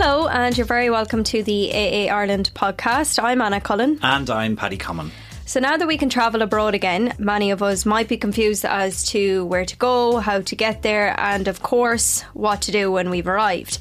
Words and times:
Hello, 0.00 0.28
and 0.28 0.56
you're 0.56 0.64
very 0.64 0.90
welcome 0.90 1.24
to 1.24 1.42
the 1.42 1.72
AA 1.72 2.06
Ireland 2.14 2.52
podcast. 2.54 3.20
I'm 3.20 3.40
Anna 3.40 3.60
Cullen. 3.60 3.98
And 4.00 4.30
I'm 4.30 4.54
Paddy 4.54 4.76
Common. 4.76 5.10
So, 5.44 5.58
now 5.58 5.76
that 5.76 5.88
we 5.88 5.98
can 5.98 6.08
travel 6.08 6.40
abroad 6.40 6.76
again, 6.76 7.16
many 7.18 7.50
of 7.50 7.64
us 7.64 7.84
might 7.84 8.06
be 8.06 8.16
confused 8.16 8.64
as 8.64 9.02
to 9.08 9.44
where 9.46 9.64
to 9.64 9.76
go, 9.76 10.18
how 10.18 10.40
to 10.42 10.54
get 10.54 10.82
there, 10.82 11.18
and 11.18 11.48
of 11.48 11.62
course, 11.62 12.20
what 12.32 12.62
to 12.62 12.70
do 12.70 12.92
when 12.92 13.10
we've 13.10 13.26
arrived. 13.26 13.80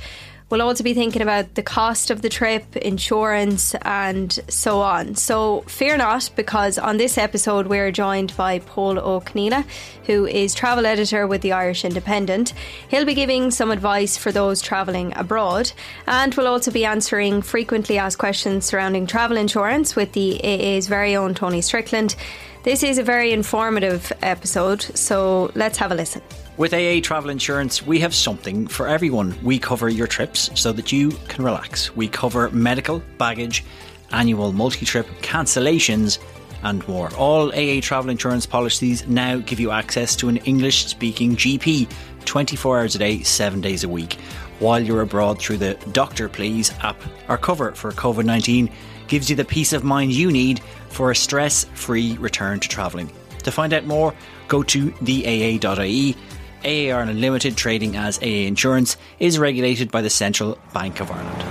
We'll 0.49 0.61
also 0.61 0.81
be 0.81 0.93
thinking 0.93 1.21
about 1.21 1.55
the 1.55 1.61
cost 1.61 2.09
of 2.09 2.21
the 2.21 2.29
trip, 2.29 2.77
insurance, 2.77 3.75
and 3.81 4.31
so 4.47 4.79
on. 4.79 5.15
So 5.15 5.61
fear 5.67 5.97
not, 5.97 6.29
because 6.37 6.77
on 6.77 6.95
this 6.95 7.17
episode 7.17 7.67
we're 7.67 7.91
joined 7.91 8.35
by 8.37 8.59
Pól 8.59 8.95
Ó 8.95 9.21
Conghaile, 9.25 9.65
who 10.05 10.25
is 10.25 10.55
travel 10.55 10.85
editor 10.85 11.27
with 11.27 11.41
the 11.41 11.51
Irish 11.51 11.83
Independent. 11.83 12.53
He'll 12.87 13.03
be 13.03 13.13
giving 13.13 13.51
some 13.51 13.71
advice 13.71 14.15
for 14.15 14.31
those 14.31 14.61
travelling 14.61 15.11
abroad, 15.17 15.73
and 16.07 16.33
we'll 16.35 16.47
also 16.47 16.71
be 16.71 16.85
answering 16.85 17.41
frequently 17.41 17.97
asked 17.97 18.17
questions 18.17 18.63
surrounding 18.63 19.05
travel 19.05 19.35
insurance 19.35 19.97
with 19.97 20.13
the 20.13 20.39
AA's 20.45 20.87
very 20.87 21.17
own 21.17 21.33
Tony 21.33 21.59
Strickland. 21.59 22.15
This 22.63 22.83
is 22.83 22.97
a 22.97 23.03
very 23.03 23.33
informative 23.33 24.13
episode, 24.21 24.81
so 24.81 25.51
let's 25.55 25.77
have 25.77 25.91
a 25.91 25.95
listen. 25.95 26.21
With 26.57 26.73
AA 26.73 27.01
Travel 27.03 27.29
Insurance, 27.29 27.85
we 27.85 27.99
have 27.99 28.15
something 28.15 28.65
for 28.65 28.87
everyone. 28.87 29.37
We 29.43 29.59
cover 29.59 29.89
your 29.89 30.07
trips 30.07 30.49
so 30.59 30.71
that 30.71 30.91
you 30.91 31.11
can 31.27 31.45
relax. 31.45 31.95
We 31.95 32.07
cover 32.07 32.49
medical, 32.49 33.03
baggage, 33.19 33.63
annual 34.11 34.51
multi 34.51 34.83
trip 34.83 35.05
cancellations, 35.21 36.17
and 36.63 36.87
more. 36.87 37.13
All 37.13 37.51
AA 37.51 37.79
travel 37.79 38.09
insurance 38.09 38.47
policies 38.47 39.07
now 39.07 39.37
give 39.37 39.59
you 39.59 39.69
access 39.69 40.15
to 40.15 40.29
an 40.29 40.37
English 40.37 40.87
speaking 40.87 41.35
GP 41.35 41.87
24 42.25 42.79
hours 42.79 42.95
a 42.95 42.97
day, 42.97 43.21
7 43.21 43.61
days 43.61 43.83
a 43.83 43.89
week. 43.89 44.13
While 44.57 44.83
you're 44.83 45.03
abroad 45.03 45.39
through 45.39 45.57
the 45.57 45.75
Doctor 45.91 46.27
Please 46.27 46.73
app, 46.81 46.99
our 47.29 47.37
cover 47.37 47.73
for 47.73 47.91
COVID 47.91 48.25
19 48.25 48.71
gives 49.07 49.29
you 49.29 49.35
the 49.35 49.45
peace 49.45 49.73
of 49.73 49.83
mind 49.83 50.11
you 50.11 50.31
need 50.31 50.61
for 50.89 51.11
a 51.11 51.15
stress 51.15 51.65
free 51.75 52.17
return 52.17 52.59
to 52.61 52.67
travelling. 52.67 53.11
To 53.43 53.51
find 53.51 53.73
out 53.73 53.85
more, 53.85 54.15
go 54.47 54.63
to 54.63 54.89
theaa.ie 54.91 56.17
AA 56.63 56.91
Ireland 56.93 57.21
Limited, 57.21 57.55
trading 57.55 57.95
as 57.95 58.19
AA 58.19 58.47
Insurance, 58.47 58.97
is 59.19 59.39
regulated 59.39 59.91
by 59.91 60.01
the 60.01 60.09
Central 60.09 60.57
Bank 60.73 60.99
of 60.99 61.11
Ireland. 61.11 61.43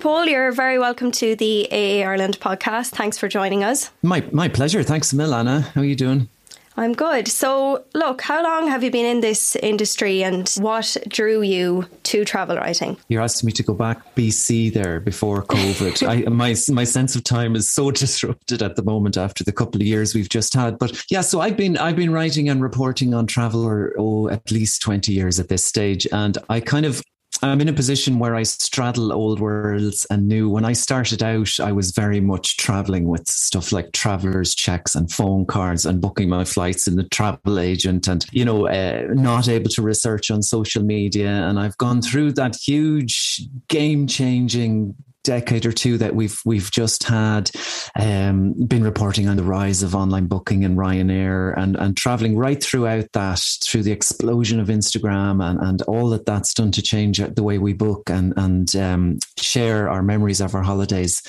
Pól, 0.00 0.26
you're 0.26 0.50
very 0.50 0.78
welcome 0.78 1.10
to 1.12 1.36
the 1.36 1.68
AA 1.70 2.08
Ireland 2.08 2.40
podcast. 2.40 2.90
Thanks 2.90 3.18
for 3.18 3.28
joining 3.28 3.62
us. 3.62 3.90
My 4.02 4.24
my 4.32 4.48
pleasure. 4.48 4.82
Thanks, 4.82 5.12
Milana. 5.12 5.62
How 5.74 5.82
are 5.82 5.84
you 5.84 5.94
doing? 5.94 6.28
I'm 6.76 6.92
good. 6.92 7.28
So, 7.28 7.84
look, 7.94 8.22
how 8.22 8.42
long 8.42 8.68
have 8.68 8.84
you 8.84 8.90
been 8.90 9.06
in 9.06 9.20
this 9.20 9.56
industry 9.56 10.22
and 10.22 10.48
what 10.60 10.96
drew 11.08 11.42
you 11.42 11.86
to 12.04 12.24
travel 12.24 12.56
writing? 12.56 12.96
You're 13.08 13.22
asking 13.22 13.48
me 13.48 13.52
to 13.52 13.62
go 13.62 13.74
back 13.74 14.14
BC 14.14 14.72
there 14.72 15.00
before 15.00 15.42
COVID. 15.42 16.06
I, 16.26 16.28
my 16.30 16.54
my 16.72 16.84
sense 16.84 17.16
of 17.16 17.24
time 17.24 17.56
is 17.56 17.68
so 17.68 17.90
disrupted 18.02 18.62
at 18.62 18.76
the 18.76 18.82
moment 18.82 19.16
after 19.16 19.44
the 19.44 19.52
couple 19.52 19.80
of 19.80 19.86
years 19.86 20.14
we've 20.14 20.28
just 20.28 20.54
had. 20.54 20.78
But 20.78 21.02
yeah, 21.10 21.22
so 21.22 21.40
I've 21.40 21.56
been 21.56 21.76
I've 21.76 21.96
been 21.96 22.12
writing 22.12 22.48
and 22.48 22.62
reporting 22.62 23.14
on 23.14 23.26
travel 23.26 23.64
or 23.64 23.94
oh, 23.98 24.28
at 24.28 24.50
least 24.50 24.80
20 24.82 25.12
years 25.12 25.40
at 25.40 25.48
this 25.48 25.64
stage 25.64 26.06
and 26.12 26.38
I 26.48 26.60
kind 26.60 26.86
of 26.86 27.02
I'm 27.42 27.60
in 27.60 27.68
a 27.68 27.72
position 27.72 28.18
where 28.18 28.34
I 28.34 28.42
straddle 28.42 29.12
old 29.12 29.40
worlds 29.40 30.06
and 30.10 30.28
new. 30.28 30.50
When 30.50 30.64
I 30.64 30.72
started 30.72 31.22
out, 31.22 31.58
I 31.58 31.72
was 31.72 31.92
very 31.92 32.20
much 32.20 32.56
traveling 32.58 33.08
with 33.08 33.28
stuff 33.28 33.72
like 33.72 33.92
travelers' 33.92 34.54
checks 34.54 34.94
and 34.94 35.10
phone 35.10 35.46
cards 35.46 35.86
and 35.86 36.00
booking 36.00 36.28
my 36.28 36.44
flights 36.44 36.86
in 36.86 36.96
the 36.96 37.04
travel 37.04 37.58
agent 37.58 38.08
and, 38.08 38.26
you 38.32 38.44
know, 38.44 38.68
uh, 38.68 39.06
not 39.12 39.48
able 39.48 39.70
to 39.70 39.82
research 39.82 40.30
on 40.30 40.42
social 40.42 40.82
media. 40.82 41.30
And 41.30 41.58
I've 41.58 41.78
gone 41.78 42.02
through 42.02 42.32
that 42.32 42.56
huge 42.56 43.42
game 43.68 44.06
changing 44.06 44.94
decade 45.24 45.66
or 45.66 45.72
two 45.72 45.98
that 45.98 46.14
we've 46.14 46.40
we've 46.44 46.70
just 46.70 47.04
had 47.04 47.50
um, 47.98 48.54
been 48.66 48.82
reporting 48.82 49.28
on 49.28 49.36
the 49.36 49.42
rise 49.42 49.82
of 49.82 49.94
online 49.94 50.26
booking 50.26 50.64
and 50.64 50.78
Ryanair 50.78 51.56
and 51.56 51.76
and 51.76 51.96
traveling 51.96 52.36
right 52.36 52.62
throughout 52.62 53.06
that 53.12 53.40
through 53.62 53.82
the 53.82 53.92
explosion 53.92 54.60
of 54.60 54.68
Instagram 54.68 55.44
and 55.44 55.60
and 55.60 55.82
all 55.82 56.08
that 56.10 56.26
that's 56.26 56.54
done 56.54 56.72
to 56.72 56.82
change 56.82 57.18
the 57.18 57.42
way 57.42 57.58
we 57.58 57.72
book 57.72 58.08
and 58.10 58.32
and 58.36 58.74
um, 58.76 59.18
share 59.38 59.88
our 59.88 60.02
memories 60.02 60.40
of 60.40 60.54
our 60.54 60.62
holidays. 60.62 61.22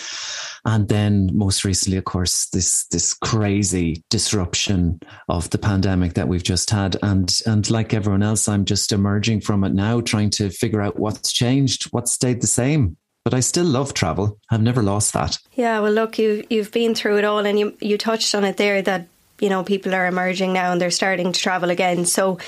And 0.63 0.87
then 0.89 1.31
most 1.33 1.65
recently 1.65 1.97
of 1.97 2.05
course 2.05 2.47
this 2.49 2.85
this 2.87 3.13
crazy 3.13 4.03
disruption 4.09 4.99
of 5.27 5.49
the 5.49 5.57
pandemic 5.57 6.13
that 6.13 6.27
we've 6.27 6.43
just 6.43 6.69
had. 6.69 6.97
And 7.01 7.35
and 7.45 7.69
like 7.69 7.93
everyone 7.93 8.23
else 8.23 8.47
i'm 8.47 8.65
just 8.65 8.91
emerging 8.91 9.41
from 9.41 9.63
it 9.63 9.73
now 9.73 10.01
trying 10.01 10.29
to 10.29 10.49
figure 10.49 10.81
out 10.81 10.99
what's 10.99 11.31
changed 11.31 11.85
what 11.91 12.07
stayed 12.07 12.41
the 12.41 12.47
same 12.47 12.97
but 13.23 13.33
I 13.33 13.39
still 13.39 13.65
love 13.65 13.93
travel. 13.93 14.37
I've 14.49 14.61
never 14.61 14.81
lost 14.81 15.13
that. 15.13 15.37
Yeah, 15.53 15.79
well, 15.79 15.91
look, 15.91 16.17
you 16.17 16.45
you've 16.49 16.71
been 16.71 16.95
through 16.95 17.17
it 17.17 17.25
all, 17.25 17.45
and 17.45 17.59
you 17.59 17.75
you 17.79 17.97
touched 17.97 18.33
on 18.35 18.43
it 18.43 18.57
there 18.57 18.81
that 18.81 19.07
you 19.39 19.49
know 19.49 19.63
people 19.63 19.93
are 19.93 20.07
emerging 20.07 20.53
now 20.53 20.71
and 20.71 20.81
they're 20.81 20.91
starting 20.91 21.31
to 21.31 21.39
travel 21.39 21.69
again. 21.69 22.05
So, 22.05 22.39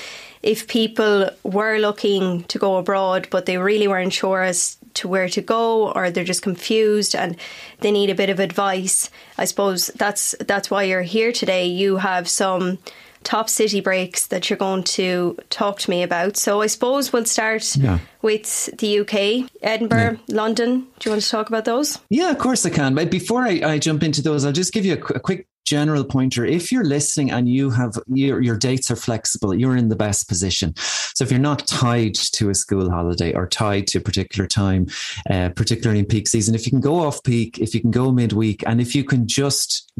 if 0.42 0.66
people 0.66 1.30
were 1.42 1.78
looking 1.78 2.44
to 2.44 2.58
go 2.58 2.76
abroad 2.76 3.28
but 3.30 3.46
they 3.46 3.58
really 3.58 3.88
weren't 3.88 4.12
sure 4.12 4.42
as 4.42 4.76
to 4.94 5.08
where 5.08 5.28
to 5.28 5.40
go, 5.40 5.92
or 5.92 6.10
they're 6.10 6.24
just 6.24 6.42
confused 6.42 7.14
and 7.14 7.36
they 7.80 7.90
need 7.90 8.10
a 8.10 8.14
bit 8.14 8.30
of 8.30 8.38
advice, 8.40 9.10
I 9.38 9.44
suppose 9.44 9.88
that's 9.88 10.34
that's 10.40 10.70
why 10.70 10.84
you're 10.84 11.02
here 11.02 11.32
today. 11.32 11.66
You 11.66 11.96
have 11.96 12.28
some 12.28 12.78
top 13.24 13.48
city 13.48 13.80
breaks 13.80 14.28
that 14.28 14.48
you're 14.48 14.56
going 14.56 14.84
to 14.84 15.36
talk 15.50 15.78
to 15.80 15.90
me 15.90 16.02
about. 16.02 16.36
So 16.36 16.60
I 16.60 16.66
suppose 16.66 17.12
we'll 17.12 17.24
start 17.24 17.76
yeah. 17.76 17.98
with 18.22 18.66
the 18.78 19.00
UK, 19.00 19.50
Edinburgh, 19.62 20.18
yeah. 20.26 20.36
London. 20.36 20.86
Do 20.98 21.08
you 21.08 21.10
want 21.10 21.22
to 21.22 21.30
talk 21.30 21.48
about 21.48 21.64
those? 21.64 21.98
Yeah, 22.10 22.30
of 22.30 22.38
course 22.38 22.64
I 22.64 22.70
can. 22.70 22.94
But 22.94 23.10
before 23.10 23.42
I, 23.42 23.60
I 23.64 23.78
jump 23.78 24.02
into 24.02 24.22
those, 24.22 24.44
I'll 24.44 24.52
just 24.52 24.72
give 24.72 24.84
you 24.84 24.94
a, 24.94 25.16
a 25.16 25.20
quick 25.20 25.48
general 25.64 26.04
pointer 26.04 26.44
if 26.44 26.70
you're 26.70 26.84
listening 26.84 27.30
and 27.30 27.48
you 27.48 27.70
have 27.70 27.94
your, 28.06 28.42
your 28.42 28.56
dates 28.56 28.90
are 28.90 28.96
flexible 28.96 29.54
you're 29.54 29.76
in 29.76 29.88
the 29.88 29.96
best 29.96 30.28
position 30.28 30.74
so 30.76 31.24
if 31.24 31.30
you're 31.30 31.40
not 31.40 31.66
tied 31.66 32.14
to 32.14 32.50
a 32.50 32.54
school 32.54 32.90
holiday 32.90 33.32
or 33.32 33.46
tied 33.46 33.86
to 33.86 33.96
a 33.96 34.00
particular 34.00 34.46
time 34.46 34.86
uh, 35.30 35.48
particularly 35.56 35.98
in 35.98 36.04
peak 36.04 36.28
season 36.28 36.54
if 36.54 36.66
you 36.66 36.70
can 36.70 36.82
go 36.82 37.00
off 37.00 37.22
peak 37.22 37.58
if 37.58 37.74
you 37.74 37.80
can 37.80 37.90
go 37.90 38.12
midweek 38.12 38.62
and 38.66 38.78
if 38.78 38.94
you 38.94 39.02
can 39.02 39.26
just 39.26 39.90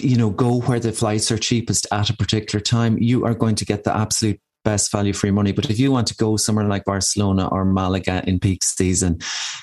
you 0.00 0.16
know, 0.16 0.30
go 0.30 0.60
where 0.60 0.80
the 0.80 0.92
flights 0.92 1.30
are 1.30 1.38
cheapest 1.38 1.86
at 1.92 2.10
a 2.10 2.16
particular 2.16 2.60
time, 2.60 2.98
you 2.98 3.24
are 3.24 3.34
going 3.34 3.54
to 3.56 3.64
get 3.64 3.84
the 3.84 3.94
absolute 3.94 4.40
best 4.64 4.90
value 4.92 5.12
for 5.12 5.26
your 5.26 5.34
money. 5.34 5.52
But 5.52 5.70
if 5.70 5.78
you 5.78 5.92
want 5.92 6.06
to 6.08 6.16
go 6.16 6.36
somewhere 6.36 6.66
like 6.66 6.84
Barcelona 6.84 7.48
or 7.48 7.64
Malaga 7.64 8.22
in 8.26 8.38
peak 8.38 8.62
season, 8.62 9.18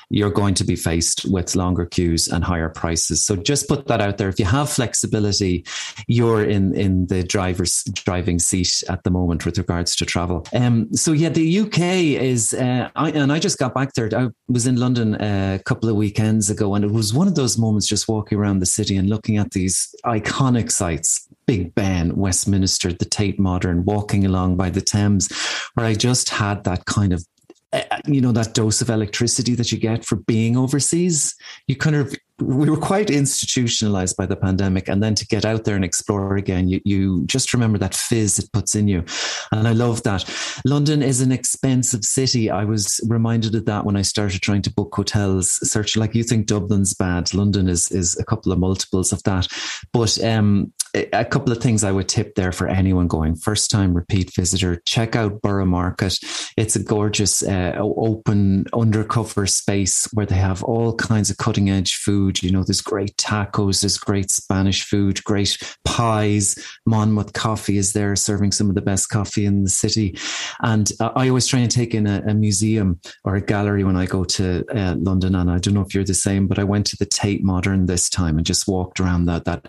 you're 0.09 0.31
going 0.31 0.53
to 0.55 0.63
be 0.63 0.75
faced 0.75 1.25
with 1.25 1.55
longer 1.55 1.85
queues 1.85 2.27
and 2.27 2.43
higher 2.43 2.69
prices. 2.69 3.23
So 3.23 3.35
just 3.35 3.67
put 3.67 3.87
that 3.87 4.01
out 4.01 4.17
there. 4.17 4.29
If 4.29 4.39
you 4.39 4.45
have 4.45 4.69
flexibility, 4.69 5.65
you're 6.07 6.43
in 6.43 6.73
in 6.75 7.07
the 7.07 7.23
driver's 7.23 7.83
driving 8.05 8.39
seat 8.39 8.83
at 8.89 9.03
the 9.03 9.11
moment 9.11 9.45
with 9.45 9.57
regards 9.57 9.95
to 9.97 10.05
travel. 10.05 10.45
Um, 10.53 10.93
so 10.93 11.11
yeah, 11.11 11.29
the 11.29 11.59
UK 11.59 11.79
is, 12.21 12.53
uh, 12.53 12.89
I, 12.95 13.11
and 13.11 13.31
I 13.31 13.39
just 13.39 13.57
got 13.57 13.73
back 13.73 13.93
there. 13.93 14.09
I 14.15 14.29
was 14.47 14.67
in 14.67 14.75
London 14.77 15.15
uh, 15.15 15.57
a 15.59 15.63
couple 15.63 15.89
of 15.89 15.95
weekends 15.95 16.49
ago, 16.49 16.75
and 16.75 16.83
it 16.83 16.91
was 16.91 17.13
one 17.13 17.27
of 17.27 17.35
those 17.35 17.57
moments 17.57 17.87
just 17.87 18.07
walking 18.07 18.37
around 18.37 18.59
the 18.59 18.65
city 18.65 18.97
and 18.97 19.09
looking 19.09 19.37
at 19.37 19.51
these 19.51 19.93
iconic 20.05 20.71
sites 20.71 21.27
Big 21.49 21.73
Ben, 21.73 22.15
Westminster, 22.15 22.93
the 22.93 23.05
Tate 23.05 23.39
Modern, 23.39 23.83
walking 23.83 24.23
along 24.23 24.55
by 24.55 24.69
the 24.69 24.81
Thames, 24.81 25.33
where 25.73 25.87
I 25.87 25.95
just 25.95 26.29
had 26.29 26.63
that 26.65 26.85
kind 26.85 27.11
of 27.11 27.25
eh, 27.73 27.83
you 28.05 28.21
know 28.21 28.31
that 28.31 28.53
dose 28.53 28.81
of 28.81 28.91
electricity 28.91 29.55
that 29.55 29.71
you 29.71 29.79
get 29.79 30.05
for 30.05 30.17
being 30.17 30.55
overseas. 30.55 31.35
You 31.65 31.75
kind 31.75 31.95
of 31.95 32.15
we 32.39 32.69
were 32.69 32.77
quite 32.77 33.09
institutionalized 33.09 34.15
by 34.15 34.27
the 34.27 34.35
pandemic 34.35 34.87
and 34.87 35.01
then 35.01 35.15
to 35.15 35.25
get 35.27 35.43
out 35.43 35.65
there 35.65 35.75
and 35.75 35.83
explore 35.83 36.37
again 36.37 36.69
you, 36.69 36.79
you 36.85 37.25
just 37.25 37.53
remember 37.53 37.77
that 37.77 37.93
fizz 37.93 38.39
it 38.39 38.51
puts 38.53 38.75
in 38.75 38.87
you. 38.87 39.03
And 39.51 39.67
i 39.67 39.73
love 39.73 40.03
that. 40.03 40.23
London 40.65 41.01
is 41.01 41.19
an 41.19 41.31
expensive 41.31 42.05
city. 42.05 42.49
I 42.49 42.63
was 42.63 43.01
reminded 43.07 43.55
of 43.55 43.65
that 43.65 43.85
when 43.85 43.97
i 43.97 44.03
started 44.03 44.41
trying 44.41 44.61
to 44.61 44.73
book 44.73 44.93
hotels. 44.95 45.59
Search 45.67 45.97
like 45.97 46.13
you 46.13 46.23
think 46.23 46.45
dublin's 46.45 46.93
bad. 46.93 47.33
London 47.33 47.67
is 47.67 47.91
is 47.91 48.15
a 48.19 48.23
couple 48.23 48.51
of 48.51 48.59
multiples 48.59 49.11
of 49.11 49.23
that. 49.23 49.47
But 49.91 50.23
um 50.23 50.71
a 50.93 51.25
couple 51.25 51.51
of 51.51 51.59
things 51.59 51.83
I 51.83 51.91
would 51.91 52.07
tip 52.07 52.35
there 52.35 52.51
for 52.51 52.67
anyone 52.67 53.07
going 53.07 53.35
first 53.35 53.69
time 53.69 53.93
repeat 53.93 54.33
visitor. 54.33 54.81
Check 54.85 55.15
out 55.15 55.41
Borough 55.41 55.65
Market. 55.65 56.17
It's 56.57 56.75
a 56.75 56.83
gorgeous, 56.83 57.43
uh, 57.43 57.73
open, 57.79 58.65
undercover 58.73 59.45
space 59.45 60.07
where 60.13 60.25
they 60.25 60.35
have 60.35 60.63
all 60.63 60.95
kinds 60.95 61.29
of 61.29 61.37
cutting 61.37 61.69
edge 61.69 61.95
food. 61.95 62.41
You 62.41 62.51
know, 62.51 62.63
there's 62.63 62.81
great 62.81 63.15
tacos, 63.17 63.81
there's 63.81 63.97
great 63.97 64.31
Spanish 64.31 64.83
food, 64.83 65.23
great 65.23 65.57
pies. 65.85 66.55
Monmouth 66.85 67.33
Coffee 67.33 67.77
is 67.77 67.93
there 67.93 68.15
serving 68.15 68.51
some 68.51 68.69
of 68.69 68.75
the 68.75 68.81
best 68.81 69.09
coffee 69.09 69.45
in 69.45 69.63
the 69.63 69.69
city. 69.69 70.17
And 70.61 70.91
I 70.99 71.29
always 71.29 71.47
try 71.47 71.59
and 71.59 71.71
take 71.71 71.93
in 71.93 72.07
a, 72.07 72.23
a 72.27 72.33
museum 72.33 72.99
or 73.23 73.35
a 73.35 73.41
gallery 73.41 73.83
when 73.83 73.95
I 73.95 74.05
go 74.05 74.23
to 74.23 74.65
uh, 74.75 74.95
London. 74.97 75.35
And 75.35 75.51
I 75.51 75.59
don't 75.59 75.73
know 75.73 75.81
if 75.81 75.93
you're 75.93 76.03
the 76.03 76.13
same, 76.13 76.47
but 76.47 76.59
I 76.59 76.63
went 76.63 76.87
to 76.87 76.97
the 76.97 77.05
Tate 77.05 77.43
Modern 77.43 77.85
this 77.85 78.09
time 78.09 78.37
and 78.37 78.45
just 78.45 78.67
walked 78.67 78.99
around 78.99 79.25
that 79.25 79.45
that 79.45 79.65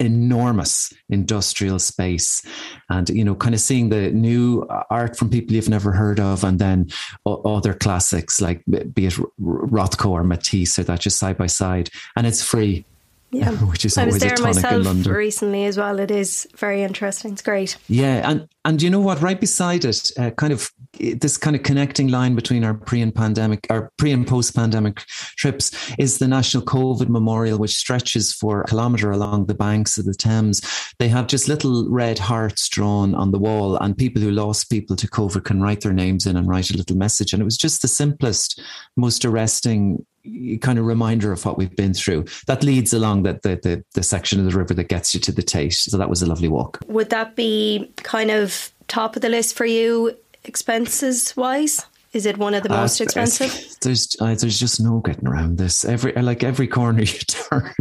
enormous 0.00 0.92
industrial 1.10 1.78
space 1.78 2.44
and 2.90 3.08
you 3.10 3.24
know 3.24 3.34
kind 3.34 3.54
of 3.54 3.60
seeing 3.60 3.88
the 3.88 4.10
new 4.10 4.66
art 4.90 5.16
from 5.16 5.30
people 5.30 5.54
you've 5.54 5.68
never 5.68 5.92
heard 5.92 6.18
of 6.18 6.42
and 6.42 6.58
then 6.58 6.88
other 7.26 7.72
classics 7.72 8.40
like 8.40 8.62
be 8.66 9.06
it 9.06 9.14
Rothko 9.40 10.10
or 10.10 10.24
Matisse 10.24 10.78
or 10.78 10.84
that 10.84 11.00
just 11.00 11.18
side 11.18 11.36
by 11.36 11.46
side 11.46 11.88
and 12.16 12.26
it's 12.26 12.42
free 12.42 12.84
yeah, 13.32 13.50
which 13.70 13.84
is 13.84 13.96
I 13.96 14.04
was 14.04 14.14
always 14.14 14.22
there 14.22 14.34
a 14.34 14.36
tonic 14.36 14.56
myself 14.56 14.74
in 14.74 14.84
London. 14.84 15.12
recently 15.12 15.64
as 15.64 15.78
well. 15.78 15.98
It 15.98 16.10
is 16.10 16.46
very 16.54 16.82
interesting. 16.82 17.32
It's 17.32 17.42
great. 17.42 17.76
Yeah, 17.88 18.28
and 18.28 18.46
and 18.64 18.80
you 18.82 18.90
know 18.90 19.00
what? 19.00 19.22
Right 19.22 19.40
beside 19.40 19.84
it, 19.86 20.10
uh, 20.18 20.30
kind 20.32 20.52
of 20.52 20.70
this 20.98 21.36
kind 21.36 21.56
of 21.56 21.62
connecting 21.62 22.08
line 22.08 22.34
between 22.34 22.64
our 22.64 22.74
pre 22.74 23.00
and 23.00 23.14
pandemic, 23.14 23.66
our 23.70 23.90
pre 23.96 24.12
and 24.12 24.26
post 24.26 24.54
pandemic 24.54 24.98
trips 25.36 25.92
is 25.98 26.18
the 26.18 26.28
National 26.28 26.62
COVID 26.62 27.08
Memorial, 27.08 27.58
which 27.58 27.76
stretches 27.76 28.32
for 28.32 28.62
a 28.62 28.66
kilometre 28.66 29.10
along 29.10 29.46
the 29.46 29.54
banks 29.54 29.98
of 29.98 30.04
the 30.04 30.14
Thames. 30.14 30.60
They 30.98 31.08
have 31.08 31.26
just 31.26 31.48
little 31.48 31.88
red 31.88 32.18
hearts 32.18 32.68
drawn 32.68 33.14
on 33.14 33.30
the 33.30 33.38
wall, 33.38 33.76
and 33.76 33.96
people 33.96 34.20
who 34.20 34.30
lost 34.30 34.70
people 34.70 34.96
to 34.96 35.08
COVID 35.08 35.44
can 35.44 35.62
write 35.62 35.80
their 35.80 35.92
names 35.92 36.26
in 36.26 36.36
and 36.36 36.48
write 36.48 36.70
a 36.70 36.76
little 36.76 36.96
message. 36.96 37.32
And 37.32 37.40
it 37.40 37.46
was 37.46 37.58
just 37.58 37.82
the 37.82 37.88
simplest, 37.88 38.60
most 38.96 39.24
arresting 39.24 40.04
eh, 40.26 40.58
kind 40.58 40.78
of 40.78 40.84
reminder 40.84 41.32
of 41.32 41.44
what 41.44 41.56
we've 41.56 41.74
been 41.74 41.94
through. 41.94 42.26
That 42.46 42.62
leads 42.62 42.92
along 42.92 43.22
the, 43.22 43.40
the, 43.42 43.58
the, 43.62 43.84
the, 43.94 44.02
section 44.02 44.38
of 44.38 44.50
the 44.50 44.58
river 44.58 44.74
that 44.74 44.88
gets 44.88 45.14
you 45.14 45.20
to 45.20 45.32
the 45.32 45.42
Tate. 45.42 45.72
So 45.72 45.96
that 45.96 46.10
was 46.10 46.22
a 46.22 46.26
lovely 46.26 46.48
walk. 46.48 46.80
Would 46.86 47.10
that 47.10 47.34
be 47.34 47.92
kind 47.96 48.30
of 48.30 48.72
top 48.88 49.16
of 49.16 49.22
the 49.22 49.28
list 49.28 49.56
for 49.56 49.64
you, 49.64 50.14
expenses 50.44 51.36
wise? 51.36 51.86
Is 52.12 52.26
it 52.26 52.36
one 52.36 52.52
of 52.52 52.62
the 52.62 52.72
uh, 52.72 52.82
most 52.82 53.00
expensive? 53.00 53.76
There's 53.80 54.14
uh, 54.20 54.34
there's 54.34 54.60
just 54.60 54.80
no 54.80 55.00
getting 55.00 55.26
around 55.26 55.56
this. 55.56 55.82
Every 55.82 56.12
like 56.12 56.44
every 56.44 56.66
corner 56.66 57.00
you 57.02 57.18
turn, 57.20 57.72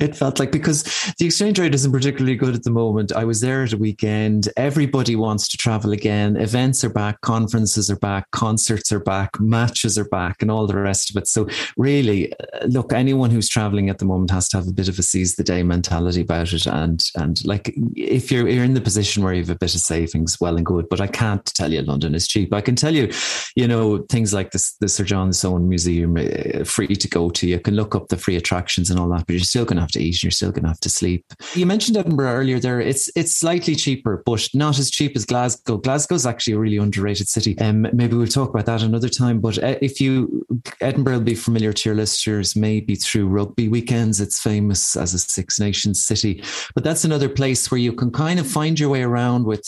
it 0.00 0.16
felt 0.16 0.38
like 0.38 0.52
because 0.52 0.84
the 1.18 1.26
exchange 1.26 1.58
rate 1.58 1.74
isn't 1.74 1.92
particularly 1.92 2.34
good 2.34 2.54
at 2.54 2.62
the 2.62 2.70
moment. 2.70 3.12
I 3.12 3.24
was 3.24 3.42
there 3.42 3.62
at 3.64 3.74
a 3.74 3.76
weekend. 3.76 4.48
Everybody 4.56 5.16
wants 5.16 5.48
to 5.48 5.58
travel 5.58 5.92
again. 5.92 6.36
Events 6.36 6.82
are 6.82 6.88
back, 6.88 7.20
conferences 7.20 7.90
are 7.90 7.98
back, 7.98 8.30
concerts 8.30 8.90
are 8.90 9.00
back, 9.00 9.38
matches 9.38 9.98
are 9.98 10.08
back, 10.08 10.40
and 10.40 10.50
all 10.50 10.66
the 10.66 10.76
rest 10.76 11.10
of 11.10 11.16
it. 11.16 11.28
So 11.28 11.46
really, 11.76 12.32
uh, 12.32 12.66
look, 12.68 12.94
anyone 12.94 13.30
who's 13.30 13.50
traveling 13.50 13.90
at 13.90 13.98
the 13.98 14.06
moment 14.06 14.30
has 14.30 14.48
to 14.50 14.56
have 14.56 14.68
a 14.68 14.72
bit 14.72 14.88
of 14.88 14.98
a 14.98 15.02
seize 15.02 15.36
the 15.36 15.44
day 15.44 15.62
mentality 15.62 16.22
about 16.22 16.54
it. 16.54 16.66
And 16.66 17.04
and 17.16 17.44
like 17.44 17.74
if 17.94 18.32
you're 18.32 18.48
you're 18.48 18.64
in 18.64 18.74
the 18.74 18.80
position 18.80 19.22
where 19.22 19.34
you 19.34 19.42
have 19.42 19.50
a 19.50 19.58
bit 19.58 19.74
of 19.74 19.80
savings, 19.82 20.40
well 20.40 20.56
and 20.56 20.64
good. 20.64 20.88
But 20.88 21.02
I 21.02 21.06
can't 21.06 21.44
tell 21.44 21.70
you 21.70 21.82
London 21.82 22.14
is 22.14 22.26
cheap. 22.26 22.54
I 22.54 22.62
can 22.62 22.74
tell 22.74 22.94
you 22.94 23.12
you 23.58 23.66
know, 23.66 23.98
things 24.08 24.32
like 24.32 24.52
this, 24.52 24.74
the 24.74 24.86
Sir 24.86 25.02
John 25.02 25.32
Soane 25.32 25.68
Museum, 25.68 26.16
uh, 26.16 26.62
free 26.62 26.94
to 26.94 27.08
go 27.08 27.28
to. 27.30 27.48
You 27.48 27.58
can 27.58 27.74
look 27.74 27.96
up 27.96 28.06
the 28.06 28.16
free 28.16 28.36
attractions 28.36 28.88
and 28.88 29.00
all 29.00 29.08
that, 29.08 29.26
but 29.26 29.32
you're 29.32 29.40
still 29.40 29.64
going 29.64 29.78
to 29.78 29.80
have 29.80 29.90
to 29.90 30.00
eat 30.00 30.14
and 30.14 30.22
you're 30.22 30.30
still 30.30 30.52
going 30.52 30.62
to 30.62 30.68
have 30.68 30.78
to 30.78 30.88
sleep. 30.88 31.24
You 31.54 31.66
mentioned 31.66 31.96
Edinburgh 31.96 32.34
earlier 32.34 32.60
there. 32.60 32.80
It's 32.80 33.10
it's 33.16 33.34
slightly 33.34 33.74
cheaper, 33.74 34.22
but 34.24 34.46
not 34.54 34.78
as 34.78 34.92
cheap 34.92 35.16
as 35.16 35.24
Glasgow. 35.24 35.76
Glasgow's 35.76 36.24
actually 36.24 36.52
a 36.52 36.58
really 36.60 36.76
underrated 36.76 37.26
city. 37.26 37.58
Um, 37.58 37.88
maybe 37.92 38.16
we'll 38.16 38.28
talk 38.28 38.50
about 38.50 38.66
that 38.66 38.82
another 38.82 39.08
time. 39.08 39.40
But 39.40 39.60
uh, 39.60 39.74
if 39.82 40.00
you, 40.00 40.46
Edinburgh 40.80 41.14
will 41.14 41.24
be 41.24 41.34
familiar 41.34 41.72
to 41.72 41.88
your 41.88 41.96
listeners, 41.96 42.54
maybe 42.54 42.94
through 42.94 43.26
rugby 43.26 43.66
weekends. 43.66 44.20
It's 44.20 44.40
famous 44.40 44.94
as 44.94 45.14
a 45.14 45.18
Six 45.18 45.58
Nations 45.58 46.00
city. 46.00 46.44
But 46.76 46.84
that's 46.84 47.04
another 47.04 47.28
place 47.28 47.72
where 47.72 47.80
you 47.80 47.92
can 47.92 48.12
kind 48.12 48.38
of 48.38 48.46
find 48.46 48.78
your 48.78 48.90
way 48.90 49.02
around 49.02 49.46
with 49.46 49.66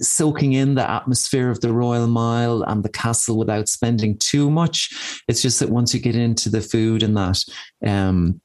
soaking 0.00 0.52
in 0.52 0.76
the 0.76 0.88
atmosphere 0.88 1.50
of 1.50 1.60
the 1.62 1.72
Royal 1.72 2.06
Mile 2.06 2.62
and 2.62 2.84
the 2.84 2.88
castle 2.88 3.23
without 3.32 3.68
spending 3.68 4.18
too 4.18 4.50
much. 4.50 5.22
It's 5.28 5.42
just 5.42 5.60
that 5.60 5.70
once 5.70 5.94
you 5.94 6.00
get 6.00 6.16
into 6.16 6.50
the 6.50 6.60
food 6.60 7.02
and 7.02 7.16
that, 7.16 7.42
um, 7.86 8.40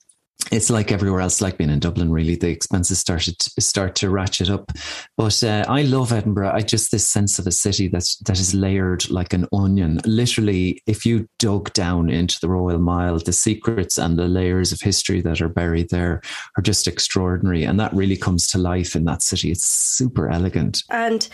it's 0.51 0.69
like 0.69 0.91
everywhere 0.91 1.21
else, 1.21 1.41
like 1.41 1.57
being 1.57 1.69
in 1.69 1.79
Dublin. 1.79 2.11
Really, 2.11 2.35
the 2.35 2.49
expenses 2.49 2.97
started 2.97 3.37
to 3.39 3.61
start 3.61 3.95
to 3.95 4.09
ratchet 4.09 4.49
up. 4.49 4.71
But 5.17 5.43
uh, 5.43 5.65
I 5.67 5.83
love 5.83 6.11
Edinburgh. 6.11 6.51
I 6.51 6.61
just 6.61 6.91
this 6.91 7.05
sense 7.05 7.37
of 7.37 7.45
a 7.45 7.51
city 7.51 7.87
that's 7.87 8.17
that 8.19 8.39
is 8.39 8.55
layered 8.55 9.07
like 9.09 9.33
an 9.33 9.47
onion. 9.53 9.99
Literally, 10.05 10.81
if 10.87 11.05
you 11.05 11.27
dug 11.37 11.71
down 11.73 12.09
into 12.09 12.39
the 12.39 12.49
Royal 12.49 12.79
Mile, 12.79 13.19
the 13.19 13.33
secrets 13.33 13.97
and 13.97 14.17
the 14.17 14.27
layers 14.27 14.71
of 14.71 14.81
history 14.81 15.21
that 15.21 15.41
are 15.41 15.49
buried 15.49 15.89
there 15.89 16.21
are 16.57 16.63
just 16.63 16.87
extraordinary, 16.87 17.63
and 17.63 17.79
that 17.79 17.93
really 17.93 18.17
comes 18.17 18.47
to 18.47 18.57
life 18.57 18.95
in 18.95 19.05
that 19.05 19.21
city. 19.21 19.51
It's 19.51 19.65
super 19.65 20.29
elegant 20.29 20.83
and 20.89 21.27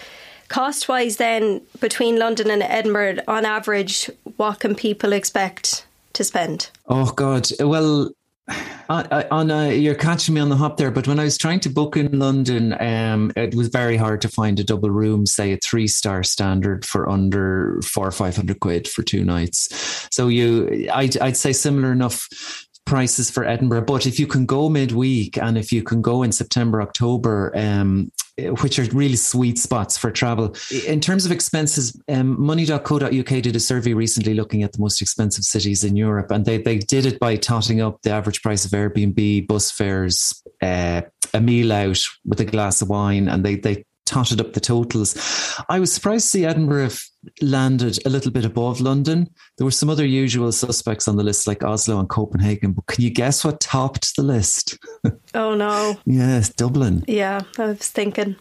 Cost 0.48 0.88
wise, 0.88 1.18
then, 1.18 1.62
between 1.80 2.18
London 2.18 2.52
and 2.52 2.64
Edinburgh, 2.64 3.18
on 3.28 3.46
average, 3.46 4.10
what 4.38 4.60
can 4.60 4.76
people 4.76 5.14
expect 5.14 5.86
to 6.14 6.24
spend? 6.24 6.70
Oh, 6.88 7.12
God. 7.12 7.50
Well, 7.60 8.12
on, 8.90 9.08
on 9.32 9.52
uh, 9.52 9.66
you're 9.70 9.96
catching 9.96 10.36
me 10.36 10.42
on 10.42 10.50
the 10.50 10.56
hop 10.56 10.78
there, 10.78 10.92
but 10.92 11.08
when 11.08 11.20
I 11.20 11.24
was 11.24 11.38
trying 11.38 11.60
to 11.62 11.70
book 11.70 11.98
in 11.98 12.20
London, 12.20 12.80
um, 12.80 13.32
it 13.36 13.56
was 13.56 13.70
very 13.70 13.98
hard 13.98 14.22
to 14.22 14.30
find 14.30 14.60
a 14.60 14.64
double 14.64 14.92
room, 14.92 15.26
say 15.26 15.54
a 15.54 15.58
three 15.58 15.88
star 15.88 16.24
standard 16.24 16.86
for 16.86 17.10
under 17.10 17.82
four 17.84 18.08
or 18.08 18.12
five 18.12 18.36
hundred 18.36 18.60
quid 18.60 18.88
for 18.88 19.02
two 19.02 19.26
nights. 19.26 20.08
So 20.12 20.28
you, 20.28 20.88
I'd, 20.94 21.18
I'd 21.18 21.38
say 21.38 21.54
similar 21.54 21.92
enough 21.92 22.30
prices 22.86 23.32
for 23.32 23.44
Edinburgh. 23.44 23.86
But 23.86 24.06
if 24.06 24.20
you 24.20 24.28
can 24.28 24.46
go 24.46 24.70
midweek 24.70 25.40
and 25.40 25.58
if 25.58 25.72
you 25.72 25.82
can 25.82 26.04
go 26.04 26.22
in 26.22 26.32
September, 26.32 26.84
October, 26.84 27.52
um, 27.56 28.12
which 28.38 28.80
are 28.80 28.84
really 28.86 29.16
sweet 29.16 29.58
spots 29.58 29.98
for 29.98 30.12
travel. 30.12 30.56
In 30.86 31.00
terms 31.00 31.26
of 31.26 31.32
expenses, 31.32 32.00
um, 32.10 32.40
money.co.uk 32.40 33.28
did 33.28 33.56
a 33.56 33.60
survey 33.60 33.94
recently 33.94 34.34
looking 34.34 34.64
at 34.64 34.74
the 34.74 34.80
most 34.80 35.02
expensive 35.02 35.46
cities 35.46 35.84
in 35.84 35.96
Europe, 35.96 36.32
and 36.32 36.46
they, 36.46 36.58
they 36.58 36.78
did 36.78 37.06
it 37.06 37.20
by 37.20 37.38
totting 37.38 37.82
up 37.82 38.02
the 38.02 38.12
average 38.12 38.42
price 38.42 38.66
of 38.66 38.72
Airbnb, 38.72 39.48
bus 39.48 39.72
fares, 39.72 40.44
uh, 40.62 41.02
a 41.34 41.42
meal 41.42 41.72
out 41.72 42.02
with 42.26 42.40
a 42.42 42.46
glass 42.46 42.82
of 42.82 42.90
wine, 42.90 43.30
and 43.30 43.46
they, 43.46 43.56
they 43.56 43.86
totted 44.06 44.40
up 44.40 44.54
the 44.54 44.60
totals. 44.60 45.16
I 45.70 45.80
was 45.80 45.92
surprised 45.92 46.26
to 46.26 46.30
see 46.30 46.46
Edinburgh 46.46 46.90
landed 47.42 48.06
a 48.06 48.10
little 48.10 48.32
bit 48.32 48.46
above 48.46 48.80
London. 48.82 49.30
There 49.58 49.66
were 49.66 49.72
some 49.72 49.90
other 49.90 50.06
usual 50.06 50.52
suspects 50.52 51.08
on 51.08 51.18
the 51.18 51.24
list, 51.24 51.48
like 51.48 51.64
Oslo 51.64 52.00
and 52.00 52.10
Copenhagen. 52.10 52.74
But 52.74 52.86
can 52.88 53.04
you 53.04 53.10
guess 53.10 53.44
what 53.44 53.60
topped 53.60 54.16
the 54.16 54.24
list? 54.24 54.78
Oh 55.34 55.54
no! 55.54 55.98
yes, 56.06 56.48
Dublin. 56.48 57.04
Yeah, 57.10 57.42
I 57.60 57.66
was 57.66 57.90
thinking. 57.90 58.38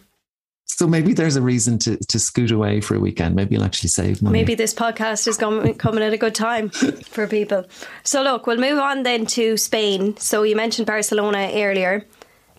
So 0.63 0.87
maybe 0.87 1.13
there's 1.13 1.35
a 1.35 1.41
reason 1.41 1.77
to, 1.79 1.97
to 1.97 2.19
scoot 2.19 2.51
away 2.51 2.81
for 2.81 2.95
a 2.95 2.99
weekend. 2.99 3.35
Maybe 3.35 3.55
you'll 3.55 3.63
actually 3.63 3.89
save 3.89 4.21
money. 4.21 4.39
Maybe 4.39 4.55
this 4.55 4.73
podcast 4.73 5.27
is 5.27 5.37
coming, 5.37 5.73
coming 5.77 6.03
at 6.03 6.13
a 6.13 6.17
good 6.17 6.35
time 6.35 6.69
for 6.69 7.27
people. 7.27 7.65
So 8.03 8.23
look, 8.23 8.47
we'll 8.47 8.57
move 8.57 8.79
on 8.79 9.03
then 9.03 9.25
to 9.27 9.57
Spain. 9.57 10.17
So 10.17 10.43
you 10.43 10.55
mentioned 10.55 10.87
Barcelona 10.87 11.51
earlier. 11.53 12.05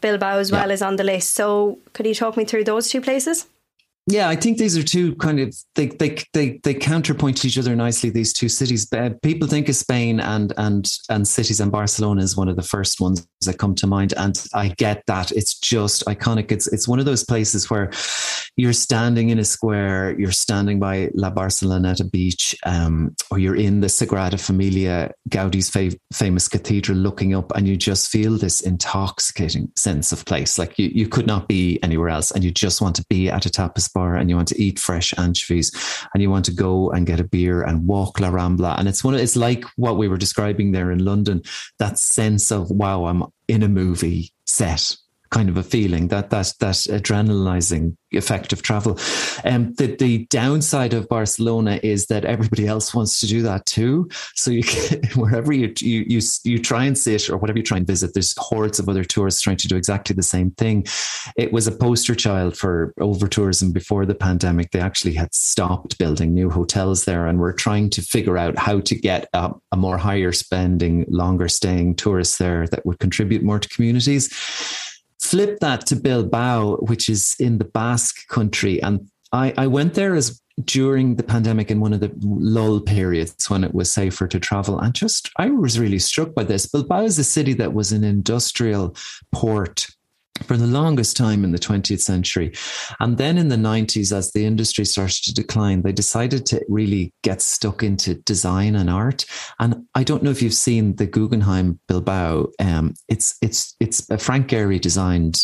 Bilbao 0.06 0.38
as 0.38 0.52
well 0.52 0.68
yeah. 0.68 0.74
is 0.74 0.82
on 0.82 0.96
the 0.96 1.04
list. 1.04 1.30
So 1.30 1.78
could 1.92 2.06
you 2.06 2.14
talk 2.14 2.36
me 2.36 2.44
through 2.44 2.64
those 2.64 2.88
two 2.88 3.00
places? 3.00 3.46
Yeah, 4.08 4.28
I 4.28 4.36
think 4.36 4.58
these 4.58 4.78
are 4.78 4.84
two 4.84 5.16
kind 5.16 5.40
of 5.40 5.56
they 5.74 5.86
they 5.86 6.16
they 6.32 6.60
they 6.62 6.74
counterpoint 6.74 7.44
each 7.44 7.58
other 7.58 7.74
nicely. 7.74 8.10
These 8.10 8.32
two 8.32 8.48
cities. 8.48 8.88
People 9.22 9.48
think 9.48 9.68
of 9.68 9.74
Spain 9.74 10.20
and 10.20 10.52
and 10.56 10.88
and 11.10 11.26
cities, 11.26 11.58
and 11.58 11.72
Barcelona 11.72 12.22
is 12.22 12.36
one 12.36 12.48
of 12.48 12.54
the 12.54 12.62
first 12.62 13.00
ones 13.00 13.26
that 13.46 13.58
come 13.58 13.74
to 13.76 13.86
mind. 13.86 14.14
And 14.16 14.42
I 14.54 14.68
get 14.68 15.02
that 15.06 15.32
it's 15.32 15.58
just 15.58 16.04
iconic. 16.06 16.52
It's 16.52 16.66
it's 16.72 16.86
one 16.86 16.98
of 16.98 17.04
those 17.04 17.24
places 17.24 17.70
where 17.70 17.90
you're 18.56 18.72
standing 18.72 19.30
in 19.30 19.38
a 19.38 19.44
square, 19.44 20.18
you're 20.18 20.32
standing 20.32 20.78
by 20.78 21.10
La 21.14 21.30
Barceloneta 21.30 22.10
beach, 22.10 22.54
um, 22.64 23.14
or 23.30 23.38
you're 23.38 23.56
in 23.56 23.80
the 23.80 23.88
Sagrada 23.88 24.40
Familia, 24.40 25.12
Gaudi's 25.28 25.70
fav- 25.70 25.98
famous 26.12 26.48
cathedral, 26.48 26.96
looking 26.96 27.34
up, 27.34 27.52
and 27.54 27.68
you 27.68 27.76
just 27.76 28.08
feel 28.08 28.38
this 28.38 28.60
intoxicating 28.60 29.70
sense 29.76 30.12
of 30.12 30.24
place. 30.24 30.58
Like 30.58 30.78
you 30.78 30.90
you 30.92 31.08
could 31.08 31.26
not 31.26 31.48
be 31.48 31.82
anywhere 31.82 32.08
else, 32.08 32.30
and 32.30 32.42
you 32.44 32.50
just 32.50 32.80
want 32.80 32.96
to 32.96 33.04
be 33.08 33.28
at 33.28 33.46
a 33.46 33.50
tapas 33.50 33.92
bar 33.92 34.16
and 34.16 34.28
you 34.30 34.36
want 34.36 34.48
to 34.48 34.62
eat 34.62 34.78
fresh 34.78 35.12
anchovies 35.18 35.72
and 36.12 36.22
you 36.22 36.30
want 36.30 36.44
to 36.46 36.52
go 36.52 36.90
and 36.90 37.06
get 37.06 37.20
a 37.20 37.24
beer 37.24 37.62
and 37.62 37.86
walk 37.86 38.20
La 38.20 38.30
Rambla. 38.30 38.78
And 38.78 38.88
it's 38.88 39.04
one, 39.04 39.14
it's 39.14 39.36
like 39.36 39.64
what 39.76 39.96
we 39.96 40.08
were 40.08 40.16
describing 40.16 40.72
there 40.72 40.90
in 40.90 41.04
London, 41.04 41.42
that 41.78 41.98
sense 41.98 42.50
of, 42.50 42.70
wow, 42.70 43.06
I'm 43.06 43.24
in 43.48 43.62
a 43.62 43.68
movie 43.68 44.32
set 44.44 44.96
kind 45.30 45.48
of 45.48 45.56
a 45.56 45.62
feeling 45.62 46.08
that 46.08 46.30
that 46.30 46.52
that 46.60 46.74
adrenalizing 46.74 47.96
effect 48.12 48.52
of 48.52 48.62
travel. 48.62 48.98
Um, 49.44 49.74
the 49.74 49.96
the 49.98 50.26
downside 50.26 50.94
of 50.94 51.08
Barcelona 51.08 51.80
is 51.82 52.06
that 52.06 52.24
everybody 52.24 52.66
else 52.66 52.94
wants 52.94 53.20
to 53.20 53.26
do 53.26 53.42
that 53.42 53.66
too. 53.66 54.08
So 54.34 54.50
you 54.50 54.62
can, 54.62 55.02
wherever 55.14 55.52
you, 55.52 55.72
you 55.80 56.04
you 56.06 56.20
you 56.44 56.58
try 56.58 56.84
and 56.84 56.96
sit 56.96 57.28
or 57.30 57.36
whatever 57.36 57.58
you 57.58 57.64
try 57.64 57.78
and 57.78 57.86
visit, 57.86 58.14
there's 58.14 58.34
hordes 58.38 58.78
of 58.78 58.88
other 58.88 59.04
tourists 59.04 59.40
trying 59.42 59.56
to 59.58 59.68
do 59.68 59.76
exactly 59.76 60.14
the 60.14 60.22
same 60.22 60.50
thing. 60.52 60.86
It 61.36 61.52
was 61.52 61.66
a 61.66 61.72
poster 61.72 62.14
child 62.14 62.56
for 62.56 62.92
over 63.00 63.26
tourism 63.26 63.72
before 63.72 64.06
the 64.06 64.14
pandemic. 64.14 64.70
They 64.70 64.80
actually 64.80 65.14
had 65.14 65.34
stopped 65.34 65.98
building 65.98 66.34
new 66.34 66.50
hotels 66.50 67.04
there, 67.04 67.26
and 67.26 67.38
we're 67.38 67.52
trying 67.52 67.90
to 67.90 68.02
figure 68.02 68.38
out 68.38 68.58
how 68.58 68.80
to 68.80 68.94
get 68.94 69.28
a, 69.32 69.52
a 69.72 69.76
more 69.76 69.98
higher 69.98 70.32
spending, 70.32 71.04
longer 71.08 71.48
staying 71.48 71.96
tourists 71.96 72.38
there 72.38 72.66
that 72.68 72.86
would 72.86 72.98
contribute 72.98 73.42
more 73.42 73.58
to 73.58 73.68
communities 73.68 74.32
flip 75.20 75.58
that 75.60 75.86
to 75.86 75.96
Bilbao, 75.96 76.76
which 76.76 77.08
is 77.08 77.34
in 77.38 77.58
the 77.58 77.64
Basque 77.64 78.26
country. 78.28 78.82
And 78.82 79.08
I, 79.32 79.52
I 79.56 79.66
went 79.66 79.94
there 79.94 80.14
as 80.14 80.40
during 80.64 81.16
the 81.16 81.22
pandemic 81.22 81.70
in 81.70 81.80
one 81.80 81.92
of 81.92 82.00
the 82.00 82.10
lull 82.22 82.80
periods 82.80 83.50
when 83.50 83.62
it 83.62 83.74
was 83.74 83.92
safer 83.92 84.26
to 84.26 84.40
travel. 84.40 84.78
And 84.78 84.94
just, 84.94 85.30
I 85.36 85.50
was 85.50 85.78
really 85.78 85.98
struck 85.98 86.34
by 86.34 86.44
this. 86.44 86.66
Bilbao 86.66 87.02
is 87.02 87.18
a 87.18 87.24
city 87.24 87.52
that 87.54 87.74
was 87.74 87.92
an 87.92 88.04
industrial 88.04 88.96
port 89.32 89.88
for 90.44 90.56
the 90.56 90.66
longest 90.66 91.16
time 91.16 91.44
in 91.44 91.52
the 91.52 91.58
20th 91.58 92.00
century. 92.00 92.52
And 93.00 93.18
then 93.18 93.38
in 93.38 93.48
the 93.48 93.56
90s, 93.56 94.12
as 94.12 94.32
the 94.32 94.44
industry 94.44 94.84
started 94.84 95.22
to 95.24 95.34
decline, 95.34 95.82
they 95.82 95.92
decided 95.92 96.46
to 96.46 96.64
really 96.68 97.12
get 97.22 97.42
stuck 97.42 97.82
into 97.82 98.14
design 98.14 98.76
and 98.76 98.90
art. 98.90 99.24
And 99.58 99.86
I 99.94 100.04
don't 100.04 100.22
know 100.22 100.30
if 100.30 100.42
you've 100.42 100.54
seen 100.54 100.96
the 100.96 101.06
Guggenheim 101.06 101.80
Bilbao. 101.88 102.48
Um, 102.58 102.94
it's 103.08 103.36
it's 103.42 103.74
it's 103.80 104.08
a 104.10 104.18
Frank 104.18 104.48
Gehry 104.48 104.80
designed 104.80 105.42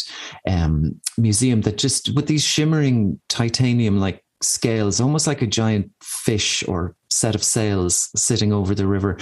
um, 0.49 1.01
museum 1.19 1.63
that 1.63 1.79
just 1.79 2.15
with 2.15 2.27
these 2.27 2.45
shimmering 2.45 3.21
titanium 3.29 3.99
like 3.99 4.23
scales, 4.43 5.01
almost 5.01 5.27
like 5.27 5.43
a 5.43 5.47
giant 5.47 5.91
fish 6.03 6.67
or 6.67 6.97
set 7.11 7.35
of 7.35 7.45
sails 7.45 8.11
sitting 8.17 8.53
over 8.53 8.75
the 8.75 8.87
river 8.87 9.19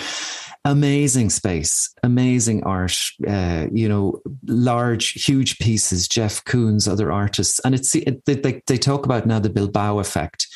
amazing 0.64 1.31
space, 1.31 1.93
amazing 2.02 2.62
art, 2.64 2.97
uh, 3.26 3.67
you 3.73 3.88
know, 3.88 4.21
large, 4.47 5.25
huge 5.25 5.59
pieces, 5.59 6.07
Jeff 6.07 6.45
Koons, 6.45 6.88
other 6.88 7.11
artists. 7.11 7.61
And 7.61 7.75
it's, 7.75 7.95
it, 7.95 8.25
they, 8.26 8.62
they 8.67 8.76
talk 8.76 9.05
about 9.05 9.26
now 9.26 9.38
the 9.38 9.50
Bilbao 9.50 9.99
effect. 9.99 10.47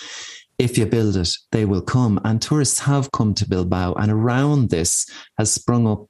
If 0.56 0.78
you 0.78 0.86
build 0.86 1.16
it, 1.16 1.30
they 1.50 1.64
will 1.64 1.82
come. 1.82 2.20
And 2.24 2.40
tourists 2.40 2.78
have 2.78 3.10
come 3.10 3.34
to 3.34 3.48
Bilbao. 3.48 3.94
And 3.94 4.12
around 4.12 4.70
this 4.70 5.04
has 5.36 5.52
sprung 5.52 5.88
up 5.88 6.06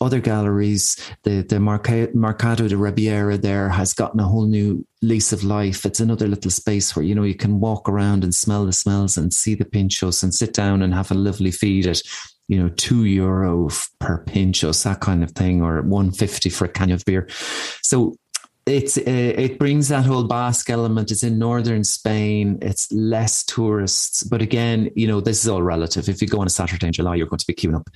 other 0.00 0.18
galleries. 0.18 0.96
The, 1.24 1.42
the 1.42 1.60
Mercado 1.60 2.68
de 2.68 2.76
Ribeira 2.76 3.36
there 3.36 3.68
has 3.68 3.92
gotten 3.92 4.18
a 4.20 4.24
whole 4.24 4.46
new 4.46 4.86
lease 5.02 5.30
of 5.30 5.44
life. 5.44 5.84
It's 5.84 6.00
another 6.00 6.26
little 6.26 6.50
space 6.50 6.96
where, 6.96 7.04
you 7.04 7.14
know, 7.14 7.24
you 7.24 7.34
can 7.34 7.60
walk 7.60 7.86
around 7.86 8.24
and 8.24 8.34
smell 8.34 8.64
the 8.64 8.72
smells 8.72 9.18
and 9.18 9.34
see 9.34 9.54
the 9.54 9.66
pinchos 9.66 10.22
and 10.22 10.34
sit 10.34 10.54
down 10.54 10.80
and 10.80 10.94
have 10.94 11.10
a 11.10 11.14
lovely 11.14 11.50
feed 11.50 11.86
at 11.86 12.00
you 12.48 12.62
know, 12.62 12.68
two 12.76 13.04
euro 13.04 13.68
per 13.98 14.18
pinch 14.18 14.62
or 14.62 14.72
that 14.72 15.00
kind 15.00 15.22
of 15.22 15.32
thing, 15.32 15.62
or 15.62 15.82
150 15.82 16.50
for 16.50 16.64
a 16.66 16.68
can 16.68 16.90
of 16.90 17.04
beer. 17.04 17.28
So 17.82 18.16
it's 18.66 18.98
uh, 18.98 19.02
it 19.06 19.60
brings 19.60 19.88
that 19.88 20.04
whole 20.04 20.24
Basque 20.24 20.68
element. 20.70 21.12
It's 21.12 21.22
in 21.22 21.38
northern 21.38 21.84
Spain. 21.84 22.58
It's 22.60 22.90
less 22.90 23.44
tourists, 23.44 24.24
but 24.24 24.42
again, 24.42 24.90
you 24.96 25.06
know, 25.06 25.20
this 25.20 25.44
is 25.44 25.48
all 25.48 25.62
relative. 25.62 26.08
If 26.08 26.20
you 26.20 26.26
go 26.26 26.40
on 26.40 26.48
a 26.48 26.50
Saturday 26.50 26.88
in 26.88 26.92
July, 26.92 27.14
you're 27.14 27.28
going 27.28 27.38
to 27.38 27.46
be 27.46 27.54
queuing 27.54 27.76
up. 27.76 27.88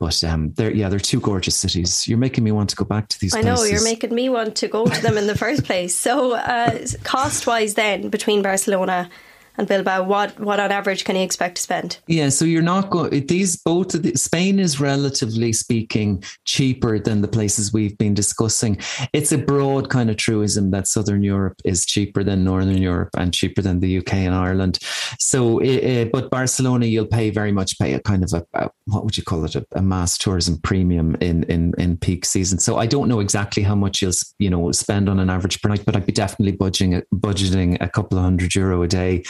But 0.00 0.24
um, 0.24 0.54
they're 0.54 0.72
yeah, 0.72 0.88
they're 0.88 0.98
two 0.98 1.20
gorgeous 1.20 1.56
cities. 1.56 2.08
You're 2.08 2.16
making 2.16 2.42
me 2.42 2.52
want 2.52 2.70
to 2.70 2.76
go 2.76 2.86
back 2.86 3.08
to 3.08 3.20
these. 3.20 3.34
I 3.34 3.42
places. 3.42 3.60
know 3.60 3.68
you're 3.68 3.84
making 3.84 4.14
me 4.14 4.30
want 4.30 4.56
to 4.56 4.68
go 4.68 4.86
to 4.86 5.02
them 5.02 5.18
in 5.18 5.26
the 5.26 5.36
first 5.36 5.64
place. 5.66 5.94
So, 5.94 6.32
uh, 6.32 6.86
cost 7.02 7.46
wise, 7.46 7.74
then 7.74 8.08
between 8.08 8.40
Barcelona 8.40 9.10
and 9.56 9.68
Bilbao, 9.68 10.02
what 10.02 10.38
what 10.40 10.58
on 10.58 10.72
average 10.72 11.04
can 11.04 11.16
you 11.16 11.22
expect 11.22 11.56
to 11.56 11.62
spend? 11.62 11.98
Yeah, 12.06 12.28
so 12.30 12.44
you're 12.44 12.62
not 12.62 12.90
going. 12.90 13.26
These 13.26 13.56
both 13.56 13.90
the, 13.90 14.16
Spain 14.16 14.58
is 14.58 14.80
relatively 14.80 15.52
speaking 15.52 16.24
cheaper 16.44 16.98
than 16.98 17.20
the 17.20 17.28
places 17.28 17.72
we've 17.72 17.96
been 17.96 18.14
discussing. 18.14 18.78
It's 19.12 19.30
a 19.30 19.38
broad 19.38 19.90
kind 19.90 20.10
of 20.10 20.16
truism 20.16 20.72
that 20.72 20.88
Southern 20.88 21.22
Europe 21.22 21.60
is 21.64 21.86
cheaper 21.86 22.24
than 22.24 22.44
Northern 22.44 22.82
Europe 22.82 23.10
and 23.16 23.32
cheaper 23.32 23.62
than 23.62 23.80
the 23.80 23.98
UK 23.98 24.14
and 24.14 24.34
Ireland. 24.34 24.78
So, 25.18 25.60
it, 25.60 26.10
but 26.10 26.30
Barcelona, 26.30 26.86
you'll 26.86 27.06
pay 27.06 27.30
very 27.30 27.52
much 27.52 27.78
pay 27.78 27.94
a 27.94 28.00
kind 28.00 28.24
of 28.24 28.32
a, 28.32 28.46
a 28.54 28.70
what 28.86 29.04
would 29.04 29.16
you 29.16 29.22
call 29.22 29.44
it 29.44 29.54
a, 29.54 29.64
a, 29.72 29.82
mass 29.82 30.18
tourism 30.18 30.58
premium 30.62 31.16
in 31.20 31.44
in 31.44 31.74
in 31.78 31.96
peak 31.96 32.24
season. 32.24 32.58
So 32.58 32.78
I 32.78 32.86
don't 32.86 33.08
know 33.08 33.20
exactly 33.20 33.62
how 33.62 33.76
much 33.76 34.02
you'll 34.02 34.12
you 34.38 34.50
know 34.50 34.72
spend 34.72 35.08
on 35.08 35.20
an 35.20 35.30
average 35.30 35.62
per 35.62 35.68
night, 35.68 35.84
but 35.84 35.94
I'd 35.94 36.06
be 36.06 36.12
definitely 36.12 36.56
budgeting 36.56 37.00
budgeting 37.14 37.76
a 37.80 37.88
couple 37.88 38.18
of 38.18 38.24
hundred 38.24 38.54
euro 38.54 38.82
a 38.82 38.88
day 38.88 39.22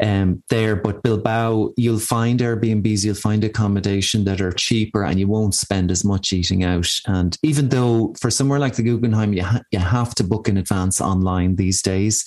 um, 0.00 0.42
there. 0.48 0.76
But 0.76 1.02
Bilbao, 1.02 1.72
you'll 1.76 1.98
find 1.98 2.40
Airbnbs, 2.40 3.04
you'll 3.04 3.14
find 3.14 3.44
accommodation 3.44 4.24
that 4.24 4.40
are 4.40 4.52
cheaper 4.52 5.04
and 5.04 5.18
you 5.18 5.28
won't 5.28 5.54
spend 5.54 5.90
as 5.90 6.04
much 6.04 6.32
eating 6.32 6.64
out. 6.64 6.88
And 7.06 7.36
even 7.42 7.68
though 7.68 8.14
for 8.18 8.30
somewhere 8.30 8.58
like 8.58 8.76
the 8.76 8.82
Guggenheim, 8.82 9.32
you, 9.32 9.42
ha- 9.42 9.62
you 9.70 9.78
have 9.78 10.14
to 10.16 10.24
book 10.24 10.48
in 10.48 10.56
advance 10.56 11.00
online 11.00 11.56
these 11.56 11.82
days, 11.82 12.24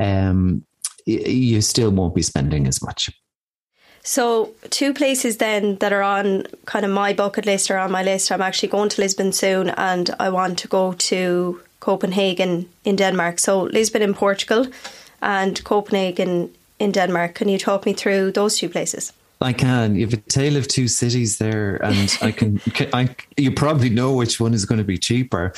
um, 0.00 0.64
you 1.06 1.60
still 1.60 1.90
won't 1.90 2.14
be 2.14 2.22
spending 2.22 2.66
as 2.66 2.82
much. 2.82 3.10
So, 4.06 4.50
two 4.68 4.92
places 4.92 5.38
then 5.38 5.76
that 5.76 5.92
are 5.92 6.02
on 6.02 6.44
kind 6.66 6.84
of 6.84 6.90
my 6.90 7.14
bucket 7.14 7.46
list 7.46 7.70
or 7.70 7.78
on 7.78 7.90
my 7.90 8.02
list. 8.02 8.30
I'm 8.30 8.42
actually 8.42 8.68
going 8.68 8.90
to 8.90 9.00
Lisbon 9.00 9.32
soon 9.32 9.70
and 9.70 10.14
I 10.20 10.28
want 10.28 10.58
to 10.58 10.68
go 10.68 10.92
to 10.92 11.60
Copenhagen 11.80 12.68
in 12.84 12.96
Denmark. 12.96 13.38
So, 13.38 13.62
Lisbon 13.62 14.02
in 14.02 14.12
Portugal 14.12 14.66
and 15.24 15.64
Copenhagen 15.64 16.54
in 16.78 16.92
Denmark. 16.92 17.34
Can 17.34 17.48
you 17.48 17.58
talk 17.58 17.86
me 17.86 17.94
through 17.94 18.32
those 18.32 18.58
two 18.58 18.68
places? 18.68 19.12
I 19.44 19.52
can. 19.52 19.94
You 19.94 20.06
have 20.06 20.14
a 20.14 20.16
tale 20.16 20.56
of 20.56 20.66
two 20.68 20.88
cities 20.88 21.36
there, 21.36 21.76
and 21.76 22.16
I 22.22 22.32
can. 22.32 22.60
I 22.94 23.14
you 23.36 23.52
probably 23.52 23.90
know 23.90 24.14
which 24.14 24.40
one 24.40 24.54
is 24.54 24.64
going 24.64 24.78
to 24.78 24.84
be 24.84 24.96
cheaper. 24.96 25.52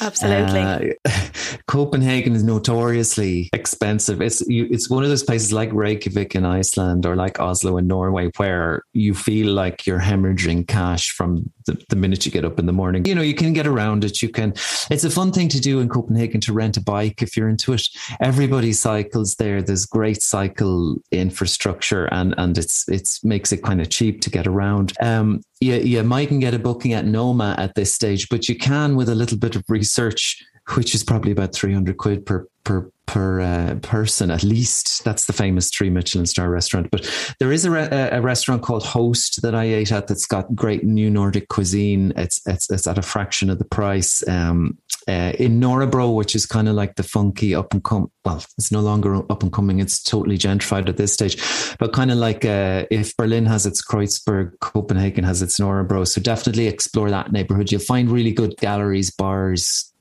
Absolutely. 0.00 0.96
Uh, 1.04 1.10
Copenhagen 1.66 2.34
is 2.36 2.44
notoriously 2.44 3.50
expensive. 3.52 4.22
It's 4.22 4.40
you, 4.46 4.68
it's 4.70 4.88
one 4.88 5.02
of 5.02 5.08
those 5.08 5.24
places 5.24 5.52
like 5.52 5.72
Reykjavik 5.72 6.36
in 6.36 6.44
Iceland 6.44 7.06
or 7.06 7.16
like 7.16 7.40
Oslo 7.40 7.76
in 7.76 7.88
Norway 7.88 8.30
where 8.36 8.82
you 8.92 9.14
feel 9.14 9.52
like 9.52 9.86
you're 9.86 10.00
hemorrhaging 10.00 10.68
cash 10.68 11.10
from 11.10 11.50
the, 11.66 11.82
the 11.88 11.96
minute 11.96 12.24
you 12.24 12.30
get 12.30 12.44
up 12.44 12.58
in 12.58 12.66
the 12.66 12.72
morning. 12.72 13.04
You 13.04 13.14
know, 13.14 13.22
you 13.22 13.34
can 13.34 13.52
get 13.52 13.66
around 13.66 14.04
it. 14.04 14.22
You 14.22 14.28
can. 14.28 14.50
It's 14.90 15.04
a 15.04 15.10
fun 15.10 15.32
thing 15.32 15.48
to 15.48 15.60
do 15.60 15.80
in 15.80 15.88
Copenhagen 15.88 16.40
to 16.42 16.52
rent 16.52 16.76
a 16.76 16.82
bike 16.82 17.20
if 17.20 17.36
you're 17.36 17.48
into 17.48 17.72
it. 17.72 17.88
Everybody 18.20 18.72
cycles 18.72 19.34
there. 19.36 19.60
There's 19.60 19.86
great 19.86 20.22
cycle 20.22 20.96
infrastructure, 21.10 22.06
and 22.06 22.34
and 22.38 22.56
it's 22.56 22.88
it's 22.88 23.23
makes 23.24 23.52
it 23.52 23.62
kind 23.62 23.80
of 23.80 23.88
cheap 23.90 24.20
to 24.22 24.30
get 24.30 24.46
around. 24.46 24.92
Um, 25.00 25.42
you, 25.60 25.74
you 25.76 26.02
mightn't 26.02 26.40
get 26.40 26.54
a 26.54 26.58
booking 26.58 26.92
at 26.92 27.06
Noma 27.06 27.54
at 27.58 27.74
this 27.74 27.94
stage, 27.94 28.28
but 28.28 28.48
you 28.48 28.56
can 28.56 28.96
with 28.96 29.08
a 29.08 29.14
little 29.14 29.38
bit 29.38 29.56
of 29.56 29.64
research, 29.68 30.42
which 30.74 30.94
is 30.94 31.02
probably 31.02 31.32
about 31.32 31.54
300 31.54 31.96
quid 31.96 32.26
per, 32.26 32.46
per, 32.64 32.90
per 33.06 33.40
uh, 33.40 33.74
person 33.82 34.30
at 34.30 34.42
least. 34.42 35.04
That's 35.04 35.26
the 35.26 35.32
famous 35.32 35.70
three 35.70 35.90
Michelin 35.90 36.26
star 36.26 36.50
restaurant. 36.50 36.90
But 36.90 37.08
there 37.38 37.52
is 37.52 37.64
a, 37.64 37.70
re- 37.70 37.88
a, 37.90 38.20
restaurant 38.20 38.62
called 38.62 38.84
Host 38.84 39.42
that 39.42 39.54
I 39.54 39.64
ate 39.64 39.92
at 39.92 40.08
that's 40.08 40.26
got 40.26 40.54
great 40.54 40.84
new 40.84 41.10
Nordic 41.10 41.48
cuisine. 41.48 42.12
It's 42.16 42.40
it's, 42.46 42.70
it's 42.70 42.86
at 42.86 42.98
a 42.98 43.02
fraction 43.02 43.50
of 43.50 43.58
the 43.58 43.64
price. 43.64 44.26
Um, 44.28 44.78
uh, 45.06 45.32
in 45.38 45.60
Nørrebro, 45.60 46.14
which 46.14 46.34
is 46.34 46.46
kind 46.46 46.68
of 46.68 46.74
like 46.74 46.96
the 46.96 47.02
funky 47.02 47.54
up 47.54 47.72
and 47.74 47.84
come. 47.84 48.10
Well, 48.24 48.42
it's 48.56 48.72
no 48.72 48.80
longer 48.80 49.16
up 49.30 49.42
and 49.42 49.52
coming; 49.52 49.78
it's 49.78 50.02
totally 50.02 50.38
gentrified 50.38 50.88
at 50.88 50.96
this 50.96 51.12
stage. 51.12 51.36
But 51.78 51.92
kind 51.92 52.10
of 52.10 52.18
like 52.18 52.44
uh, 52.44 52.86
if 52.90 53.16
Berlin 53.16 53.46
has 53.46 53.66
its 53.66 53.84
Kreuzberg, 53.84 54.58
Copenhagen 54.60 55.24
has 55.24 55.42
its 55.42 55.60
Nørrebro. 55.60 56.06
So 56.06 56.20
definitely 56.20 56.68
explore 56.68 57.10
that 57.10 57.32
neighborhood. 57.32 57.70
You'll 57.70 57.82
find 57.82 58.10
really 58.10 58.32
good 58.32 58.56
galleries, 58.56 59.10
bars, 59.10 59.92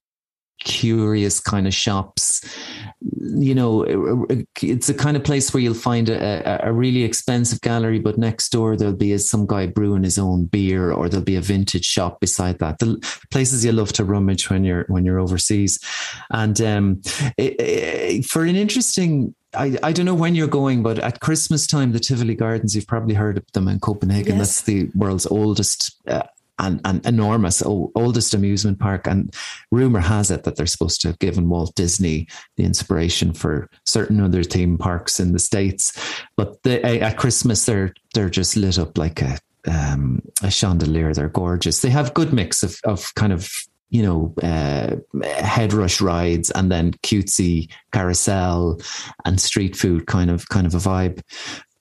curious 0.63 1.39
kind 1.39 1.67
of 1.67 1.73
shops. 1.73 2.41
You 3.01 3.55
know, 3.55 4.25
it's 4.61 4.89
a 4.89 4.93
kind 4.93 5.17
of 5.17 5.23
place 5.23 5.53
where 5.53 5.61
you'll 5.61 5.73
find 5.73 6.09
a, 6.09 6.65
a, 6.65 6.71
really 6.71 7.03
expensive 7.03 7.61
gallery, 7.61 7.99
but 7.99 8.17
next 8.17 8.49
door 8.49 8.75
there'll 8.75 8.93
be 8.93 9.17
some 9.17 9.45
guy 9.45 9.67
brewing 9.67 10.03
his 10.03 10.17
own 10.17 10.45
beer, 10.45 10.91
or 10.91 11.09
there'll 11.09 11.23
be 11.23 11.35
a 11.35 11.41
vintage 11.41 11.85
shop 11.85 12.19
beside 12.19 12.59
that. 12.59 12.79
The 12.79 12.97
places 13.31 13.63
you 13.63 13.71
love 13.71 13.93
to 13.93 14.05
rummage 14.05 14.49
when 14.49 14.63
you're 14.63 14.85
when 14.87 15.05
you're 15.05 15.19
overseas, 15.19 15.79
and 16.31 16.59
um, 16.61 17.01
it, 17.37 17.59
it, 17.59 18.25
for 18.25 18.43
an 18.43 18.55
interesting 18.55 19.35
I, 19.55 19.77
I 19.83 19.91
don't 19.91 20.05
know 20.05 20.15
when 20.15 20.35
you're 20.35 20.47
going, 20.47 20.81
but 20.81 20.99
at 20.99 21.19
Christmas 21.19 21.67
time, 21.67 21.91
the 21.91 21.99
Tivoli 21.99 22.35
Gardens, 22.35 22.75
you've 22.75 22.87
probably 22.87 23.13
heard 23.13 23.37
of 23.37 23.51
them 23.53 23.67
in 23.67 23.79
Copenhagen. 23.79 24.37
Yes. 24.37 24.39
That's 24.39 24.61
the 24.63 24.89
world's 24.95 25.27
oldest 25.27 25.95
uh, 26.07 26.23
and, 26.59 26.79
and 26.85 27.05
enormous 27.05 27.61
oldest 27.65 28.33
amusement 28.33 28.79
park. 28.79 29.07
And 29.07 29.33
rumor 29.71 29.99
has 29.99 30.31
it 30.31 30.43
that 30.43 30.55
they're 30.55 30.65
supposed 30.65 31.01
to 31.01 31.09
have 31.09 31.19
given 31.19 31.49
Walt 31.49 31.73
Disney 31.75 32.27
the 32.57 32.63
inspiration 32.63 33.33
for 33.33 33.69
certain 33.85 34.19
other 34.21 34.43
theme 34.43 34.77
parks 34.77 35.19
in 35.19 35.31
the 35.31 35.39
states. 35.39 35.97
But 36.37 36.61
they, 36.63 37.01
at 37.01 37.17
Christmas, 37.17 37.65
they're 37.65 37.93
they're 38.13 38.29
just 38.29 38.55
lit 38.55 38.79
up 38.79 38.97
like 38.97 39.21
a 39.21 39.39
um, 39.67 40.21
a 40.41 40.51
chandelier. 40.51 41.13
They're 41.13 41.29
gorgeous. 41.29 41.81
They 41.81 41.89
have 41.89 42.13
good 42.13 42.33
mix 42.33 42.63
of 42.63 42.79
of 42.83 43.13
kind 43.15 43.33
of 43.33 43.49
you 43.93 44.01
know, 44.01 44.33
uh, 44.41 44.95
head 45.23 45.71
rush 45.71 46.01
rides 46.01 46.49
and 46.49 46.71
then 46.71 46.93
cutesy 47.03 47.69
carousel 47.91 48.81
and 49.23 49.39
street 49.39 49.75
food 49.75 50.07
kind 50.07 50.31
of 50.31 50.49
kind 50.49 50.65
of 50.65 50.73
a 50.73 50.79
vibe. 50.79 51.21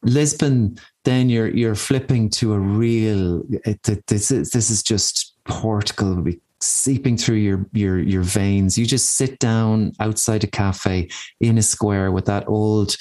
Lisbon, 0.04 0.78
then 1.04 1.28
you're 1.28 1.48
you're 1.48 1.74
flipping 1.74 2.28
to 2.30 2.52
a 2.52 2.58
real. 2.58 3.42
It, 3.64 3.82
this 4.06 4.30
is 4.30 4.50
this 4.50 4.70
is 4.70 4.82
just 4.82 5.34
Portugal 5.44 6.24
seeping 6.62 7.16
through 7.16 7.36
your 7.36 7.66
your 7.72 7.98
your 7.98 8.22
veins. 8.22 8.78
You 8.78 8.86
just 8.86 9.14
sit 9.14 9.38
down 9.38 9.92
outside 10.00 10.44
a 10.44 10.46
cafe 10.46 11.08
in 11.40 11.58
a 11.58 11.62
square 11.62 12.12
with 12.12 12.26
that 12.26 12.48
old 12.48 12.96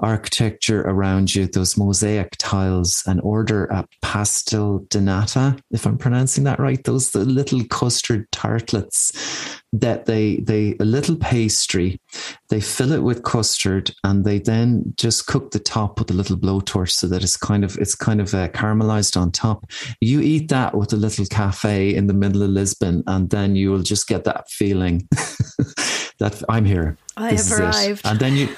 architecture 0.00 0.82
around 0.82 1.34
you, 1.34 1.46
those 1.46 1.76
mosaic 1.76 2.36
tiles, 2.38 3.02
and 3.06 3.20
order 3.22 3.64
a 3.66 3.86
pastel 4.02 4.80
de 4.90 5.00
nata, 5.00 5.56
if 5.70 5.86
I'm 5.86 5.98
pronouncing 5.98 6.44
that 6.44 6.60
right. 6.60 6.82
Those 6.84 7.14
little 7.14 7.64
custard 7.64 8.30
tartlets 8.32 9.62
that 9.80 10.06
they 10.06 10.36
they 10.36 10.76
a 10.80 10.84
little 10.84 11.16
pastry, 11.16 12.00
they 12.48 12.60
fill 12.60 12.92
it 12.92 13.02
with 13.02 13.22
custard, 13.22 13.94
and 14.04 14.24
they 14.24 14.38
then 14.38 14.94
just 14.96 15.26
cook 15.26 15.50
the 15.50 15.58
top 15.58 15.98
with 15.98 16.10
a 16.10 16.14
little 16.14 16.36
blowtorch 16.36 16.90
so 16.90 17.06
that 17.08 17.22
it's 17.22 17.36
kind 17.36 17.64
of 17.64 17.76
it's 17.78 17.94
kind 17.94 18.20
of 18.20 18.32
uh, 18.34 18.48
caramelized 18.48 19.16
on 19.20 19.30
top. 19.30 19.70
You 20.00 20.20
eat 20.20 20.48
that 20.48 20.76
with 20.76 20.92
a 20.92 20.96
little 20.96 21.26
cafe 21.26 21.94
in 21.94 22.06
the 22.06 22.14
middle 22.14 22.42
of 22.42 22.50
Lisbon, 22.50 23.02
and 23.06 23.30
then 23.30 23.56
you 23.56 23.70
will 23.70 23.82
just 23.82 24.08
get 24.08 24.24
that 24.24 24.50
feeling 24.50 25.08
that 26.18 26.42
I'm 26.48 26.64
here. 26.64 26.96
I 27.16 27.30
this 27.32 27.48
have 27.50 27.60
arrived, 27.60 28.06
and 28.06 28.18
then 28.18 28.36
you 28.36 28.48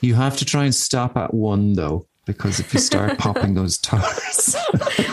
you 0.00 0.14
have 0.14 0.36
to 0.38 0.44
try 0.44 0.64
and 0.64 0.74
stop 0.74 1.16
at 1.16 1.34
one 1.34 1.72
though 1.72 2.06
because 2.28 2.60
if 2.60 2.72
you 2.72 2.78
start 2.78 3.18
popping 3.24 3.54
those 3.54 3.78
tires, 3.78 4.54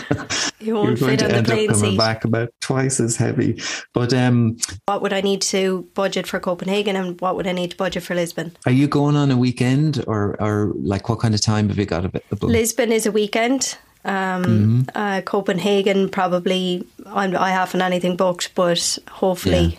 you 0.60 0.74
won't 0.74 1.00
you're 1.00 1.08
going 1.08 1.18
to 1.18 1.24
end 1.24 1.50
up 1.50 1.56
coming 1.56 1.74
seat. 1.74 1.98
back 1.98 2.24
about 2.24 2.50
twice 2.60 3.00
as 3.00 3.16
heavy. 3.16 3.60
But 3.94 4.12
um, 4.12 4.58
what 4.84 5.02
would 5.02 5.14
I 5.14 5.22
need 5.22 5.42
to 5.42 5.88
budget 5.94 6.28
for 6.28 6.38
Copenhagen, 6.38 6.94
and 6.94 7.20
what 7.20 7.34
would 7.34 7.48
I 7.48 7.52
need 7.52 7.72
to 7.72 7.76
budget 7.76 8.04
for 8.04 8.14
Lisbon? 8.14 8.56
Are 8.66 8.72
you 8.72 8.86
going 8.86 9.16
on 9.16 9.32
a 9.32 9.36
weekend, 9.36 10.04
or 10.06 10.40
or 10.40 10.72
like 10.76 11.08
what 11.08 11.18
kind 11.18 11.34
of 11.34 11.40
time 11.40 11.68
have 11.70 11.78
you 11.78 11.86
got 11.86 12.04
available? 12.04 12.48
Lisbon 12.48 12.92
is 12.92 13.06
a 13.06 13.12
weekend. 13.12 13.76
Um, 14.04 14.44
mm-hmm. 14.44 14.82
uh, 14.94 15.20
Copenhagen 15.22 16.08
probably 16.08 16.86
I'm, 17.06 17.34
I 17.34 17.50
haven't 17.50 17.82
anything 17.82 18.16
booked, 18.16 18.54
but 18.54 18.98
hopefully, 19.10 19.78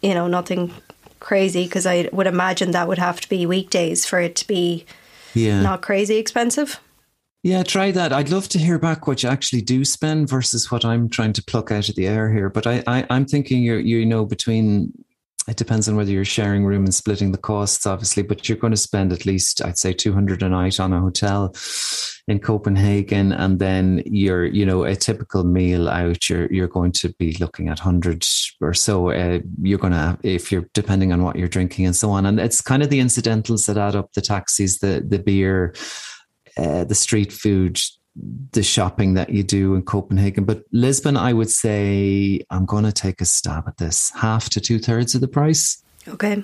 yeah. 0.00 0.08
you 0.08 0.14
know, 0.14 0.26
nothing 0.26 0.72
crazy 1.20 1.64
because 1.64 1.84
I 1.84 2.08
would 2.12 2.28
imagine 2.28 2.70
that 2.70 2.88
would 2.88 2.98
have 2.98 3.20
to 3.20 3.28
be 3.28 3.44
weekdays 3.44 4.06
for 4.06 4.20
it 4.20 4.36
to 4.36 4.46
be 4.46 4.86
yeah. 5.34 5.60
not 5.62 5.82
crazy 5.82 6.16
expensive. 6.16 6.80
Yeah, 7.42 7.62
try 7.62 7.92
that. 7.92 8.12
I'd 8.12 8.30
love 8.30 8.48
to 8.48 8.58
hear 8.58 8.78
back 8.78 9.06
what 9.06 9.22
you 9.22 9.28
actually 9.28 9.62
do 9.62 9.84
spend 9.84 10.28
versus 10.28 10.70
what 10.70 10.84
I'm 10.84 11.08
trying 11.08 11.32
to 11.34 11.42
pluck 11.42 11.70
out 11.70 11.88
of 11.88 11.94
the 11.94 12.06
air 12.06 12.32
here. 12.32 12.50
But 12.50 12.66
I, 12.66 12.82
I 12.86 13.06
I'm 13.10 13.26
thinking 13.26 13.62
you 13.62 13.76
you 13.76 14.04
know 14.04 14.24
between 14.24 14.92
it 15.48 15.56
depends 15.56 15.88
on 15.88 15.96
whether 15.96 16.10
you're 16.10 16.26
sharing 16.26 16.66
room 16.66 16.84
and 16.84 16.94
splitting 16.94 17.32
the 17.32 17.38
costs, 17.38 17.86
obviously, 17.86 18.22
but 18.22 18.48
you're 18.48 18.58
going 18.58 18.72
to 18.72 18.76
spend 18.76 19.12
at 19.12 19.24
least, 19.24 19.64
I'd 19.64 19.78
say, 19.78 19.94
200 19.94 20.42
a 20.42 20.48
night 20.50 20.78
on 20.78 20.92
a 20.92 21.00
hotel 21.00 21.54
in 22.28 22.38
Copenhagen. 22.38 23.32
And 23.32 23.58
then 23.58 24.02
you're, 24.04 24.44
you 24.44 24.66
know, 24.66 24.84
a 24.84 24.94
typical 24.94 25.44
meal 25.44 25.88
out, 25.88 26.28
you're, 26.28 26.52
you're 26.52 26.68
going 26.68 26.92
to 26.92 27.14
be 27.14 27.34
looking 27.40 27.68
at 27.68 27.78
100 27.78 28.26
or 28.60 28.74
so. 28.74 29.10
Uh, 29.10 29.40
you're 29.62 29.78
going 29.78 29.94
to, 29.94 30.18
if 30.22 30.52
you're 30.52 30.68
depending 30.74 31.12
on 31.12 31.22
what 31.22 31.36
you're 31.36 31.48
drinking 31.48 31.86
and 31.86 31.96
so 31.96 32.10
on. 32.10 32.26
And 32.26 32.38
it's 32.38 32.60
kind 32.60 32.82
of 32.82 32.90
the 32.90 33.00
incidentals 33.00 33.64
that 33.66 33.78
add 33.78 33.96
up 33.96 34.12
the 34.12 34.20
taxis, 34.20 34.80
the, 34.80 35.02
the 35.08 35.18
beer, 35.18 35.74
uh, 36.58 36.84
the 36.84 36.94
street 36.94 37.32
food, 37.32 37.80
the 38.52 38.62
shopping 38.62 39.14
that 39.14 39.30
you 39.30 39.42
do 39.42 39.74
in 39.74 39.82
Copenhagen. 39.82 40.44
But 40.44 40.64
Lisbon, 40.72 41.16
I 41.16 41.32
would 41.32 41.50
say 41.50 42.40
I'm 42.50 42.66
going 42.66 42.84
to 42.84 42.92
take 42.92 43.20
a 43.20 43.24
stab 43.24 43.68
at 43.68 43.78
this 43.78 44.10
half 44.16 44.50
to 44.50 44.60
two 44.60 44.78
thirds 44.78 45.14
of 45.14 45.20
the 45.20 45.28
price. 45.28 45.82
Okay. 46.06 46.42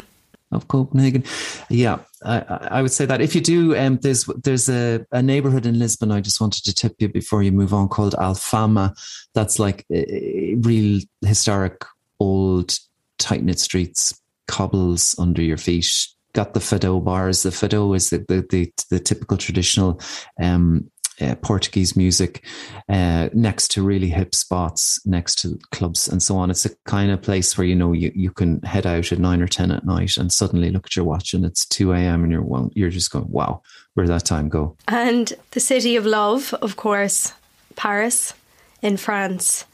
Of 0.52 0.68
Copenhagen, 0.68 1.24
yeah, 1.68 1.98
I, 2.24 2.38
I 2.70 2.82
would 2.82 2.92
say 2.92 3.06
that 3.06 3.20
if 3.20 3.34
you 3.34 3.40
do, 3.40 3.76
um, 3.76 3.98
there's 4.02 4.24
there's 4.44 4.68
a, 4.68 5.04
a 5.10 5.20
neighborhood 5.20 5.66
in 5.66 5.80
Lisbon. 5.80 6.12
I 6.12 6.20
just 6.20 6.40
wanted 6.40 6.62
to 6.64 6.72
tip 6.72 6.94
you 7.00 7.08
before 7.08 7.42
you 7.42 7.50
move 7.50 7.74
on, 7.74 7.88
called 7.88 8.14
Alfama. 8.14 8.94
That's 9.32 9.58
like 9.58 9.84
a 9.90 10.54
real 10.60 11.00
historic, 11.22 11.84
old, 12.20 12.78
tight 13.18 13.42
knit 13.42 13.58
streets, 13.58 14.20
cobbles 14.46 15.16
under 15.18 15.42
your 15.42 15.56
feet, 15.56 15.90
got 16.34 16.54
the 16.54 16.60
fado 16.60 17.02
bars. 17.02 17.42
The 17.42 17.50
fado 17.50 17.96
is 17.96 18.10
the 18.10 18.18
the, 18.18 18.46
the, 18.48 18.72
the 18.90 19.00
typical 19.00 19.36
traditional 19.36 20.00
um, 20.40 20.88
uh, 21.20 21.34
Portuguese 21.36 21.96
music 21.96 22.44
uh, 22.88 23.28
next 23.32 23.70
to 23.72 23.82
really 23.82 24.08
hip 24.08 24.34
spots, 24.34 25.04
next 25.06 25.36
to 25.40 25.58
clubs 25.70 26.08
and 26.08 26.22
so 26.22 26.36
on. 26.36 26.50
It's 26.50 26.64
a 26.64 26.74
kind 26.84 27.10
of 27.10 27.22
place 27.22 27.56
where 27.56 27.66
you 27.66 27.74
know 27.74 27.92
you, 27.92 28.12
you 28.14 28.30
can 28.30 28.60
head 28.62 28.86
out 28.86 29.12
at 29.12 29.18
nine 29.18 29.40
or 29.40 29.48
ten 29.48 29.70
at 29.70 29.84
night 29.84 30.16
and 30.16 30.32
suddenly 30.32 30.70
look 30.70 30.86
at 30.86 30.96
your 30.96 31.04
watch 31.04 31.34
and 31.34 31.44
it's 31.44 31.64
two 31.64 31.92
a.m. 31.92 32.22
and 32.22 32.32
you're 32.32 32.42
well, 32.42 32.70
you're 32.74 32.90
just 32.90 33.10
going, 33.10 33.30
wow, 33.30 33.62
where 33.94 34.06
did 34.06 34.12
that 34.12 34.24
time 34.24 34.48
go? 34.48 34.76
And 34.88 35.32
the 35.52 35.60
city 35.60 35.96
of 35.96 36.06
love, 36.06 36.54
of 36.60 36.76
course, 36.76 37.32
Paris 37.76 38.34
in 38.82 38.96
France. 38.96 39.64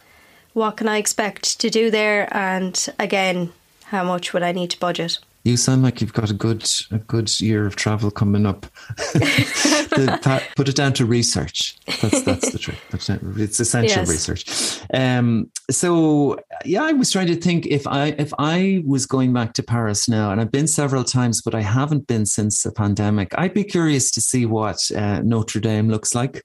What 0.53 0.77
can 0.77 0.89
I 0.89 0.99
expect 0.99 1.61
to 1.61 1.71
do 1.71 1.91
there? 1.91 2.29
And 2.37 2.89
again, 2.99 3.53
how 3.85 4.05
much 4.05 4.33
would 4.33 4.43
I 4.43 4.53
need 4.53 4.71
to 4.71 4.79
budget? 4.79 5.19
You 5.43 5.57
sound 5.57 5.83
like 5.83 6.03
you've 6.03 6.13
got 6.13 6.31
a 6.31 6.35
good 6.35 6.69
a 6.91 6.99
good 6.99 7.41
year 7.41 7.67
of 7.67 7.75
travel 7.75 8.11
coming 8.11 8.45
up. 8.45 8.67
the, 8.97 10.43
put 10.55 10.69
it 10.69 10.77
down 10.77 10.93
to 10.95 11.07
research. 11.07 11.79
That's 12.03 12.23
that's 12.23 12.53
the 12.53 12.59
trick. 12.59 12.79
It's 12.93 13.59
essential 13.59 14.01
yes. 14.01 14.09
research. 14.09 14.81
Um, 14.93 15.51
so 15.71 16.39
yeah, 16.67 16.83
I 16.83 16.93
was 16.93 17.11
trying 17.11 17.29
to 17.29 17.37
think 17.37 17.67
if 17.67 17.87
I 17.87 18.09
if 18.19 18.35
I 18.39 18.83
was 18.85 19.07
going 19.07 19.33
back 19.33 19.55
to 19.55 19.63
Paris 19.63 20.09
now, 20.11 20.31
and 20.31 20.43
I've 20.43 20.53
been 20.53 20.67
several 20.67 21.05
times, 21.05 21.41
but 21.41 21.55
I 21.55 21.63
haven't 21.63 22.07
been 22.07 22.27
since 22.27 22.63
the 22.63 22.73
pandemic. 22.73 23.33
I'd 23.39 23.55
be 23.55 23.65
curious 23.65 24.11
to 24.13 24.21
see 24.21 24.45
what 24.45 24.91
uh, 24.95 25.23
Notre 25.23 25.61
Dame 25.61 25.89
looks 25.89 26.15
like. 26.15 26.43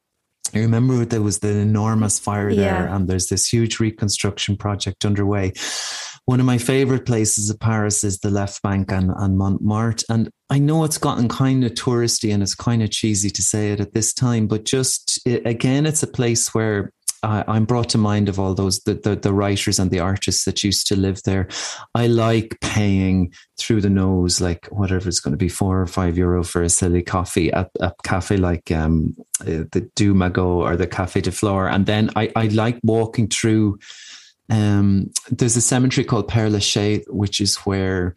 I 0.53 0.59
remember 0.59 1.03
there 1.03 1.21
was 1.21 1.39
the 1.39 1.49
enormous 1.49 2.17
fire 2.17 2.53
there, 2.53 2.85
yeah. 2.85 2.95
and 2.95 3.09
there's 3.09 3.27
this 3.27 3.51
huge 3.51 3.79
reconstruction 3.79 4.55
project 4.55 5.03
underway. 5.03 5.51
One 6.25 6.39
of 6.39 6.45
my 6.45 6.57
favorite 6.57 7.05
places 7.05 7.49
of 7.49 7.59
Paris 7.59 8.03
is 8.03 8.19
the 8.19 8.31
left 8.31 8.61
bank 8.63 8.91
and, 8.91 9.11
and 9.15 9.37
Montmartre. 9.37 10.05
And 10.09 10.29
I 10.49 10.57
know 10.57 10.83
it's 10.83 10.97
gotten 10.97 11.27
kind 11.27 11.63
of 11.63 11.73
touristy 11.73 12.33
and 12.33 12.41
it's 12.41 12.55
kind 12.55 12.81
of 12.81 12.89
cheesy 12.89 13.29
to 13.29 13.41
say 13.43 13.71
it 13.71 13.79
at 13.79 13.93
this 13.93 14.11
time, 14.13 14.47
but 14.47 14.65
just 14.65 15.19
it, 15.25 15.45
again, 15.45 15.85
it's 15.85 16.01
a 16.01 16.07
place 16.07 16.53
where 16.53 16.91
I'm 17.25 17.65
brought 17.65 17.89
to 17.89 17.97
mind 17.97 18.29
of 18.29 18.39
all 18.39 18.53
those 18.53 18.79
the, 18.81 18.93
the, 18.93 19.15
the 19.15 19.33
writers 19.33 19.79
and 19.79 19.89
the 19.89 19.99
artists 19.99 20.45
that 20.45 20.63
used 20.63 20.87
to 20.87 20.95
live 20.95 21.21
there. 21.23 21.47
I 21.95 22.07
like 22.07 22.57
paying 22.61 23.33
through 23.57 23.81
the 23.81 23.89
nose, 23.89 24.41
like 24.41 24.67
whatever 24.67 25.09
it's 25.09 25.19
going 25.19 25.31
to 25.33 25.37
be, 25.37 25.49
four 25.49 25.81
or 25.81 25.87
five 25.87 26.17
euro 26.17 26.43
for 26.43 26.61
a 26.61 26.69
silly 26.69 27.01
coffee 27.01 27.51
at 27.51 27.71
a 27.79 27.93
cafe 28.03 28.37
like 28.37 28.71
um, 28.71 29.15
uh, 29.41 29.65
the 29.71 29.89
Deux 29.95 30.13
Magots 30.13 30.63
or 30.63 30.77
the 30.77 30.87
Cafe 30.87 31.21
de 31.21 31.31
Flore, 31.31 31.67
and 31.67 31.85
then 31.85 32.09
I 32.15 32.31
I 32.35 32.47
like 32.47 32.79
walking 32.83 33.27
through 33.27 33.79
um, 34.49 35.11
there's 35.29 35.55
a 35.55 35.61
cemetery 35.61 36.05
called 36.05 36.29
Père 36.29 36.51
Lachaise, 36.51 37.05
which 37.07 37.41
is 37.41 37.57
where 37.57 38.15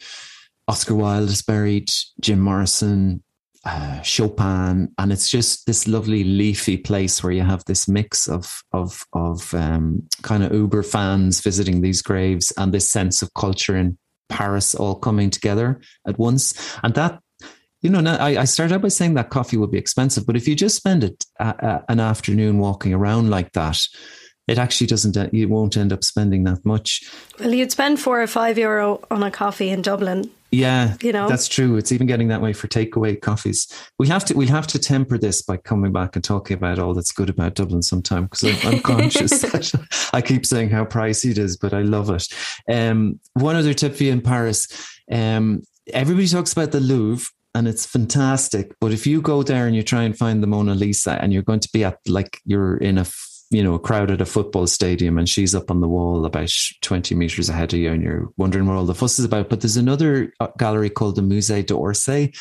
Oscar 0.66 0.94
Wilde 0.94 1.30
is 1.30 1.42
buried, 1.42 1.90
Jim 2.20 2.40
Morrison, 2.40 3.22
uh, 3.64 4.00
Chopin, 4.02 4.92
and 4.98 5.12
it's 5.12 5.30
just 5.30 5.66
this 5.66 5.88
lovely 5.88 6.24
leafy 6.24 6.76
place 6.76 7.22
where 7.22 7.32
you 7.32 7.42
have 7.42 7.64
this 7.64 7.88
mix 7.88 8.28
of 8.28 8.62
of 8.72 9.04
of 9.12 9.52
um, 9.54 10.06
kind 10.22 10.44
of 10.44 10.52
Uber 10.52 10.82
fans 10.82 11.40
visiting 11.40 11.80
these 11.80 12.02
graves 12.02 12.52
and 12.56 12.72
this 12.72 12.88
sense 12.88 13.20
of 13.22 13.34
culture 13.34 13.76
in 13.76 13.98
Paris 14.28 14.74
all 14.74 14.94
coming 14.94 15.30
together 15.30 15.80
at 16.06 16.18
once, 16.18 16.54
and 16.82 16.94
that. 16.94 17.20
You 17.80 17.90
know, 17.90 18.00
I, 18.18 18.42
started 18.42 18.74
out 18.74 18.82
by 18.82 18.88
saying 18.88 19.14
that 19.14 19.30
coffee 19.30 19.56
would 19.56 19.70
be 19.70 19.78
expensive, 19.78 20.26
but 20.26 20.34
if 20.34 20.48
you 20.48 20.56
just 20.56 20.74
spend 20.74 21.04
it, 21.04 21.24
an 21.38 22.00
afternoon 22.00 22.58
walking 22.58 22.92
around 22.92 23.30
like 23.30 23.52
that, 23.52 23.78
it 24.48 24.58
actually 24.58 24.86
doesn't, 24.86 25.16
uh, 25.16 25.28
you 25.30 25.48
won't 25.48 25.76
end 25.76 25.92
up 25.92 26.02
spending 26.02 26.44
that 26.44 26.64
much. 26.64 27.08
Well, 27.38 27.54
you'd 27.54 27.70
spend 27.70 28.00
four 28.00 28.20
or 28.20 28.26
five 28.26 28.58
euro 28.58 29.00
on 29.10 29.22
a 29.22 29.30
coffee 29.30 29.68
in 29.68 29.82
Dublin. 29.82 30.30
Yeah, 30.50 30.96
you 31.02 31.12
know 31.12 31.28
that's 31.28 31.46
true. 31.46 31.76
It's 31.76 31.92
even 31.92 32.06
getting 32.06 32.28
that 32.28 32.40
way 32.40 32.54
for 32.54 32.68
takeaway 32.68 33.20
coffees. 33.20 33.68
We 33.98 34.08
have 34.08 34.24
to 34.26 34.34
we 34.34 34.46
have 34.46 34.66
to 34.68 34.78
temper 34.78 35.18
this 35.18 35.42
by 35.42 35.58
coming 35.58 35.92
back 35.92 36.16
and 36.16 36.24
talking 36.24 36.56
about 36.56 36.78
all 36.78 36.94
that's 36.94 37.12
good 37.12 37.28
about 37.28 37.54
Dublin 37.54 37.82
sometime 37.82 38.24
because 38.24 38.44
I'm, 38.44 38.74
I'm 38.74 38.80
conscious 38.80 39.42
that 39.42 40.10
I 40.14 40.22
keep 40.22 40.46
saying 40.46 40.70
how 40.70 40.86
pricey 40.86 41.32
it 41.32 41.38
is, 41.38 41.58
but 41.58 41.74
I 41.74 41.82
love 41.82 42.08
it. 42.08 42.28
Um, 42.66 43.20
one 43.34 43.56
other 43.56 43.74
tip 43.74 43.94
for 43.94 44.04
you 44.04 44.12
in 44.12 44.22
Paris: 44.22 44.68
um, 45.12 45.64
everybody 45.92 46.26
talks 46.26 46.54
about 46.54 46.72
the 46.72 46.80
Louvre, 46.80 47.30
and 47.54 47.68
it's 47.68 47.84
fantastic. 47.84 48.74
But 48.80 48.92
if 48.92 49.06
you 49.06 49.20
go 49.20 49.42
there 49.42 49.66
and 49.66 49.76
you 49.76 49.82
try 49.82 50.04
and 50.04 50.16
find 50.16 50.42
the 50.42 50.46
Mona 50.46 50.74
Lisa, 50.74 51.22
and 51.22 51.30
you're 51.30 51.42
going 51.42 51.60
to 51.60 51.70
be 51.74 51.84
at 51.84 51.98
like 52.06 52.40
you're 52.46 52.78
in 52.78 52.96
a 52.96 53.04
you 53.50 53.62
know, 53.62 53.74
a 53.74 53.78
crowd 53.78 54.10
at 54.10 54.20
a 54.20 54.26
football 54.26 54.66
stadium 54.66 55.16
and 55.16 55.28
she's 55.28 55.54
up 55.54 55.70
on 55.70 55.80
the 55.80 55.88
wall 55.88 56.26
about 56.26 56.52
20 56.82 57.14
meters 57.14 57.48
ahead 57.48 57.72
of 57.72 57.78
you 57.78 57.90
and 57.90 58.02
you're 58.02 58.28
wondering 58.36 58.66
what 58.66 58.76
all 58.76 58.84
the 58.84 58.94
fuss 58.94 59.18
is 59.18 59.24
about. 59.24 59.48
But 59.48 59.62
there's 59.62 59.76
another 59.78 60.32
uh, 60.40 60.48
gallery 60.58 60.90
called 60.90 61.16
the 61.16 61.22
Musée 61.22 61.64
d'Orsay. 61.64 62.34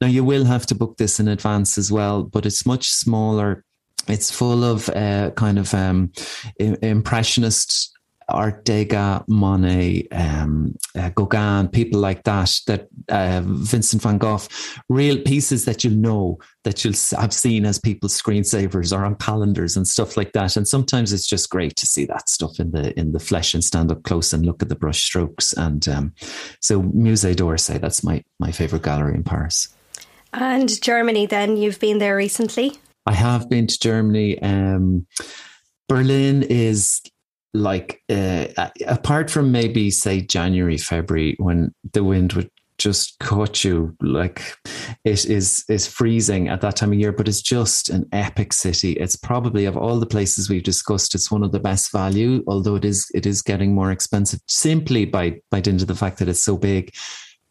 Now, 0.00 0.06
you 0.06 0.22
will 0.22 0.44
have 0.44 0.66
to 0.66 0.74
book 0.74 0.98
this 0.98 1.18
in 1.18 1.26
advance 1.26 1.78
as 1.78 1.90
well, 1.90 2.22
but 2.22 2.46
it's 2.46 2.64
much 2.64 2.88
smaller. 2.88 3.64
It's 4.08 4.30
full 4.30 4.64
of 4.64 4.88
uh, 4.90 5.30
kind 5.32 5.58
of 5.58 5.74
um, 5.74 6.12
impressionist 6.58 7.91
Art 8.28 8.64
Degas, 8.64 9.22
Monet, 9.28 10.08
um, 10.12 10.74
uh, 10.96 11.10
Gauguin, 11.10 11.68
people 11.68 12.00
like 12.00 12.24
that, 12.24 12.52
that 12.66 12.88
uh, 13.08 13.42
Vincent 13.44 14.02
van 14.02 14.18
Gogh, 14.18 14.40
real 14.88 15.20
pieces 15.22 15.64
that 15.64 15.84
you'll 15.84 15.94
know 15.94 16.38
that 16.64 16.84
you'll 16.84 16.94
have 17.18 17.32
seen 17.32 17.66
as 17.66 17.78
people's 17.78 18.20
screensavers 18.20 18.96
or 18.96 19.04
on 19.04 19.16
calendars 19.16 19.76
and 19.76 19.86
stuff 19.86 20.16
like 20.16 20.32
that. 20.32 20.56
And 20.56 20.66
sometimes 20.66 21.12
it's 21.12 21.26
just 21.26 21.50
great 21.50 21.76
to 21.76 21.86
see 21.86 22.04
that 22.06 22.28
stuff 22.28 22.58
in 22.58 22.70
the 22.70 22.98
in 22.98 23.12
the 23.12 23.20
flesh 23.20 23.54
and 23.54 23.64
stand 23.64 23.90
up 23.90 24.02
close 24.04 24.32
and 24.32 24.46
look 24.46 24.62
at 24.62 24.68
the 24.68 24.76
brush 24.76 25.02
strokes. 25.02 25.52
And 25.52 25.86
um, 25.88 26.14
so 26.60 26.82
Musée 26.82 27.36
d'Orsay, 27.36 27.80
that's 27.80 28.04
my 28.04 28.22
my 28.38 28.52
favorite 28.52 28.82
gallery 28.82 29.14
in 29.14 29.24
Paris. 29.24 29.68
And 30.32 30.80
Germany, 30.80 31.26
then 31.26 31.56
you've 31.56 31.78
been 31.78 31.98
there 31.98 32.16
recently. 32.16 32.78
I 33.04 33.12
have 33.12 33.50
been 33.50 33.66
to 33.66 33.78
Germany. 33.78 34.40
Um, 34.40 35.06
Berlin 35.88 36.42
is 36.42 37.02
like 37.54 38.02
uh, 38.08 38.46
apart 38.86 39.30
from 39.30 39.52
maybe 39.52 39.90
say 39.90 40.20
January, 40.20 40.78
February, 40.78 41.36
when 41.38 41.74
the 41.92 42.04
wind 42.04 42.32
would 42.32 42.50
just 42.78 43.16
cut 43.20 43.62
you 43.62 43.94
like 44.00 44.56
it 45.04 45.24
is 45.26 45.64
is 45.68 45.86
freezing 45.86 46.48
at 46.48 46.60
that 46.62 46.74
time 46.74 46.90
of 46.92 46.98
year 46.98 47.12
but 47.12 47.28
it's 47.28 47.42
just 47.42 47.90
an 47.90 48.08
epic 48.12 48.52
city. 48.52 48.92
It's 48.94 49.14
probably 49.14 49.66
of 49.66 49.76
all 49.76 50.00
the 50.00 50.06
places 50.06 50.48
we've 50.48 50.64
discussed 50.64 51.14
it's 51.14 51.30
one 51.30 51.44
of 51.44 51.52
the 51.52 51.60
best 51.60 51.92
value 51.92 52.42
although 52.48 52.74
it 52.74 52.84
is 52.84 53.08
it 53.14 53.24
is 53.24 53.40
getting 53.40 53.74
more 53.74 53.92
expensive 53.92 54.40
simply 54.48 55.04
by 55.04 55.40
by 55.50 55.60
dint 55.60 55.82
of 55.82 55.88
the 55.88 55.94
fact 55.94 56.18
that 56.18 56.28
it's 56.28 56.42
so 56.42 56.56
big. 56.56 56.92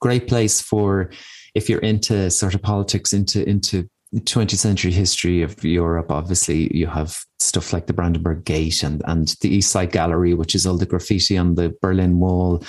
Great 0.01 0.27
place 0.27 0.59
for 0.59 1.11
if 1.53 1.69
you're 1.69 1.79
into 1.79 2.29
sort 2.29 2.55
of 2.55 2.61
politics 2.61 3.13
into 3.13 3.47
into 3.47 3.89
20th 4.15 4.57
century 4.57 4.91
history 4.91 5.41
of 5.41 5.63
Europe, 5.63 6.11
obviously 6.11 6.75
you 6.75 6.87
have 6.87 7.23
stuff 7.39 7.71
like 7.71 7.87
the 7.87 7.93
Brandenburg 7.93 8.43
Gate 8.43 8.83
and, 8.83 9.01
and 9.05 9.29
the 9.41 9.49
East 9.49 9.71
Side 9.71 9.91
Gallery, 9.91 10.33
which 10.33 10.53
is 10.53 10.67
all 10.67 10.77
the 10.77 10.85
graffiti 10.85 11.37
on 11.37 11.55
the 11.55 11.73
Berlin 11.81 12.19
Wall, 12.19 12.63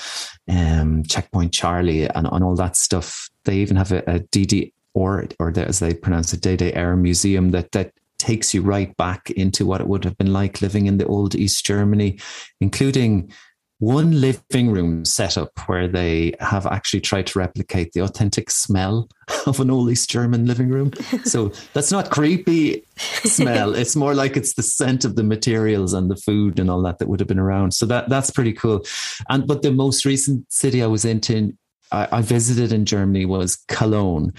um, 0.49 1.03
Checkpoint 1.05 1.53
Charlie, 1.53 2.09
and, 2.09 2.29
and 2.31 2.45
all 2.45 2.55
that 2.57 2.77
stuff. 2.77 3.29
They 3.45 3.57
even 3.57 3.77
have 3.77 3.91
a, 3.91 3.99
a 4.07 4.21
DD 4.21 4.73
or 4.95 5.27
or 5.39 5.51
the, 5.51 5.67
as 5.67 5.79
they 5.79 5.95
pronounce 5.95 6.33
it, 6.33 6.43
Day 6.43 6.57
Day 6.57 6.73
Air 6.75 6.97
Museum 6.97 7.51
that 7.51 7.73
that 7.73 7.93
takes 8.19 8.55
you 8.55 8.63
right 8.63 8.97
back 8.97 9.31
into 9.33 9.67
what 9.67 9.81
it 9.81 9.89
would 9.89 10.05
have 10.05 10.17
been 10.17 10.33
like 10.33 10.63
living 10.63 10.87
in 10.87 10.99
the 10.99 11.07
old 11.07 11.35
East 11.35 11.67
Germany, 11.67 12.21
including 12.61 13.33
one 13.83 14.21
living 14.21 14.71
room 14.71 15.05
setup 15.05 15.51
where 15.67 15.89
they 15.89 16.33
have 16.39 16.67
actually 16.67 17.01
tried 17.01 17.27
to 17.27 17.37
replicate 17.37 17.93
the 17.93 18.01
authentic 18.01 18.49
smell 18.49 19.09
of 19.47 19.59
an 19.59 19.73
old 19.73 19.91
East 19.91 20.09
German 20.09 20.47
living 20.47 20.69
room. 20.69 20.93
So 21.25 21.49
that's 21.73 21.91
not 21.91 22.09
creepy 22.09 22.87
smell. 22.97 23.75
it's 23.75 23.97
more 23.97 24.15
like 24.15 24.37
it's 24.37 24.55
the 24.55 24.63
scent 24.63 25.05
of 25.05 25.17
the 25.17 25.25
materials 25.25 25.95
and 25.95 26.09
the 26.09 26.15
food 26.15 26.61
and 26.61 26.71
all 26.71 26.81
that 26.83 27.01
that 27.01 27.09
would 27.09 27.19
have 27.19 27.27
been 27.27 27.41
around. 27.41 27.75
So 27.75 27.85
that 27.87 28.09
that's 28.09 28.31
pretty 28.31 28.53
cool. 28.53 28.85
And 29.29 29.49
but 29.49 29.63
the 29.63 29.73
most 29.73 30.05
recent 30.05 30.53
city 30.53 30.81
I 30.81 30.87
was 30.87 31.05
into, 31.05 31.53
I, 31.91 32.07
I 32.13 32.23
visited 32.23 32.73
in 32.73 32.85
Germany 32.85 33.27
was 33.27 33.57
Cologne. 33.67 34.33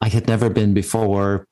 I 0.00 0.06
had 0.06 0.28
never 0.28 0.48
been 0.48 0.74
before 0.74 1.48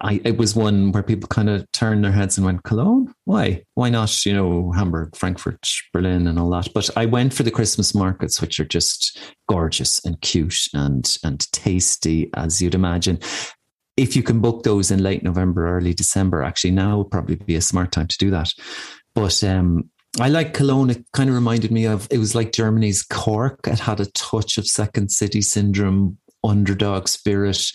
I, 0.00 0.20
it 0.24 0.36
was 0.36 0.54
one 0.54 0.92
where 0.92 1.02
people 1.02 1.28
kind 1.28 1.48
of 1.48 1.70
turned 1.72 2.04
their 2.04 2.12
heads 2.12 2.36
and 2.36 2.44
went, 2.44 2.62
Cologne? 2.62 3.12
Why? 3.24 3.62
Why 3.74 3.90
not, 3.90 4.24
you 4.24 4.32
know, 4.32 4.72
Hamburg, 4.72 5.16
Frankfurt, 5.16 5.66
Berlin, 5.92 6.26
and 6.26 6.38
all 6.38 6.50
that? 6.50 6.68
But 6.74 6.90
I 6.96 7.06
went 7.06 7.34
for 7.34 7.42
the 7.42 7.50
Christmas 7.50 7.94
markets, 7.94 8.40
which 8.40 8.60
are 8.60 8.64
just 8.64 9.18
gorgeous 9.48 10.04
and 10.04 10.20
cute 10.20 10.68
and, 10.74 11.16
and 11.24 11.50
tasty, 11.52 12.30
as 12.34 12.60
you'd 12.60 12.74
imagine. 12.74 13.18
If 13.96 14.14
you 14.14 14.22
can 14.22 14.40
book 14.40 14.62
those 14.62 14.90
in 14.90 15.02
late 15.02 15.22
November, 15.22 15.68
early 15.68 15.94
December, 15.94 16.42
actually, 16.42 16.72
now 16.72 16.98
would 16.98 17.10
probably 17.10 17.36
be 17.36 17.56
a 17.56 17.60
smart 17.60 17.92
time 17.92 18.08
to 18.08 18.18
do 18.18 18.30
that. 18.30 18.52
But 19.14 19.42
um, 19.42 19.90
I 20.20 20.28
like 20.28 20.54
Cologne. 20.54 20.90
It 20.90 21.04
kind 21.12 21.30
of 21.30 21.34
reminded 21.34 21.72
me 21.72 21.86
of, 21.86 22.06
it 22.10 22.18
was 22.18 22.34
like 22.34 22.52
Germany's 22.52 23.02
Cork. 23.02 23.60
It 23.66 23.78
had 23.78 24.00
a 24.00 24.10
touch 24.12 24.58
of 24.58 24.66
second 24.66 25.10
city 25.10 25.40
syndrome, 25.40 26.18
underdog 26.44 27.08
spirit 27.08 27.72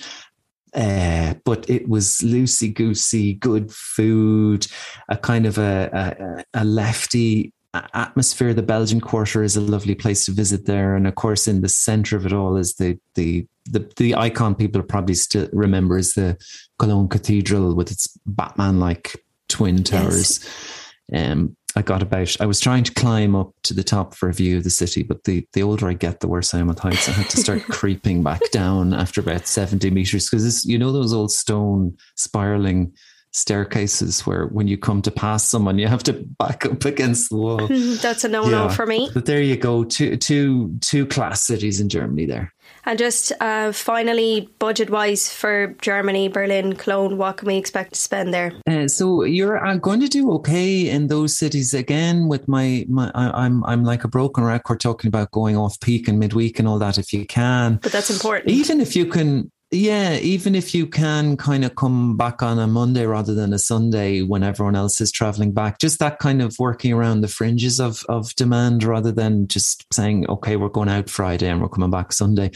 uh, 0.74 1.34
but 1.44 1.70
it 1.70 1.88
was 1.90 2.20
loosey 2.24 2.74
goosey, 2.74 3.34
good 3.34 3.72
food, 3.72 4.68
a 5.10 5.18
kind 5.18 5.46
of 5.46 5.58
a, 5.58 6.46
a, 6.54 6.62
a 6.62 6.66
lefty 6.66 7.54
atmosphere. 7.74 8.54
The 8.54 8.64
Belgian 8.64 9.02
Quarter 9.02 9.44
is 9.44 9.56
a 9.56 9.62
lovely 9.62 9.96
place 9.96 10.26
to 10.26 10.32
visit 10.32 10.66
there, 10.66 10.96
and 10.96 11.08
of 11.08 11.16
course, 11.16 11.48
in 11.48 11.62
the 11.62 11.70
center 11.70 12.18
of 12.18 12.26
it 12.26 12.34
all 12.34 12.58
is 12.58 12.76
the 12.76 12.98
the 13.16 13.46
the, 13.66 13.92
the 13.98 14.16
icon 14.16 14.56
people 14.56 14.82
probably 14.82 15.14
still 15.16 15.48
remember 15.54 15.98
is 15.98 16.14
the 16.14 16.38
Cologne 16.80 17.08
Cathedral 17.08 17.76
with 17.76 17.92
its 17.92 18.08
Batman-like 18.26 19.24
twin 19.50 19.84
towers. 19.84 20.40
Yes. 20.44 20.81
Um, 21.13 21.56
I 21.76 21.82
got 21.82 22.02
about, 22.02 22.36
I 22.41 22.45
was 22.45 22.60
trying 22.60 22.84
to 22.84 22.93
climb 22.93 23.36
up 23.36 23.54
to 23.63 23.74
the 23.74 23.84
top 23.84 24.13
for 24.15 24.28
a 24.28 24.34
view 24.34 24.58
of 24.58 24.65
the 24.65 24.69
city, 24.69 25.04
but 25.04 25.24
the, 25.24 25.47
the 25.54 25.63
older 25.63 25.88
I 25.88 25.93
get, 25.93 26.19
the 26.19 26.28
worse 26.28 26.54
I 26.54 26.60
am 26.60 26.69
at 26.69 26.80
heights. 26.80 27.08
I 27.08 27.13
had 27.13 27.30
to 27.30 27.38
start 27.38 27.63
creeping 27.69 28.24
back 28.24 28.41
down 28.52 28.93
after 28.93 29.21
about 29.21 29.47
70 29.47 29.89
meters 29.89 30.30
because 30.30 30.65
you 30.65 30.78
know, 30.78 30.91
those 30.91 31.13
old 31.13 31.32
stone 31.32 31.95
spiraling 32.17 32.93
staircases 33.32 34.26
where 34.26 34.48
when 34.48 34.67
you 34.67 34.78
come 34.78 35.02
to 35.02 35.12
pass 35.12 35.44
someone, 35.44 35.78
you 35.80 35.88
have 35.88 36.04
to 36.04 36.13
back 36.13 36.65
up 36.65 36.86
against 36.86 37.30
the 37.30 37.38
wall. 37.38 37.67
That's 38.02 38.24
a 38.24 38.30
no 38.30 38.48
no 38.50 38.65
yeah. 38.65 38.70
for 38.70 38.86
me. 38.86 39.10
But 39.13 39.26
there 39.26 39.41
you 39.41 39.58
go. 39.58 39.84
Two, 39.84 40.17
two, 40.17 40.78
two 40.82 41.06
class 41.06 41.44
cities 41.44 41.80
in 41.80 41.89
Germany 41.89 42.26
there. 42.26 42.54
And 42.86 42.98
just 42.98 43.32
uh, 43.39 43.72
finally, 43.72 44.50
budget 44.58 44.89
wise 44.89 45.32
for 45.32 45.76
Germany, 45.82 46.30
Berlin, 46.30 46.74
Cologne, 46.74 47.17
what 47.17 47.38
can 47.38 47.48
we 47.48 47.58
expect 47.58 47.94
to 47.94 48.00
spend 48.00 48.34
there? 48.34 48.54
Uh, 48.67 48.88
so 48.88 49.24
you're 49.24 49.63
uh, 49.63 49.76
going 49.76 50.00
to 50.00 50.08
do 50.08 50.32
okay 50.34 50.89
in 50.89 51.08
those 51.08 51.36
cities 51.36 51.74
again. 51.74 52.28
With 52.28 52.48
my, 52.48 52.86
my 52.89 53.12
I, 53.13 53.46
I'm 53.46 53.63
I'm 53.65 53.84
like 53.84 54.04
a 54.04 54.08
broken 54.08 54.44
record 54.44 54.80
talking 54.80 55.10
about 55.10 55.32
going 55.32 55.58
off 55.58 55.80
peak 55.80 56.08
and 56.08 56.20
midweek 56.20 56.58
and 56.58 56.67
all 56.67 56.80
that 56.80 56.98
if 56.98 57.13
you 57.13 57.26
can. 57.26 57.78
But 57.82 57.91
that's 57.91 58.10
important. 58.10 58.50
Even 58.50 58.82
if 58.82 58.96
you 58.96 59.06
can 59.06 59.52
yeah, 59.74 60.18
even 60.18 60.54
if 60.54 60.76
you 60.76 60.86
can 60.86 61.38
kind 61.38 61.64
of 61.64 61.76
come 61.76 62.18
back 62.18 62.44
on 62.44 62.60
a 62.60 62.68
Monday 62.68 63.06
rather 63.06 63.34
than 63.34 63.54
a 63.54 63.60
Sunday 63.60 64.22
when 64.22 64.44
everyone 64.44 64.76
else 64.76 65.00
is 65.00 65.14
traveling 65.14 65.54
back, 65.54 65.80
just 65.80 66.00
that 66.00 66.20
kind 66.20 66.42
of 66.42 66.60
working 66.60 66.92
around 66.92 67.22
the 67.22 67.30
fringes 67.30 67.80
of 67.80 68.04
of 68.10 68.36
demand 68.36 68.84
rather 68.84 69.14
than 69.14 69.48
just 69.48 69.86
saying, 69.94 70.30
okay, 70.30 70.58
we're 70.58 70.68
going 70.68 70.90
out 70.90 71.10
Friday 71.10 71.48
and 71.48 71.62
we're 71.62 71.70
coming 71.70 71.90
back 71.90 72.12
Sunday. 72.12 72.52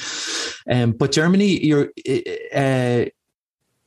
Um, 0.69 0.91
but 0.91 1.13
Germany, 1.13 1.65
you're. 1.65 1.89
Uh, 2.53 3.05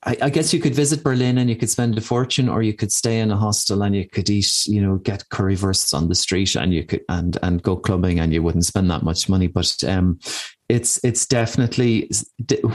I, 0.04 0.30
guess 0.30 0.54
you 0.54 0.60
could 0.60 0.76
visit 0.76 1.02
Berlin 1.02 1.38
and 1.38 1.50
you 1.50 1.56
could 1.56 1.68
spend 1.68 1.98
a 1.98 2.00
fortune, 2.00 2.48
or 2.48 2.62
you 2.62 2.72
could 2.72 2.92
stay 2.92 3.18
in 3.18 3.32
a 3.32 3.36
hostel 3.36 3.82
and 3.82 3.96
you 3.96 4.08
could 4.08 4.30
eat, 4.30 4.64
you 4.66 4.80
know, 4.80 4.96
get 4.96 5.28
currywursts 5.28 5.92
on 5.92 6.08
the 6.08 6.14
street 6.14 6.54
and 6.54 6.72
you 6.72 6.84
could 6.84 7.02
and 7.08 7.36
and 7.42 7.62
go 7.62 7.76
clubbing 7.76 8.20
and 8.20 8.32
you 8.32 8.42
wouldn't 8.42 8.64
spend 8.64 8.90
that 8.90 9.02
much 9.02 9.28
money. 9.28 9.48
But 9.48 9.74
um, 9.84 10.18
it's 10.68 11.02
it's 11.02 11.26
definitely 11.26 12.10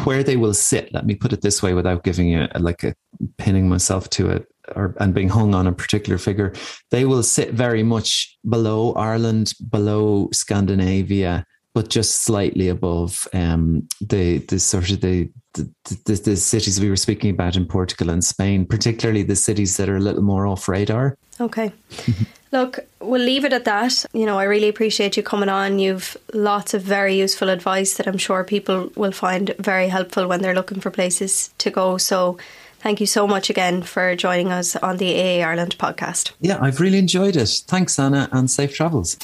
where 0.03 0.23
they 0.23 0.38
will 0.38 0.53
sit. 0.53 0.93
Let 0.93 1.06
me 1.06 1.15
put 1.15 1.34
it 1.34 1.41
this 1.41 1.62
way, 1.62 1.73
without 1.73 2.03
giving 2.03 2.27
you 2.27 2.47
a, 2.51 2.60
like 2.60 2.84
a 2.84 2.95
pinning 3.38 3.69
myself 3.69 4.10
to 4.12 4.29
it 4.29 4.47
or 4.75 4.95
and 4.99 5.13
being 5.13 5.29
hung 5.29 5.53
on 5.53 5.67
a 5.67 5.73
particular 5.73 6.17
figure. 6.17 6.53
They 6.91 7.06
will 7.06 7.23
sit 7.23 7.53
very 7.53 7.84
much 7.84 8.38
below 8.49 8.93
Ireland, 8.93 9.53
below 9.69 10.29
Scandinavia, 10.32 11.45
but 11.74 11.90
just 11.90 12.24
slightly 12.24 12.70
above 12.70 13.28
um, 13.34 13.88
the 14.00 14.38
the 14.40 14.60
sort 14.60 14.92
of 14.92 15.02
the 15.02 15.30
the, 15.54 15.70
the, 16.06 16.14
the, 16.16 16.36
cities 16.36 16.82
we 16.82 16.90
were 16.90 16.96
speaking 16.96 17.30
about 17.30 17.56
in 17.56 17.68
Portugal 17.68 18.10
and 18.10 18.24
Spain, 18.24 18.66
particularly 18.66 19.22
the 19.22 19.36
cities 19.36 19.78
that 19.78 19.88
are 19.88 19.98
a 19.98 20.00
little 20.00 20.24
more 20.24 20.48
off 20.48 20.68
radar. 20.68 21.16
Okay. 21.40 21.72
Look, 22.52 22.80
we'll 23.00 23.22
leave 23.22 23.46
it 23.46 23.54
at 23.54 23.66
that. 23.66 24.06
You 24.14 24.26
know, 24.26 24.40
I 24.40 24.44
really 24.44 24.68
appreciate 24.68 25.16
you 25.16 25.22
coming 25.22 25.50
on. 25.50 25.78
You've 25.78 26.18
lots 26.34 26.74
of 26.74 26.82
very 26.82 27.16
useful 27.16 27.50
advice 27.50 27.98
that 27.98 28.08
I'm 28.08 28.18
sure 28.18 28.44
people 28.44 28.92
will 28.96 29.12
find 29.12 29.54
very 29.60 29.90
helpful 29.90 30.28
when 30.28 30.42
they're 30.42 30.56
looking 30.56 30.80
for 30.80 30.90
places 30.90 31.52
to 31.60 31.70
go. 31.70 31.98
So, 31.98 32.38
thank 32.80 33.00
you 33.00 33.08
so 33.08 33.28
much 33.28 33.50
again 33.50 33.82
for 33.82 34.16
joining 34.16 34.52
us 34.52 34.76
on 34.76 34.98
the 34.98 35.16
AA 35.16 35.48
Ireland 35.48 35.78
podcast. 35.78 36.32
Yeah, 36.42 36.58
I've 36.62 36.80
really 36.80 37.00
enjoyed 37.00 37.36
it. 37.36 37.50
Thanks, 37.68 37.98
Anna, 37.98 38.30
and 38.32 38.50
safe 38.50 38.76
travels. 38.76 39.18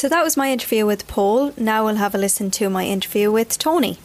So, 0.00 0.08
that 0.08 0.24
was 0.24 0.34
my 0.34 0.50
interview 0.50 0.86
with 0.86 1.06
Pól. 1.08 1.52
Now 1.58 1.84
we'll 1.84 1.96
have 1.96 2.14
a 2.14 2.18
listen 2.18 2.50
to 2.52 2.70
my 2.70 2.86
interview 2.86 3.30
with 3.30 3.58
Tony. 3.58 3.98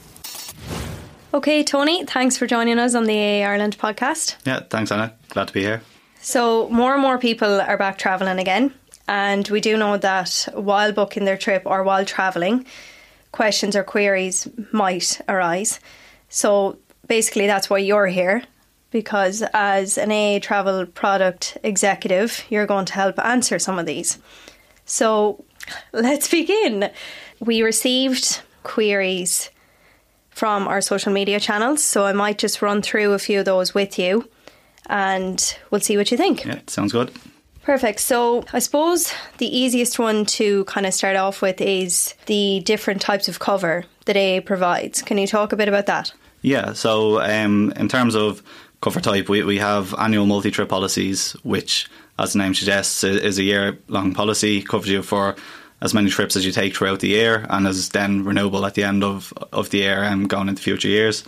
Okay, 1.33 1.63
Tony, 1.63 2.03
thanks 2.03 2.37
for 2.37 2.45
joining 2.45 2.77
us 2.79 2.95
on 2.95 3.05
the 3.05 3.17
AA 3.17 3.47
Ireland 3.47 3.77
podcast. 3.77 4.35
Yeah, 4.45 4.59
thanks, 4.69 4.91
Anna. 4.91 5.13
Glad 5.29 5.47
to 5.47 5.53
be 5.53 5.61
here. 5.61 5.81
So, 6.19 6.67
more 6.67 6.91
and 6.91 7.01
more 7.01 7.17
people 7.17 7.61
are 7.61 7.77
back 7.77 7.97
travelling 7.97 8.39
again. 8.39 8.73
And 9.07 9.47
we 9.47 9.61
do 9.61 9.77
know 9.77 9.95
that 9.95 10.49
while 10.53 10.91
booking 10.91 11.23
their 11.23 11.37
trip 11.37 11.61
or 11.65 11.81
while 11.81 12.03
travelling, 12.03 12.65
questions 13.31 13.73
or 13.73 13.85
queries 13.85 14.49
might 14.73 15.21
arise. 15.29 15.79
So, 16.27 16.77
basically, 17.07 17.47
that's 17.47 17.69
why 17.69 17.77
you're 17.77 18.07
here 18.07 18.43
because 18.91 19.45
as 19.53 19.97
an 19.97 20.11
AA 20.11 20.39
travel 20.39 20.87
product 20.87 21.57
executive, 21.63 22.43
you're 22.49 22.67
going 22.67 22.85
to 22.87 22.93
help 22.93 23.17
answer 23.19 23.59
some 23.59 23.79
of 23.79 23.85
these. 23.85 24.19
So, 24.83 25.44
let's 25.93 26.29
begin. 26.29 26.89
We 27.39 27.61
received 27.61 28.41
queries 28.63 29.49
from 30.29 30.67
our 30.67 30.81
social 30.81 31.13
media 31.13 31.39
channels, 31.39 31.83
so 31.83 32.05
I 32.05 32.13
might 32.13 32.37
just 32.37 32.61
run 32.61 32.81
through 32.81 33.13
a 33.13 33.19
few 33.19 33.39
of 33.39 33.45
those 33.45 33.73
with 33.73 33.97
you 33.97 34.29
and 34.87 35.57
we'll 35.71 35.81
see 35.81 35.97
what 35.97 36.11
you 36.11 36.17
think. 36.17 36.45
Yeah, 36.45 36.59
sounds 36.67 36.91
good. 36.91 37.11
Perfect. 37.63 37.99
So, 37.99 38.45
I 38.53 38.59
suppose 38.59 39.11
the 39.39 39.57
easiest 39.57 39.97
one 39.97 40.25
to 40.25 40.65
kind 40.65 40.85
of 40.85 40.93
start 40.93 41.15
off 41.15 41.41
with 41.41 41.59
is 41.59 42.13
the 42.27 42.59
different 42.59 43.01
types 43.01 43.27
of 43.27 43.39
cover 43.39 43.85
that 44.05 44.15
AA 44.15 44.45
provides. 44.45 45.01
Can 45.01 45.17
you 45.17 45.25
talk 45.25 45.51
a 45.51 45.55
bit 45.55 45.67
about 45.67 45.87
that? 45.87 46.13
Yeah. 46.43 46.73
So, 46.73 47.21
um, 47.21 47.73
in 47.75 47.87
terms 47.89 48.15
of 48.15 48.43
cover 48.81 48.99
type, 48.99 49.29
we, 49.29 49.41
we 49.43 49.57
have 49.57 49.95
annual 49.97 50.27
multi 50.27 50.51
trip 50.51 50.69
policies, 50.69 51.31
which, 51.41 51.89
as 52.17 52.33
the 52.33 52.39
name 52.39 52.53
suggests, 52.53 53.03
is 53.03 53.37
a 53.37 53.43
year 53.43 53.77
long 53.87 54.13
policy, 54.13 54.61
covers 54.61 54.89
you 54.89 55.01
for 55.01 55.35
as 55.81 55.93
many 55.93 56.09
trips 56.09 56.35
as 56.35 56.45
you 56.45 56.51
take 56.51 56.75
throughout 56.75 57.01
the 57.01 57.09
year 57.09 57.45
and 57.49 57.67
is 57.67 57.89
then 57.89 58.23
renewable 58.23 58.65
at 58.65 58.75
the 58.75 58.83
end 58.83 59.03
of, 59.03 59.33
of 59.51 59.69
the 59.69 59.79
year 59.79 60.01
and 60.03 60.29
going 60.29 60.49
into 60.49 60.61
future 60.61 60.87
years. 60.87 61.23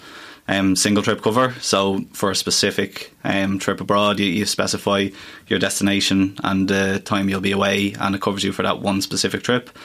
Um, 0.50 0.78
single 0.78 1.04
trip 1.04 1.22
cover. 1.22 1.54
So 1.60 2.06
for 2.14 2.32
a 2.32 2.36
specific 2.36 3.14
um, 3.26 3.60
trip 3.60 3.82
abroad, 3.82 4.18
you, 4.18 4.28
you, 4.28 4.46
specify 4.46 5.10
your 5.48 5.60
destination 5.60 6.38
and 6.42 6.70
the 6.70 7.02
time 7.04 7.28
you'll 7.28 7.42
be 7.42 7.52
away, 7.52 7.96
and 8.00 8.16
it 8.16 8.22
covers 8.22 8.46
you 8.46 8.54
for 8.54 8.64
that 8.64 8.80
one 8.80 9.02
specific 9.02 9.44
trip 9.44 9.78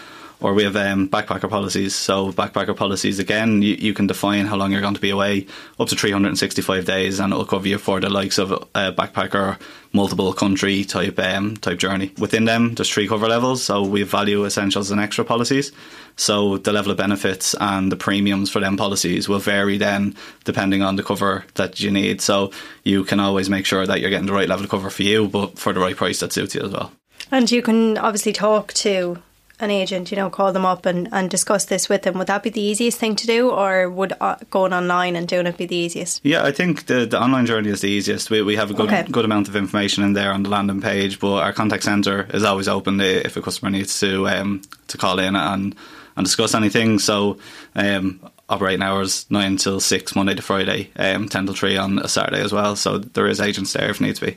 or 0.42 0.54
we 0.54 0.64
have 0.64 0.76
um, 0.76 1.08
backpacker 1.08 1.48
policies. 1.48 1.94
So 1.94 2.32
backpacker 2.32 2.76
policies 2.76 3.18
again, 3.18 3.62
you, 3.62 3.74
you, 3.74 3.94
can 3.94 4.06
define 4.06 4.46
how 4.46 4.56
long 4.56 4.72
you're 4.72 4.80
going 4.80 4.94
to 4.94 5.00
be 5.00 5.10
away, 5.10 5.46
up 5.78 5.88
to 5.88 5.96
365 5.96 6.84
days, 6.84 7.20
and 7.20 7.32
it'll 7.32 7.44
cover 7.44 7.68
you 7.68 7.78
for 7.78 8.00
the 8.00 8.10
likes 8.10 8.38
of 8.38 8.50
a 8.50 8.92
backpacker, 8.92 9.58
multiple 9.92 10.32
country 10.32 10.84
type 10.84 11.18
um, 11.18 11.56
type 11.58 11.78
journey. 11.78 12.12
Within 12.18 12.44
them, 12.44 12.74
there's 12.74 12.90
three 12.90 13.08
cover 13.08 13.28
levels. 13.28 13.62
So 13.62 13.82
we 13.82 14.00
have 14.00 14.10
value, 14.10 14.44
essentials, 14.44 14.90
and 14.90 15.00
extra 15.00 15.24
policies. 15.24 15.72
So 16.16 16.58
the 16.58 16.72
level 16.72 16.90
of 16.90 16.98
benefits 16.98 17.54
and 17.60 17.90
the 17.90 17.96
premiums 17.96 18.50
for 18.50 18.60
them 18.60 18.76
policies 18.76 19.28
will 19.28 19.38
vary 19.38 19.78
then 19.78 20.14
depending 20.44 20.82
on 20.82 20.96
the 20.96 21.02
cover 21.02 21.44
that 21.54 21.80
you 21.80 21.90
need. 21.90 22.20
So 22.20 22.50
you 22.84 23.04
can 23.04 23.20
always 23.20 23.48
make 23.48 23.64
sure 23.64 23.86
that 23.86 24.00
you're 24.00 24.10
getting 24.10 24.26
the 24.26 24.32
right 24.32 24.48
level 24.48 24.64
of 24.64 24.70
cover 24.70 24.90
for 24.90 25.04
you, 25.04 25.28
but 25.28 25.58
for 25.58 25.72
the 25.72 25.80
right 25.80 25.96
price 25.96 26.20
that 26.20 26.32
suits 26.32 26.54
you 26.54 26.62
as 26.62 26.72
well. 26.72 26.92
And 27.30 27.50
you 27.50 27.62
can 27.62 27.96
obviously 27.96 28.32
talk 28.32 28.74
to 28.74 29.22
an 29.62 29.70
agent, 29.70 30.10
you 30.10 30.16
know, 30.16 30.28
call 30.28 30.52
them 30.52 30.66
up 30.66 30.84
and, 30.84 31.08
and 31.12 31.30
discuss 31.30 31.64
this 31.66 31.88
with 31.88 32.02
them, 32.02 32.18
would 32.18 32.26
that 32.26 32.42
be 32.42 32.50
the 32.50 32.60
easiest 32.60 32.98
thing 32.98 33.16
to 33.16 33.26
do, 33.26 33.50
or 33.50 33.88
would 33.88 34.12
uh, 34.20 34.36
going 34.50 34.72
online 34.72 35.16
and 35.16 35.28
doing 35.28 35.46
it 35.46 35.56
be 35.56 35.66
the 35.66 35.76
easiest? 35.76 36.20
Yeah, 36.24 36.44
I 36.44 36.52
think 36.52 36.86
the, 36.86 37.06
the 37.06 37.22
online 37.22 37.46
journey 37.46 37.70
is 37.70 37.80
the 37.80 37.88
easiest. 37.88 38.28
We, 38.28 38.42
we 38.42 38.56
have 38.56 38.70
a 38.70 38.74
good 38.74 38.88
okay. 38.88 39.06
good 39.10 39.24
amount 39.24 39.48
of 39.48 39.56
information 39.56 40.04
in 40.04 40.12
there 40.12 40.32
on 40.32 40.42
the 40.42 40.50
landing 40.50 40.80
page, 40.80 41.20
but 41.20 41.42
our 41.42 41.52
contact 41.52 41.84
centre 41.84 42.28
is 42.34 42.42
always 42.42 42.68
open 42.68 43.00
if 43.00 43.36
a 43.36 43.42
customer 43.42 43.70
needs 43.70 43.98
to 44.00 44.28
um, 44.28 44.62
to 44.88 44.98
call 44.98 45.18
in 45.18 45.36
and 45.36 45.74
and 46.16 46.26
discuss 46.26 46.54
anything. 46.54 46.98
So. 46.98 47.38
Um, 47.74 48.20
operating 48.48 48.82
hours 48.82 49.24
nine 49.30 49.56
till 49.56 49.80
six 49.80 50.14
Monday 50.14 50.34
to 50.34 50.42
Friday, 50.42 50.90
um, 50.96 51.26
ten 51.26 51.46
till 51.46 51.54
three 51.54 51.78
on 51.78 51.98
a 52.00 52.08
Saturday 52.08 52.42
as 52.42 52.52
well. 52.52 52.76
So 52.76 52.98
there 52.98 53.26
is 53.26 53.40
agents 53.40 53.72
there 53.72 53.88
if 53.88 53.98
needs 53.98 54.20
be. 54.20 54.36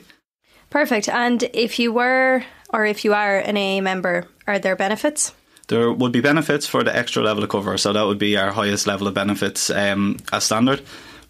Perfect. 0.70 1.08
And 1.08 1.42
if 1.52 1.78
you 1.78 1.92
were 1.92 2.44
or 2.70 2.84
if 2.84 3.04
you 3.04 3.14
are 3.14 3.38
an 3.38 3.56
AA 3.56 3.80
member, 3.80 4.26
are 4.46 4.58
there 4.58 4.76
benefits? 4.76 5.32
There 5.68 5.90
would 5.90 6.12
be 6.12 6.20
benefits 6.20 6.66
for 6.66 6.84
the 6.84 6.96
extra 6.96 7.22
level 7.22 7.42
of 7.42 7.50
cover, 7.50 7.76
so 7.76 7.92
that 7.92 8.04
would 8.04 8.18
be 8.18 8.36
our 8.36 8.52
highest 8.52 8.86
level 8.86 9.08
of 9.08 9.14
benefits 9.14 9.70
um, 9.70 10.18
as 10.32 10.44
standard. 10.44 10.82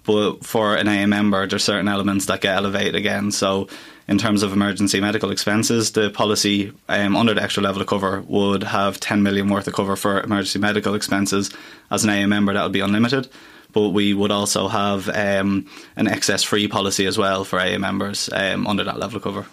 But 0.04 0.44
for 0.44 0.76
an 0.76 0.88
AA 0.88 1.06
member, 1.06 1.46
there's 1.46 1.64
certain 1.64 1.88
elements 1.88 2.26
that 2.26 2.40
get 2.40 2.56
elevated 2.56 2.94
again. 2.94 3.32
So, 3.32 3.68
in 4.06 4.18
terms 4.18 4.44
of 4.44 4.52
emergency 4.52 5.00
medical 5.00 5.32
expenses, 5.32 5.92
the 5.92 6.10
policy 6.10 6.72
um, 6.88 7.16
under 7.16 7.34
the 7.34 7.42
extra 7.42 7.62
level 7.62 7.82
of 7.82 7.88
cover 7.88 8.20
would 8.28 8.62
have 8.62 9.00
10 9.00 9.22
million 9.22 9.48
worth 9.48 9.66
of 9.66 9.74
cover 9.74 9.96
for 9.96 10.20
emergency 10.20 10.60
medical 10.60 10.94
expenses. 10.94 11.50
As 11.90 12.04
an 12.04 12.10
AA 12.10 12.26
member, 12.26 12.52
that 12.52 12.62
would 12.62 12.72
be 12.72 12.80
unlimited 12.80 13.28
but 13.76 13.90
we 13.90 14.14
would 14.14 14.30
also 14.30 14.68
have 14.68 15.06
um, 15.10 15.66
an 15.96 16.08
excess 16.08 16.42
free 16.42 16.66
policy 16.66 17.04
as 17.04 17.18
well 17.18 17.44
for 17.44 17.60
AA 17.60 17.76
members 17.76 18.30
um, 18.32 18.66
under 18.66 18.82
that 18.82 18.98
level 18.98 19.18
of 19.18 19.22
cover. 19.22 19.46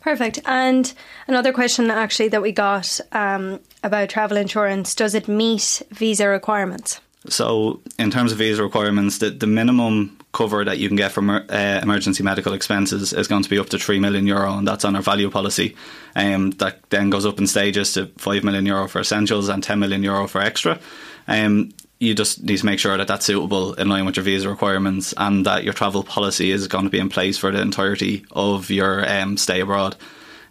Perfect. 0.00 0.38
And 0.44 0.92
another 1.26 1.54
question 1.54 1.90
actually 1.90 2.28
that 2.28 2.42
we 2.42 2.52
got 2.52 3.00
um, 3.12 3.58
about 3.82 4.10
travel 4.10 4.36
insurance 4.36 4.94
does 4.94 5.14
it 5.14 5.28
meet 5.28 5.80
visa 5.92 6.28
requirements? 6.28 7.00
So, 7.30 7.80
in 7.98 8.10
terms 8.10 8.32
of 8.32 8.38
visa 8.38 8.62
requirements, 8.62 9.16
the, 9.16 9.30
the 9.30 9.46
minimum 9.46 10.18
cover 10.32 10.62
that 10.62 10.76
you 10.76 10.88
can 10.88 10.98
get 10.98 11.12
for 11.12 11.22
uh, 11.50 11.80
emergency 11.82 12.22
medical 12.22 12.52
expenses 12.52 13.14
is 13.14 13.28
going 13.28 13.44
to 13.44 13.48
be 13.48 13.58
up 13.58 13.70
to 13.70 13.78
3 13.78 13.98
million 13.98 14.26
euro, 14.26 14.58
and 14.58 14.68
that's 14.68 14.84
on 14.84 14.94
our 14.94 15.00
value 15.00 15.30
policy. 15.30 15.74
Um, 16.14 16.50
that 16.58 16.82
then 16.90 17.08
goes 17.08 17.24
up 17.24 17.38
in 17.38 17.46
stages 17.46 17.94
to 17.94 18.06
5 18.18 18.44
million 18.44 18.66
euro 18.66 18.88
for 18.88 19.00
essentials 19.00 19.48
and 19.48 19.62
10 19.62 19.78
million 19.78 20.02
euro 20.02 20.28
for 20.28 20.42
extra. 20.42 20.78
Um, 21.26 21.72
you 21.98 22.14
just 22.14 22.42
need 22.42 22.58
to 22.58 22.66
make 22.66 22.78
sure 22.78 22.96
that 22.96 23.08
that's 23.08 23.26
suitable 23.26 23.74
in 23.74 23.88
line 23.88 24.06
with 24.06 24.16
your 24.16 24.24
visa 24.24 24.48
requirements 24.48 25.12
and 25.16 25.46
that 25.46 25.64
your 25.64 25.72
travel 25.72 26.04
policy 26.04 26.50
is 26.50 26.68
going 26.68 26.84
to 26.84 26.90
be 26.90 26.98
in 26.98 27.08
place 27.08 27.38
for 27.38 27.50
the 27.50 27.60
entirety 27.60 28.24
of 28.30 28.70
your 28.70 29.08
um, 29.08 29.36
stay 29.36 29.60
abroad. 29.60 29.96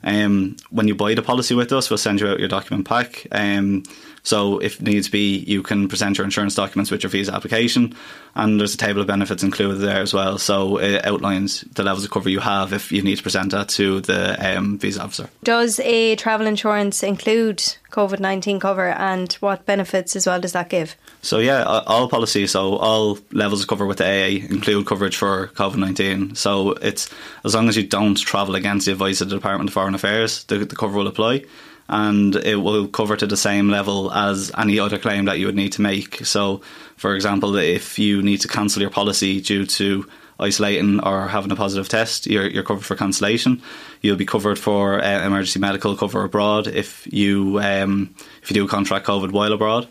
Um, 0.03 0.57
when 0.69 0.87
you 0.87 0.95
buy 0.95 1.15
the 1.15 1.21
policy 1.21 1.55
with 1.55 1.71
us, 1.71 1.89
we'll 1.89 1.97
send 1.97 2.19
you 2.19 2.27
out 2.27 2.39
your 2.39 2.47
document 2.47 2.85
pack. 2.85 3.25
Um, 3.31 3.83
so, 4.23 4.59
if 4.59 4.81
needs 4.81 5.07
be, 5.07 5.37
you 5.37 5.63
can 5.63 5.87
present 5.87 6.17
your 6.17 6.25
insurance 6.25 6.53
documents 6.53 6.91
with 6.91 7.01
your 7.01 7.09
visa 7.09 7.33
application, 7.33 7.95
and 8.35 8.59
there's 8.59 8.73
a 8.73 8.77
table 8.77 8.99
of 8.99 9.07
benefits 9.07 9.41
included 9.41 9.77
there 9.77 10.01
as 10.01 10.13
well. 10.13 10.37
So, 10.37 10.79
it 10.79 11.05
outlines 11.05 11.61
the 11.61 11.83
levels 11.83 12.03
of 12.03 12.11
cover 12.11 12.29
you 12.29 12.41
have 12.41 12.73
if 12.73 12.91
you 12.91 13.01
need 13.01 13.15
to 13.15 13.23
present 13.23 13.51
that 13.51 13.69
to 13.69 14.01
the 14.01 14.57
um, 14.57 14.77
visa 14.79 15.01
officer. 15.01 15.29
Does 15.43 15.79
a 15.79 16.17
travel 16.17 16.45
insurance 16.45 17.03
include 17.03 17.63
COVID 17.91 18.19
19 18.19 18.59
cover, 18.59 18.89
and 18.89 19.31
what 19.33 19.65
benefits 19.65 20.15
as 20.15 20.27
well 20.27 20.39
does 20.39 20.53
that 20.53 20.69
give? 20.69 20.95
So, 21.21 21.39
yeah, 21.39 21.63
all 21.63 22.09
policies, 22.09 22.51
so 22.51 22.75
all 22.75 23.19
levels 23.31 23.61
of 23.61 23.67
cover 23.67 23.85
with 23.85 23.97
the 23.97 24.05
AA 24.05 24.45
include 24.49 24.85
coverage 24.85 25.15
for 25.15 25.47
COVID 25.49 25.77
19. 25.77 26.35
So, 26.35 26.71
it's 26.73 27.09
as 27.43 27.55
long 27.55 27.69
as 27.69 27.77
you 27.77 27.87
don't 27.87 28.17
travel 28.17 28.55
against 28.55 28.85
the 28.85 28.91
advice 28.91 29.21
of 29.21 29.29
the 29.29 29.35
Department 29.35 29.69
of 29.69 29.73
Foreign 29.73 29.95
Affairs, 29.95 30.43
the, 30.45 30.59
the 30.59 30.75
cover 30.75 30.97
will 30.97 31.07
apply 31.07 31.43
and 31.89 32.35
it 32.35 32.57
will 32.57 32.87
cover 32.87 33.15
to 33.15 33.25
the 33.25 33.37
same 33.37 33.69
level 33.69 34.11
as 34.11 34.51
any 34.57 34.79
other 34.79 34.97
claim 34.97 35.25
that 35.25 35.39
you 35.39 35.45
would 35.45 35.55
need 35.55 35.71
to 35.73 35.81
make. 35.81 36.25
So, 36.25 36.61
for 36.97 37.15
example, 37.15 37.55
if 37.55 37.97
you 37.97 38.21
need 38.21 38.41
to 38.41 38.47
cancel 38.47 38.81
your 38.81 38.91
policy 38.91 39.39
due 39.39 39.65
to 39.65 40.05
isolating 40.39 40.99
or 40.99 41.27
having 41.27 41.51
a 41.51 41.55
positive 41.55 41.89
test, 41.89 42.27
you're, 42.27 42.47
you're 42.47 42.63
covered 42.63 42.85
for 42.85 42.95
cancellation. 42.95 43.61
You'll 44.01 44.17
be 44.17 44.25
covered 44.25 44.59
for 44.59 45.03
uh, 45.03 45.25
emergency 45.25 45.59
medical 45.59 45.95
cover 45.95 46.23
abroad 46.23 46.67
if 46.67 47.07
you 47.11 47.59
um, 47.59 48.13
if 48.41 48.51
you 48.51 48.53
do 48.53 48.67
contract 48.67 49.05
COVID 49.05 49.31
while 49.31 49.53
abroad. 49.53 49.87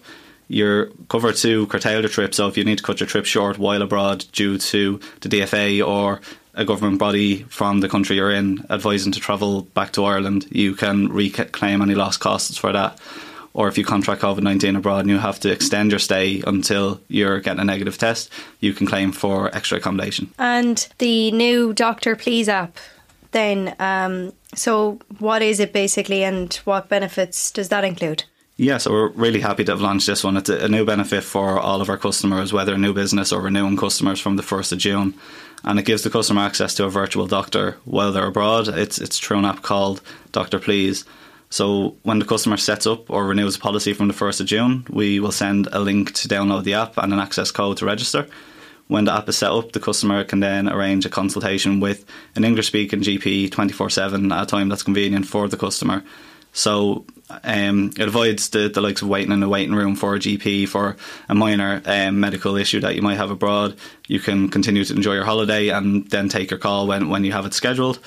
You're 0.49 0.91
covered 1.09 1.35
to 1.37 1.67
curtail 1.67 2.01
your 2.01 2.09
trip, 2.09 2.33
so 2.33 2.47
if 2.47 2.57
you 2.57 2.65
need 2.65 2.79
to 2.79 2.85
cut 2.85 3.01
your 3.01 3.09
trip 3.09 3.25
short 3.25 3.59
while 3.59 3.83
abroad 3.83 4.25
due 4.33 4.59
to 4.59 5.01
the 5.21 5.29
DFA 5.29 5.87
or 5.87 6.21
a 6.55 6.65
government 6.65 6.99
body 6.99 7.43
from 7.45 7.81
the 7.81 7.89
country 7.89 8.17
you're 8.17 8.31
in 8.31 8.65
advising 8.71 9.13
to 9.13 9.21
travel 9.21 9.63
back 9.63 9.93
to 9.93 10.05
Ireland, 10.05 10.47
you 10.51 10.75
can 10.75 11.09
reclaim 11.09 11.83
any 11.83 11.95
lost 11.95 12.21
costs 12.21 12.57
for 12.57 12.73
that. 12.73 12.99
Or 13.57 13.69
if 13.69 13.79
you 13.79 13.85
contract 13.85 14.21
COVID 14.21 14.43
19 14.43 14.77
abroad 14.77 15.01
and 15.01 15.11
you 15.11 15.19
have 15.19 15.41
to 15.41 15.51
extend 15.51 15.91
your 15.91 15.99
stay 15.99 16.43
until 16.47 17.01
you're 17.09 17.41
getting 17.41 17.61
a 17.61 17.65
negative 17.65 17.97
test, 17.97 18.31
you 18.61 18.75
can 18.75 18.87
claim 18.87 19.13
for 19.13 19.53
extra 19.57 19.79
accommodation. 19.79 20.31
And 20.39 20.87
the 20.99 21.33
new 21.33 21.73
Doctor 21.73 22.17
Please 22.17 22.51
app, 22.51 22.77
then, 23.31 23.75
um, 23.79 24.35
so 24.55 25.01
what 25.19 25.41
is 25.41 25.59
it 25.59 25.73
basically 25.73 26.23
and 26.23 26.53
what 26.67 26.91
benefits 26.91 27.51
does 27.51 27.71
that 27.71 27.83
include? 27.83 28.25
Yeah, 28.59 28.79
so 28.79 28.91
we're 28.91 29.09
really 29.09 29.41
happy 29.41 29.65
to 29.65 29.73
have 29.73 29.81
launched 29.81 30.07
this 30.07 30.23
one. 30.23 30.37
It's 30.37 30.51
a 30.51 30.69
new 30.69 30.85
benefit 30.85 31.25
for 31.25 31.59
all 31.59 31.81
of 31.81 31.89
our 31.89 31.99
customers, 31.99 32.53
whether 32.53 32.77
new 32.77 32.93
business 32.93 33.33
or 33.33 33.41
renewing 33.41 33.79
customers 33.79 34.21
from 34.21 34.37
the 34.37 34.43
1st 34.43 34.73
of 34.73 34.79
June 34.79 35.15
and 35.65 35.79
it 35.79 35.85
gives 35.85 36.03
the 36.03 36.11
customer 36.11 36.43
access 36.43 36.75
to 36.75 36.85
a 36.85 36.91
virtual 36.91 37.27
doctor 37.27 37.77
while 37.85 38.13
they're 38.13 38.27
abroad. 38.27 38.69
It's 38.69 38.99
it's 38.99 39.19
through 39.19 39.39
an 39.39 39.45
app 39.45 39.63
called 39.63 40.01
Doctor 40.33 40.59
Please. 40.59 41.05
So 41.51 41.97
when 42.03 42.19
the 42.19 42.25
customer 42.25 42.57
sets 42.57 42.87
up 42.87 43.09
or 43.09 43.27
renews 43.27 43.57
a 43.57 43.61
policy 43.61 43.93
from 43.93 44.09
the 44.09 44.15
first 44.15 44.41
of 44.41 44.47
June, 44.47 44.85
we 44.91 45.21
will 45.21 45.33
send 45.33 45.69
a 45.73 45.81
link 45.81 46.13
to 46.15 46.29
download 46.29 46.65
the 46.65 46.75
app 46.75 46.97
and 46.99 47.13
an 47.13 47.19
access 47.19 47.51
code 47.51 47.77
to 47.79 47.87
register. 47.87 48.27
When 48.89 49.05
the 49.05 49.13
app 49.13 49.29
is 49.29 49.39
set 49.39 49.51
up, 49.51 49.73
the 49.73 49.81
customer 49.81 50.23
can 50.25 50.41
then 50.41 50.69
arrange 50.69 51.05
a 51.07 51.09
consultation 51.09 51.81
with 51.81 52.05
an 52.35 52.45
English 52.45 52.69
speaking 52.69 53.01
GP 53.01 53.51
24 53.51 53.91
7 53.91 54.33
at 54.33 54.43
a 54.43 54.47
time 54.47 54.69
that's 54.69 54.83
convenient 54.83 55.27
for 55.27 55.49
the 55.49 55.57
customer. 55.57 56.05
So 56.53 57.05
um, 57.45 57.91
it 57.99 58.09
avoids 58.09 58.49
the, 58.49 58.69
the 58.69 58.81
likes 58.81 59.03
of 59.03 59.09
waiting 59.09 59.33
in 59.33 59.43
a 59.43 59.49
waiting 59.49 59.75
room 59.75 59.95
for 59.95 60.15
a 60.15 60.19
GP 60.19 60.69
for 60.69 60.97
a 61.29 61.35
minor 61.35 61.83
um, 61.85 62.21
medical 62.21 62.57
issue 62.57 62.81
that 62.81 62.95
you 62.95 63.03
might 63.03 63.19
have 63.19 63.31
abroad. 63.31 63.77
You 64.07 64.21
can 64.21 64.49
continue 64.49 64.85
to 64.85 64.95
enjoy 64.95 65.15
your 65.15 65.25
holiday 65.25 65.69
and 65.69 66.09
then 66.09 66.29
take 66.29 66.51
your 66.51 66.59
call 66.59 66.87
when, 66.87 67.11
when 67.11 67.25
you 67.25 67.33
have 67.33 67.45
it 67.45 67.55
scheduled. 67.55 67.99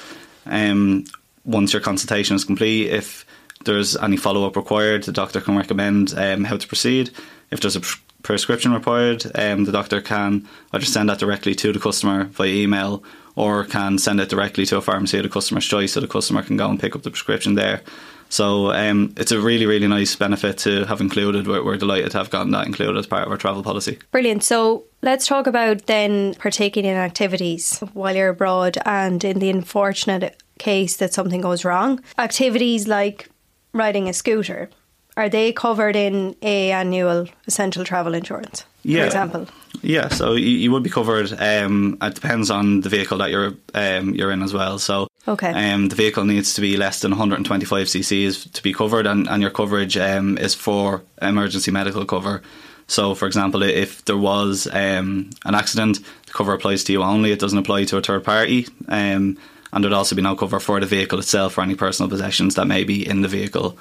Um, 0.46 1.06
once 1.46 1.74
your 1.74 1.82
consultation 1.82 2.36
is 2.36 2.46
complete, 2.46 2.90
if 2.90 3.26
there's 3.66 3.96
any 3.98 4.18
follow 4.18 4.46
up 4.46 4.56
required, 4.56 5.04
the 5.04 5.12
doctor 5.12 5.42
can 5.42 5.58
recommend 5.58 6.14
um, 6.18 6.44
how 6.44 6.58
to 6.58 6.68
proceed. 6.68 7.12
If 7.52 7.62
there's 7.62 7.76
a 7.76 7.82
pr- 7.82 8.00
prescription 8.24 8.74
required, 8.74 9.26
um, 9.36 9.66
the 9.66 9.72
doctor 9.72 10.02
can 10.02 10.48
either 10.74 10.86
send 10.86 11.10
that 11.10 11.20
directly 11.20 11.56
to 11.56 11.74
the 11.74 11.80
customer 11.80 12.26
via 12.26 12.54
email 12.54 13.04
or 13.36 13.66
can 13.66 13.98
send 13.98 14.20
it 14.20 14.30
directly 14.30 14.66
to 14.66 14.78
a 14.78 14.82
pharmacy 14.82 15.18
of 15.18 15.24
the 15.24 15.30
customer's 15.30 15.66
choice 15.66 15.94
so 15.94 16.00
the 16.00 16.08
customer 16.08 16.42
can 16.42 16.58
go 16.58 16.70
and 16.70 16.80
pick 16.80 16.96
up 16.96 17.04
the 17.04 17.12
prescription 17.12 17.56
there. 17.56 17.82
So 18.30 18.72
um, 18.72 19.14
it's 19.18 19.32
a 19.32 19.40
really, 19.40 19.66
really 19.66 19.88
nice 19.88 20.16
benefit 20.16 20.60
to 20.60 20.86
have 20.86 21.02
included. 21.02 21.48
We're, 21.48 21.64
we're, 21.64 21.78
delighted 21.78 22.12
to 22.12 22.20
have 22.20 22.30
gotten 22.30 22.52
that 22.52 22.68
included 22.68 22.98
as 22.98 23.08
part 23.08 23.26
of 23.26 23.32
our 23.32 23.38
travel 23.38 23.64
policy. 23.64 23.98
Brilliant. 24.12 24.44
So 24.44 24.84
let's 25.02 25.26
talk 25.26 25.48
about 25.48 25.88
then 25.88 26.36
partaking 26.36 26.86
in 26.86 26.96
activities 26.96 27.80
while 27.94 28.16
you're 28.16 28.30
abroad 28.30 28.78
and 28.86 29.24
in 29.24 29.40
the 29.40 29.50
unfortunate 29.50 30.42
case 30.60 30.98
that 30.98 31.14
something 31.14 31.42
goes 31.42 31.66
wrong. 31.66 32.02
Activities 32.20 32.88
like 32.88 33.30
riding 33.74 34.08
a 34.08 34.14
scooter, 34.14 34.70
are 35.18 35.30
they 35.30 35.52
covered 35.52 35.96
in 35.96 36.36
a 36.44 36.72
annual 36.72 37.28
essential 37.48 37.84
travel 37.84 38.14
insurance? 38.14 38.66
Yeah. 38.84 39.02
For 39.02 39.06
example. 39.08 39.48
Yeah, 39.82 40.10
so 40.10 40.34
you, 40.34 40.50
you 40.50 40.72
would 40.72 40.84
be 40.84 40.90
covered. 40.90 41.34
Um, 41.34 41.98
it 42.02 42.16
depends 42.16 42.50
on 42.50 42.82
the 42.82 42.90
vehicle 42.90 43.18
that 43.18 43.32
you're 43.32 43.54
um, 43.74 44.14
you're 44.14 44.32
in 44.32 44.44
as 44.44 44.54
well. 44.54 44.78
So 44.80 45.10
Okay. 45.30 45.72
Um, 45.72 45.90
the 45.90 45.96
vehicle 45.96 46.26
needs 46.26 46.56
to 46.56 46.62
be 46.62 46.76
less 46.76 47.02
than 47.02 47.12
125 47.12 47.88
cc's 47.88 48.46
to 48.50 48.64
be 48.64 48.74
covered, 48.74 49.06
and, 49.06 49.28
and 49.28 49.42
your 49.42 49.52
coverage 49.52 49.96
um, 49.96 50.38
is 50.40 50.56
for 50.56 51.04
emergency 51.22 51.70
medical 51.70 52.04
cover. 52.06 52.42
So, 52.88 53.14
for 53.14 53.28
example, 53.28 53.62
if 53.62 54.04
there 54.06 54.18
was 54.18 54.68
um, 54.72 55.30
an 55.46 55.54
accident, 55.54 56.00
the 56.26 56.34
cover 56.34 56.54
applies 56.54 56.84
to 56.86 56.94
you 56.94 57.04
only. 57.04 57.32
It 57.32 57.40
doesn't 57.40 57.60
apply 57.60 57.84
to 57.86 57.98
a 57.98 58.02
third 58.02 58.24
party. 58.24 58.68
Um, 58.88 59.38
and 59.72 59.84
there'd 59.84 59.94
also 59.94 60.16
be 60.16 60.22
no 60.22 60.36
cover 60.36 60.60
for 60.60 60.80
the 60.80 60.86
vehicle 60.86 61.20
itself 61.20 61.58
or 61.58 61.62
any 61.62 61.76
personal 61.76 62.10
possessions 62.10 62.56
that 62.56 62.66
may 62.66 62.84
be 62.84 63.08
in 63.08 63.22
the 63.22 63.28
vehicle 63.28 63.78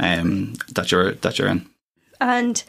um, 0.00 0.54
that 0.72 0.90
you're 0.90 1.12
that 1.14 1.38
you're 1.38 1.48
in. 1.48 1.66
And 2.20 2.62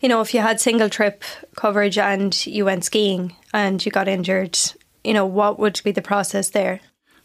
you 0.00 0.08
know, 0.08 0.20
if 0.20 0.32
you 0.32 0.40
had 0.40 0.60
single 0.60 0.88
trip 0.88 1.22
coverage 1.56 1.98
and 1.98 2.46
you 2.46 2.64
went 2.64 2.84
skiing 2.84 3.36
and 3.52 3.84
you 3.84 3.92
got 3.92 4.08
injured, 4.08 4.58
you 5.04 5.12
know, 5.12 5.26
what 5.26 5.58
would 5.58 5.80
be 5.84 5.92
the 5.92 6.02
process 6.02 6.50
there? 6.50 6.80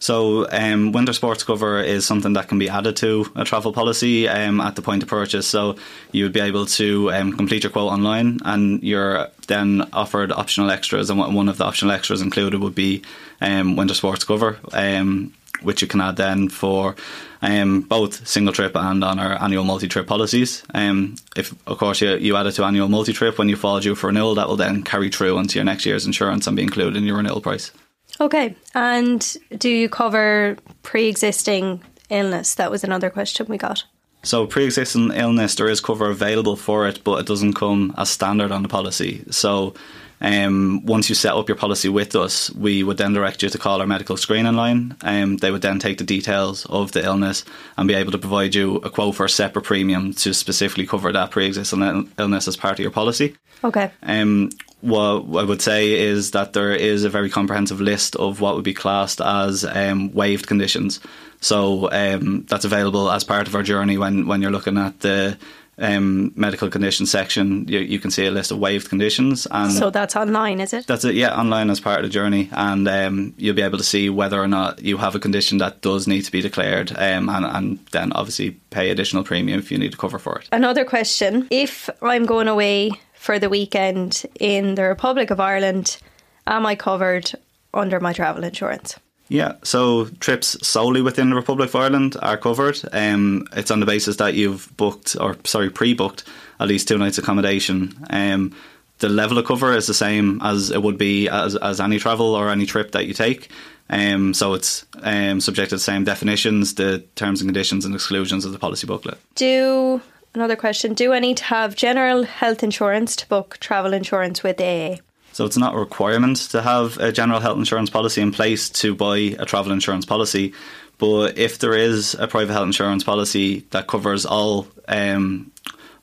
So, 0.05 0.45
um, 0.51 0.91
winter 0.91 1.13
sports 1.13 1.43
cover 1.43 1.81
is 1.81 2.05
something 2.05 2.33
that 2.33 2.47
can 2.47 2.59
be 2.59 2.69
added 2.69 2.95
to 2.97 3.25
a 3.35 3.43
travel 3.43 3.73
policy 3.73 4.27
um, 4.27 4.61
at 4.61 4.75
the 4.75 4.83
point 4.83 5.01
of 5.01 5.09
purchase. 5.09 5.47
So, 5.47 5.77
you 6.11 6.25
would 6.25 6.31
be 6.31 6.41
able 6.41 6.67
to 6.77 7.11
um, 7.11 7.35
complete 7.35 7.63
your 7.63 7.71
quote 7.71 7.91
online, 7.91 8.37
and 8.45 8.83
you're 8.83 9.29
then 9.47 9.89
offered 9.93 10.31
optional 10.31 10.69
extras. 10.69 11.09
And 11.09 11.17
one 11.17 11.49
of 11.49 11.57
the 11.57 11.65
optional 11.65 11.91
extras 11.91 12.21
included 12.21 12.61
would 12.61 12.75
be 12.75 13.01
um, 13.41 13.75
winter 13.77 13.95
sports 13.95 14.23
cover, 14.23 14.59
um, 14.73 15.33
which 15.63 15.81
you 15.81 15.87
can 15.87 16.01
add 16.01 16.17
then 16.17 16.49
for 16.49 16.95
um, 17.41 17.81
both 17.81 18.27
single 18.27 18.53
trip 18.53 18.75
and 18.75 19.03
on 19.03 19.17
our 19.17 19.41
annual 19.41 19.63
multi 19.63 19.87
trip 19.87 20.05
policies. 20.05 20.61
if, 20.75 21.55
of 21.65 21.79
course, 21.79 21.99
you, 22.01 22.15
you 22.17 22.35
add 22.35 22.45
it 22.45 22.51
to 22.51 22.63
annual 22.63 22.89
multi 22.89 23.11
trip 23.11 23.39
when 23.39 23.49
you 23.49 23.55
fall 23.55 23.79
due 23.79 23.95
for 23.95 24.05
renewal, 24.05 24.35
that 24.35 24.47
will 24.47 24.55
then 24.55 24.83
carry 24.83 25.09
through 25.09 25.39
into 25.39 25.57
your 25.57 25.65
next 25.65 25.83
year's 25.83 26.05
insurance 26.05 26.45
and 26.45 26.55
be 26.55 26.61
included 26.61 26.95
in 26.95 27.05
your 27.05 27.17
renewal 27.17 27.41
price. 27.41 27.71
Okay. 28.19 28.55
And 28.73 29.37
do 29.57 29.69
you 29.69 29.89
cover 29.89 30.57
pre 30.83 31.07
existing 31.07 31.81
illness? 32.09 32.55
That 32.55 32.71
was 32.71 32.83
another 32.83 33.09
question 33.09 33.47
we 33.47 33.57
got. 33.57 33.83
So, 34.23 34.47
pre 34.47 34.65
existing 34.65 35.11
illness, 35.11 35.55
there 35.55 35.69
is 35.69 35.81
cover 35.81 36.09
available 36.09 36.55
for 36.55 36.87
it, 36.87 37.03
but 37.03 37.19
it 37.19 37.27
doesn't 37.27 37.53
come 37.53 37.93
as 37.97 38.09
standard 38.09 38.51
on 38.51 38.63
the 38.63 38.69
policy. 38.69 39.23
So, 39.29 39.75
um, 40.21 40.83
once 40.85 41.09
you 41.09 41.15
set 41.15 41.33
up 41.33 41.47
your 41.47 41.57
policy 41.57 41.89
with 41.89 42.15
us, 42.15 42.49
we 42.51 42.81
would 42.83 42.97
then 42.97 43.13
direct 43.13 43.43
you 43.43 43.49
to 43.49 43.57
call 43.57 43.81
our 43.81 43.87
medical 43.87 44.17
screening 44.17 44.55
line. 44.55 44.95
Um, 45.01 45.37
they 45.37 45.51
would 45.51 45.61
then 45.61 45.77
take 45.77 45.97
the 45.97 46.03
details 46.03 46.65
of 46.67 46.93
the 46.93 47.03
illness 47.03 47.43
and 47.77 47.87
be 47.87 47.93
able 47.93 48.11
to 48.13 48.17
provide 48.17 48.55
you 48.55 48.77
a 48.77 48.89
quote 48.89 49.15
for 49.15 49.25
a 49.25 49.29
separate 49.29 49.65
premium 49.65 50.13
to 50.13 50.33
specifically 50.33 50.87
cover 50.87 51.11
that 51.11 51.31
pre 51.31 51.45
existing 51.45 52.11
illness 52.17 52.47
as 52.47 52.57
part 52.57 52.79
of 52.79 52.83
your 52.83 52.91
policy. 52.91 53.35
Okay. 53.63 53.91
Um, 54.03 54.49
what 54.85 55.41
I 55.41 55.43
would 55.43 55.61
say 55.61 55.93
is 55.93 56.31
that 56.31 56.53
there 56.53 56.71
is 56.71 57.03
a 57.03 57.09
very 57.09 57.29
comprehensive 57.29 57.81
list 57.81 58.15
of 58.15 58.39
what 58.39 58.55
would 58.55 58.63
be 58.63 58.73
classed 58.73 59.19
as 59.19 59.65
um, 59.65 60.13
waived 60.13 60.47
conditions. 60.47 60.99
So 61.41 61.89
um, 61.91 62.45
that's 62.47 62.65
available 62.65 63.11
as 63.11 63.23
part 63.23 63.47
of 63.47 63.55
our 63.55 63.63
journey 63.63 63.97
when, 63.97 64.27
when 64.27 64.41
you're 64.41 64.51
looking 64.51 64.77
at 64.77 64.99
the 64.99 65.37
um, 65.77 66.31
medical 66.35 66.69
condition 66.69 67.05
section. 67.05 67.67
You, 67.67 67.79
you, 67.79 67.99
can 67.99 68.11
see 68.11 68.25
a 68.25 68.31
list 68.31 68.51
of 68.51 68.59
waived 68.59 68.89
conditions, 68.89 69.45
and 69.51 69.71
so 69.71 69.89
that's 69.89 70.15
online, 70.15 70.61
is 70.61 70.73
it? 70.73 70.87
That's 70.87 71.03
it. 71.03 71.15
Yeah, 71.15 71.37
online 71.37 71.69
as 71.69 71.79
part 71.79 71.99
of 71.99 72.03
the 72.03 72.09
journey, 72.09 72.49
and 72.53 72.87
um, 72.87 73.33
you'll 73.37 73.55
be 73.55 73.61
able 73.61 73.77
to 73.77 73.83
see 73.83 74.09
whether 74.09 74.41
or 74.41 74.47
not 74.47 74.81
you 74.81 74.97
have 74.97 75.15
a 75.15 75.19
condition 75.19 75.57
that 75.57 75.81
does 75.81 76.07
need 76.07 76.21
to 76.21 76.31
be 76.31 76.41
declared, 76.41 76.91
um, 76.91 77.29
and, 77.29 77.45
and 77.45 77.79
then 77.91 78.13
obviously 78.13 78.51
pay 78.69 78.89
additional 78.89 79.23
premium 79.23 79.59
if 79.59 79.71
you 79.71 79.77
need 79.77 79.91
to 79.91 79.97
cover 79.97 80.19
for 80.19 80.39
it. 80.39 80.47
Another 80.51 80.85
question: 80.85 81.47
If 81.51 81.89
I'm 82.01 82.25
going 82.25 82.47
away 82.47 82.91
for 83.25 83.39
the 83.39 83.49
weekend 83.49 84.23
in 84.39 84.75
the 84.75 84.83
Republic 84.83 85.31
of 85.31 85.39
Ireland, 85.39 85.97
am 86.45 86.63
I 86.67 86.75
covered 86.75 87.31
under 87.73 87.99
my 87.99 88.13
travel 88.13 88.43
insurance? 88.43 88.99
Yeah, 89.29 89.53
so 89.63 90.05
trips 90.19 90.55
solely 90.65 91.01
within 91.01 91.31
the 91.31 91.35
Republic 91.35 91.69
of 91.69 91.75
Ireland 91.75 92.15
are 92.21 92.37
covered. 92.37 92.79
Um, 92.93 93.47
it's 93.53 93.71
on 93.71 93.79
the 93.79 93.87
basis 93.87 94.17
that 94.17 94.35
you've 94.35 94.71
booked, 94.77 95.15
or 95.19 95.37
sorry, 95.43 95.71
pre-booked 95.71 96.23
at 96.59 96.67
least 96.67 96.87
two 96.87 96.99
nights 96.99 97.17
accommodation. 97.17 97.97
Um, 98.11 98.55
the 98.99 99.09
level 99.09 99.39
of 99.39 99.45
cover 99.47 99.75
is 99.75 99.87
the 99.87 99.95
same 99.95 100.39
as 100.43 100.69
it 100.69 100.83
would 100.83 100.99
be 100.99 101.27
as, 101.27 101.55
as 101.55 101.81
any 101.81 101.97
travel 101.97 102.35
or 102.35 102.51
any 102.51 102.67
trip 102.67 102.91
that 102.91 103.07
you 103.07 103.15
take. 103.15 103.49
Um, 103.89 104.35
so 104.35 104.53
it's 104.53 104.85
um, 105.01 105.41
subject 105.41 105.71
to 105.71 105.77
the 105.77 105.79
same 105.79 106.03
definitions, 106.03 106.75
the 106.75 106.99
terms 107.15 107.41
and 107.41 107.47
conditions 107.47 107.85
and 107.85 107.95
exclusions 107.95 108.45
of 108.45 108.51
the 108.51 108.59
policy 108.59 108.85
booklet. 108.85 109.17
Do 109.33 109.99
Another 110.35 110.57
question 110.57 110.93
Do 110.93 111.13
I 111.13 111.19
need 111.19 111.37
to 111.37 111.45
have 111.45 111.77
general 111.77 112.23
health 112.23 112.61
insurance 112.61 113.15
to 113.17 113.27
book 113.27 113.57
travel 113.61 113.93
insurance 113.93 114.43
with 114.43 114.59
AA? 114.59 114.97
So 115.31 115.45
it's 115.45 115.57
not 115.57 115.75
a 115.75 115.77
requirement 115.77 116.37
to 116.51 116.61
have 116.61 116.97
a 116.97 117.13
general 117.13 117.39
health 117.39 117.57
insurance 117.57 117.89
policy 117.89 118.21
in 118.21 118.33
place 118.33 118.69
to 118.81 118.93
buy 118.93 119.17
a 119.39 119.45
travel 119.45 119.71
insurance 119.71 120.05
policy. 120.05 120.53
But 120.97 121.37
if 121.37 121.59
there 121.59 121.73
is 121.73 122.15
a 122.15 122.27
private 122.27 122.51
health 122.51 122.65
insurance 122.65 123.03
policy 123.03 123.65
that 123.71 123.87
covers 123.87 124.25
all 124.25 124.67
um, 124.89 125.51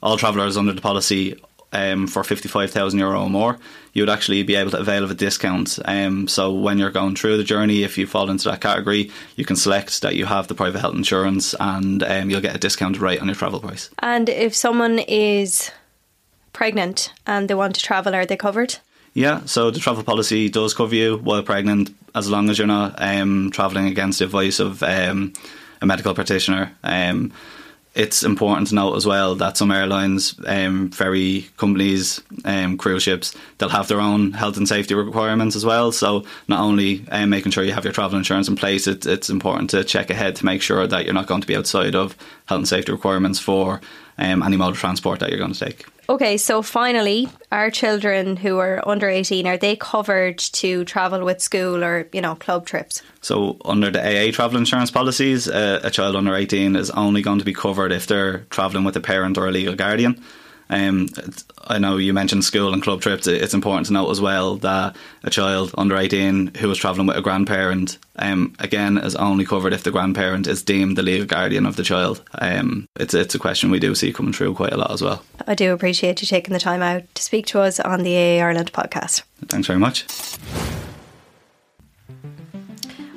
all 0.02 0.16
travellers 0.16 0.56
under 0.56 0.72
the 0.72 0.80
policy 0.80 1.38
um, 1.72 2.06
for 2.06 2.24
55,000 2.24 2.98
euro 2.98 3.22
or 3.22 3.30
more, 3.30 3.58
you 3.92 4.02
would 4.02 4.10
actually 4.10 4.42
be 4.42 4.54
able 4.54 4.70
to 4.70 4.78
avail 4.78 5.04
of 5.04 5.10
a 5.10 5.14
discount. 5.14 5.78
Um, 5.84 6.28
so 6.28 6.52
when 6.52 6.78
you're 6.78 6.90
going 6.90 7.16
through 7.16 7.36
the 7.36 7.44
journey, 7.44 7.82
if 7.82 7.98
you 7.98 8.06
fall 8.06 8.30
into 8.30 8.48
that 8.50 8.60
category, 8.60 9.10
you 9.36 9.44
can 9.44 9.56
select 9.56 10.02
that 10.02 10.16
you 10.16 10.26
have 10.26 10.48
the 10.48 10.54
private 10.54 10.80
health 10.80 10.94
insurance 10.94 11.54
and 11.60 12.02
um, 12.02 12.30
you'll 12.30 12.40
get 12.40 12.56
a 12.56 12.58
discount 12.58 13.00
rate 13.00 13.20
on 13.20 13.26
your 13.26 13.34
travel 13.36 13.60
price. 13.60 13.90
And 13.98 14.28
if 14.28 14.54
someone 14.54 14.98
is 15.00 15.70
pregnant 16.52 17.12
and 17.26 17.48
they 17.48 17.54
want 17.54 17.74
to 17.74 17.82
travel, 17.82 18.14
are 18.14 18.26
they 18.26 18.36
covered? 18.36 18.78
Yeah, 19.14 19.44
so 19.44 19.70
the 19.70 19.78
travel 19.78 20.02
policy 20.02 20.48
does 20.48 20.72
cover 20.72 20.94
you 20.94 21.18
while 21.18 21.42
pregnant 21.42 21.94
as 22.14 22.30
long 22.30 22.48
as 22.48 22.58
you're 22.58 22.66
not 22.66 22.94
um, 22.96 23.50
travelling 23.50 23.86
against 23.86 24.18
the 24.18 24.24
advice 24.24 24.58
of 24.58 24.82
um, 24.82 25.34
a 25.82 25.86
medical 25.86 26.14
practitioner. 26.14 26.72
It's 27.94 28.22
important 28.22 28.68
to 28.68 28.74
note 28.74 28.96
as 28.96 29.04
well 29.04 29.34
that 29.34 29.58
some 29.58 29.70
airlines, 29.70 30.34
um, 30.46 30.90
ferry 30.90 31.50
companies, 31.58 32.22
um, 32.46 32.78
cruise 32.78 33.02
ships, 33.02 33.34
they'll 33.58 33.68
have 33.68 33.88
their 33.88 34.00
own 34.00 34.32
health 34.32 34.56
and 34.56 34.66
safety 34.66 34.94
requirements 34.94 35.56
as 35.56 35.66
well. 35.66 35.92
So 35.92 36.24
not 36.48 36.60
only 36.60 37.04
um, 37.10 37.28
making 37.28 37.52
sure 37.52 37.64
you 37.64 37.72
have 37.72 37.84
your 37.84 37.92
travel 37.92 38.16
insurance 38.16 38.48
in 38.48 38.56
place, 38.56 38.86
it, 38.86 39.04
it's 39.04 39.28
important 39.28 39.68
to 39.70 39.84
check 39.84 40.08
ahead 40.08 40.36
to 40.36 40.46
make 40.46 40.62
sure 40.62 40.86
that 40.86 41.04
you're 41.04 41.12
not 41.12 41.26
going 41.26 41.42
to 41.42 41.46
be 41.46 41.56
outside 41.56 41.94
of 41.94 42.16
health 42.46 42.60
and 42.60 42.68
safety 42.68 42.92
requirements 42.92 43.38
for 43.38 43.82
um, 44.16 44.42
any 44.42 44.56
mode 44.56 44.72
of 44.72 44.78
transport 44.78 45.20
that 45.20 45.28
you're 45.28 45.38
going 45.38 45.52
to 45.52 45.64
take. 45.64 45.84
Okay, 46.08 46.36
so 46.36 46.62
finally, 46.62 47.28
our 47.52 47.70
children 47.70 48.36
who 48.36 48.58
are 48.58 48.86
under 48.86 49.08
18, 49.08 49.46
are 49.46 49.56
they 49.56 49.76
covered 49.76 50.38
to 50.38 50.84
travel 50.84 51.24
with 51.24 51.40
school 51.40 51.84
or, 51.84 52.08
you 52.12 52.20
know, 52.20 52.34
club 52.34 52.66
trips? 52.66 53.02
So, 53.20 53.56
under 53.64 53.90
the 53.90 54.00
AA 54.00 54.32
travel 54.32 54.58
insurance 54.58 54.90
policies, 54.90 55.48
uh, 55.48 55.80
a 55.82 55.90
child 55.90 56.16
under 56.16 56.34
18 56.34 56.74
is 56.74 56.90
only 56.90 57.22
going 57.22 57.38
to 57.38 57.44
be 57.44 57.54
covered 57.54 57.92
if 57.92 58.08
they're 58.08 58.38
travelling 58.50 58.84
with 58.84 58.96
a 58.96 59.00
parent 59.00 59.38
or 59.38 59.46
a 59.46 59.52
legal 59.52 59.76
guardian. 59.76 60.20
Um, 60.72 61.10
I 61.58 61.78
know 61.78 61.98
you 61.98 62.14
mentioned 62.14 62.44
school 62.44 62.72
and 62.72 62.82
club 62.82 63.02
trips. 63.02 63.26
It's 63.26 63.52
important 63.52 63.86
to 63.88 63.92
note 63.92 64.10
as 64.10 64.22
well 64.22 64.56
that 64.56 64.96
a 65.22 65.28
child 65.28 65.74
under 65.76 65.96
18 65.96 66.54
who 66.54 66.70
is 66.70 66.78
travelling 66.78 67.06
with 67.06 67.16
a 67.18 67.20
grandparent, 67.20 67.98
um, 68.16 68.54
again, 68.58 68.96
is 68.96 69.14
only 69.14 69.44
covered 69.44 69.74
if 69.74 69.84
the 69.84 69.90
grandparent 69.90 70.46
is 70.46 70.62
deemed 70.62 70.96
the 70.96 71.02
legal 71.02 71.26
guardian 71.26 71.66
of 71.66 71.76
the 71.76 71.82
child. 71.82 72.22
Um, 72.36 72.88
it's, 72.96 73.12
it's 73.12 73.34
a 73.34 73.38
question 73.38 73.70
we 73.70 73.80
do 73.80 73.94
see 73.94 74.14
coming 74.14 74.32
through 74.32 74.54
quite 74.54 74.72
a 74.72 74.78
lot 74.78 74.90
as 74.90 75.02
well. 75.02 75.22
I 75.46 75.54
do 75.54 75.74
appreciate 75.74 76.22
you 76.22 76.26
taking 76.26 76.54
the 76.54 76.60
time 76.60 76.80
out 76.80 77.14
to 77.14 77.22
speak 77.22 77.46
to 77.48 77.60
us 77.60 77.78
on 77.78 78.02
the 78.02 78.16
AA 78.16 78.42
Ireland 78.42 78.72
podcast. 78.72 79.24
Thanks 79.48 79.66
very 79.66 79.78
much. 79.78 80.06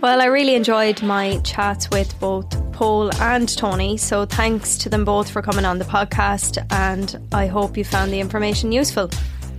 Well, 0.01 0.21
I 0.21 0.25
really 0.25 0.55
enjoyed 0.55 1.01
my 1.01 1.39
chats 1.39 1.89
with 1.89 2.19
both 2.19 2.64
Pól 2.75 3.09
and 3.21 3.47
Tony, 3.57 3.95
so 3.95 4.25
thanks 4.25 4.77
to 4.79 4.89
them 4.89 5.05
both 5.05 5.29
for 5.31 5.41
coming 5.41 5.63
on 5.63 5.79
the 5.79 5.85
podcast, 5.85 6.65
and 6.71 7.17
I 7.31 7.47
hope 7.47 7.77
you 7.77 7.85
found 7.85 8.11
the 8.11 8.19
information 8.19 8.73
useful. 8.73 9.09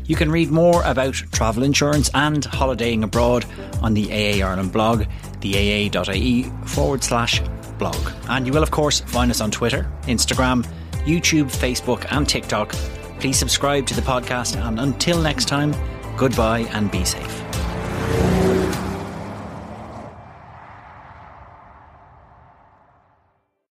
You 0.04 0.16
can 0.16 0.30
read 0.30 0.50
more 0.50 0.82
about 0.84 1.14
travel 1.14 1.62
insurance 1.62 2.10
and 2.12 2.44
holidaying 2.44 3.02
abroad 3.02 3.46
on 3.80 3.94
the 3.94 4.12
AA 4.12 4.46
Ireland 4.46 4.70
blog, 4.70 5.04
the 5.40 5.56
aa.ie 5.56 6.42
forward 6.66 7.02
slash 7.02 7.40
blog. 7.78 7.96
And 8.28 8.46
you 8.46 8.52
will, 8.52 8.62
of 8.62 8.70
course, 8.70 9.00
find 9.00 9.30
us 9.30 9.40
on 9.40 9.50
Twitter, 9.50 9.90
Instagram, 10.02 10.66
YouTube, 11.06 11.46
Facebook, 11.46 12.06
and 12.10 12.28
TikTok. 12.28 12.72
Please 13.18 13.38
subscribe 13.38 13.86
to 13.86 13.94
the 13.94 14.02
podcast, 14.02 14.62
and 14.62 14.78
until 14.78 15.22
next 15.22 15.48
time, 15.48 15.74
goodbye 16.18 16.68
and 16.72 16.90
be 16.90 17.02
safe. 17.04 17.45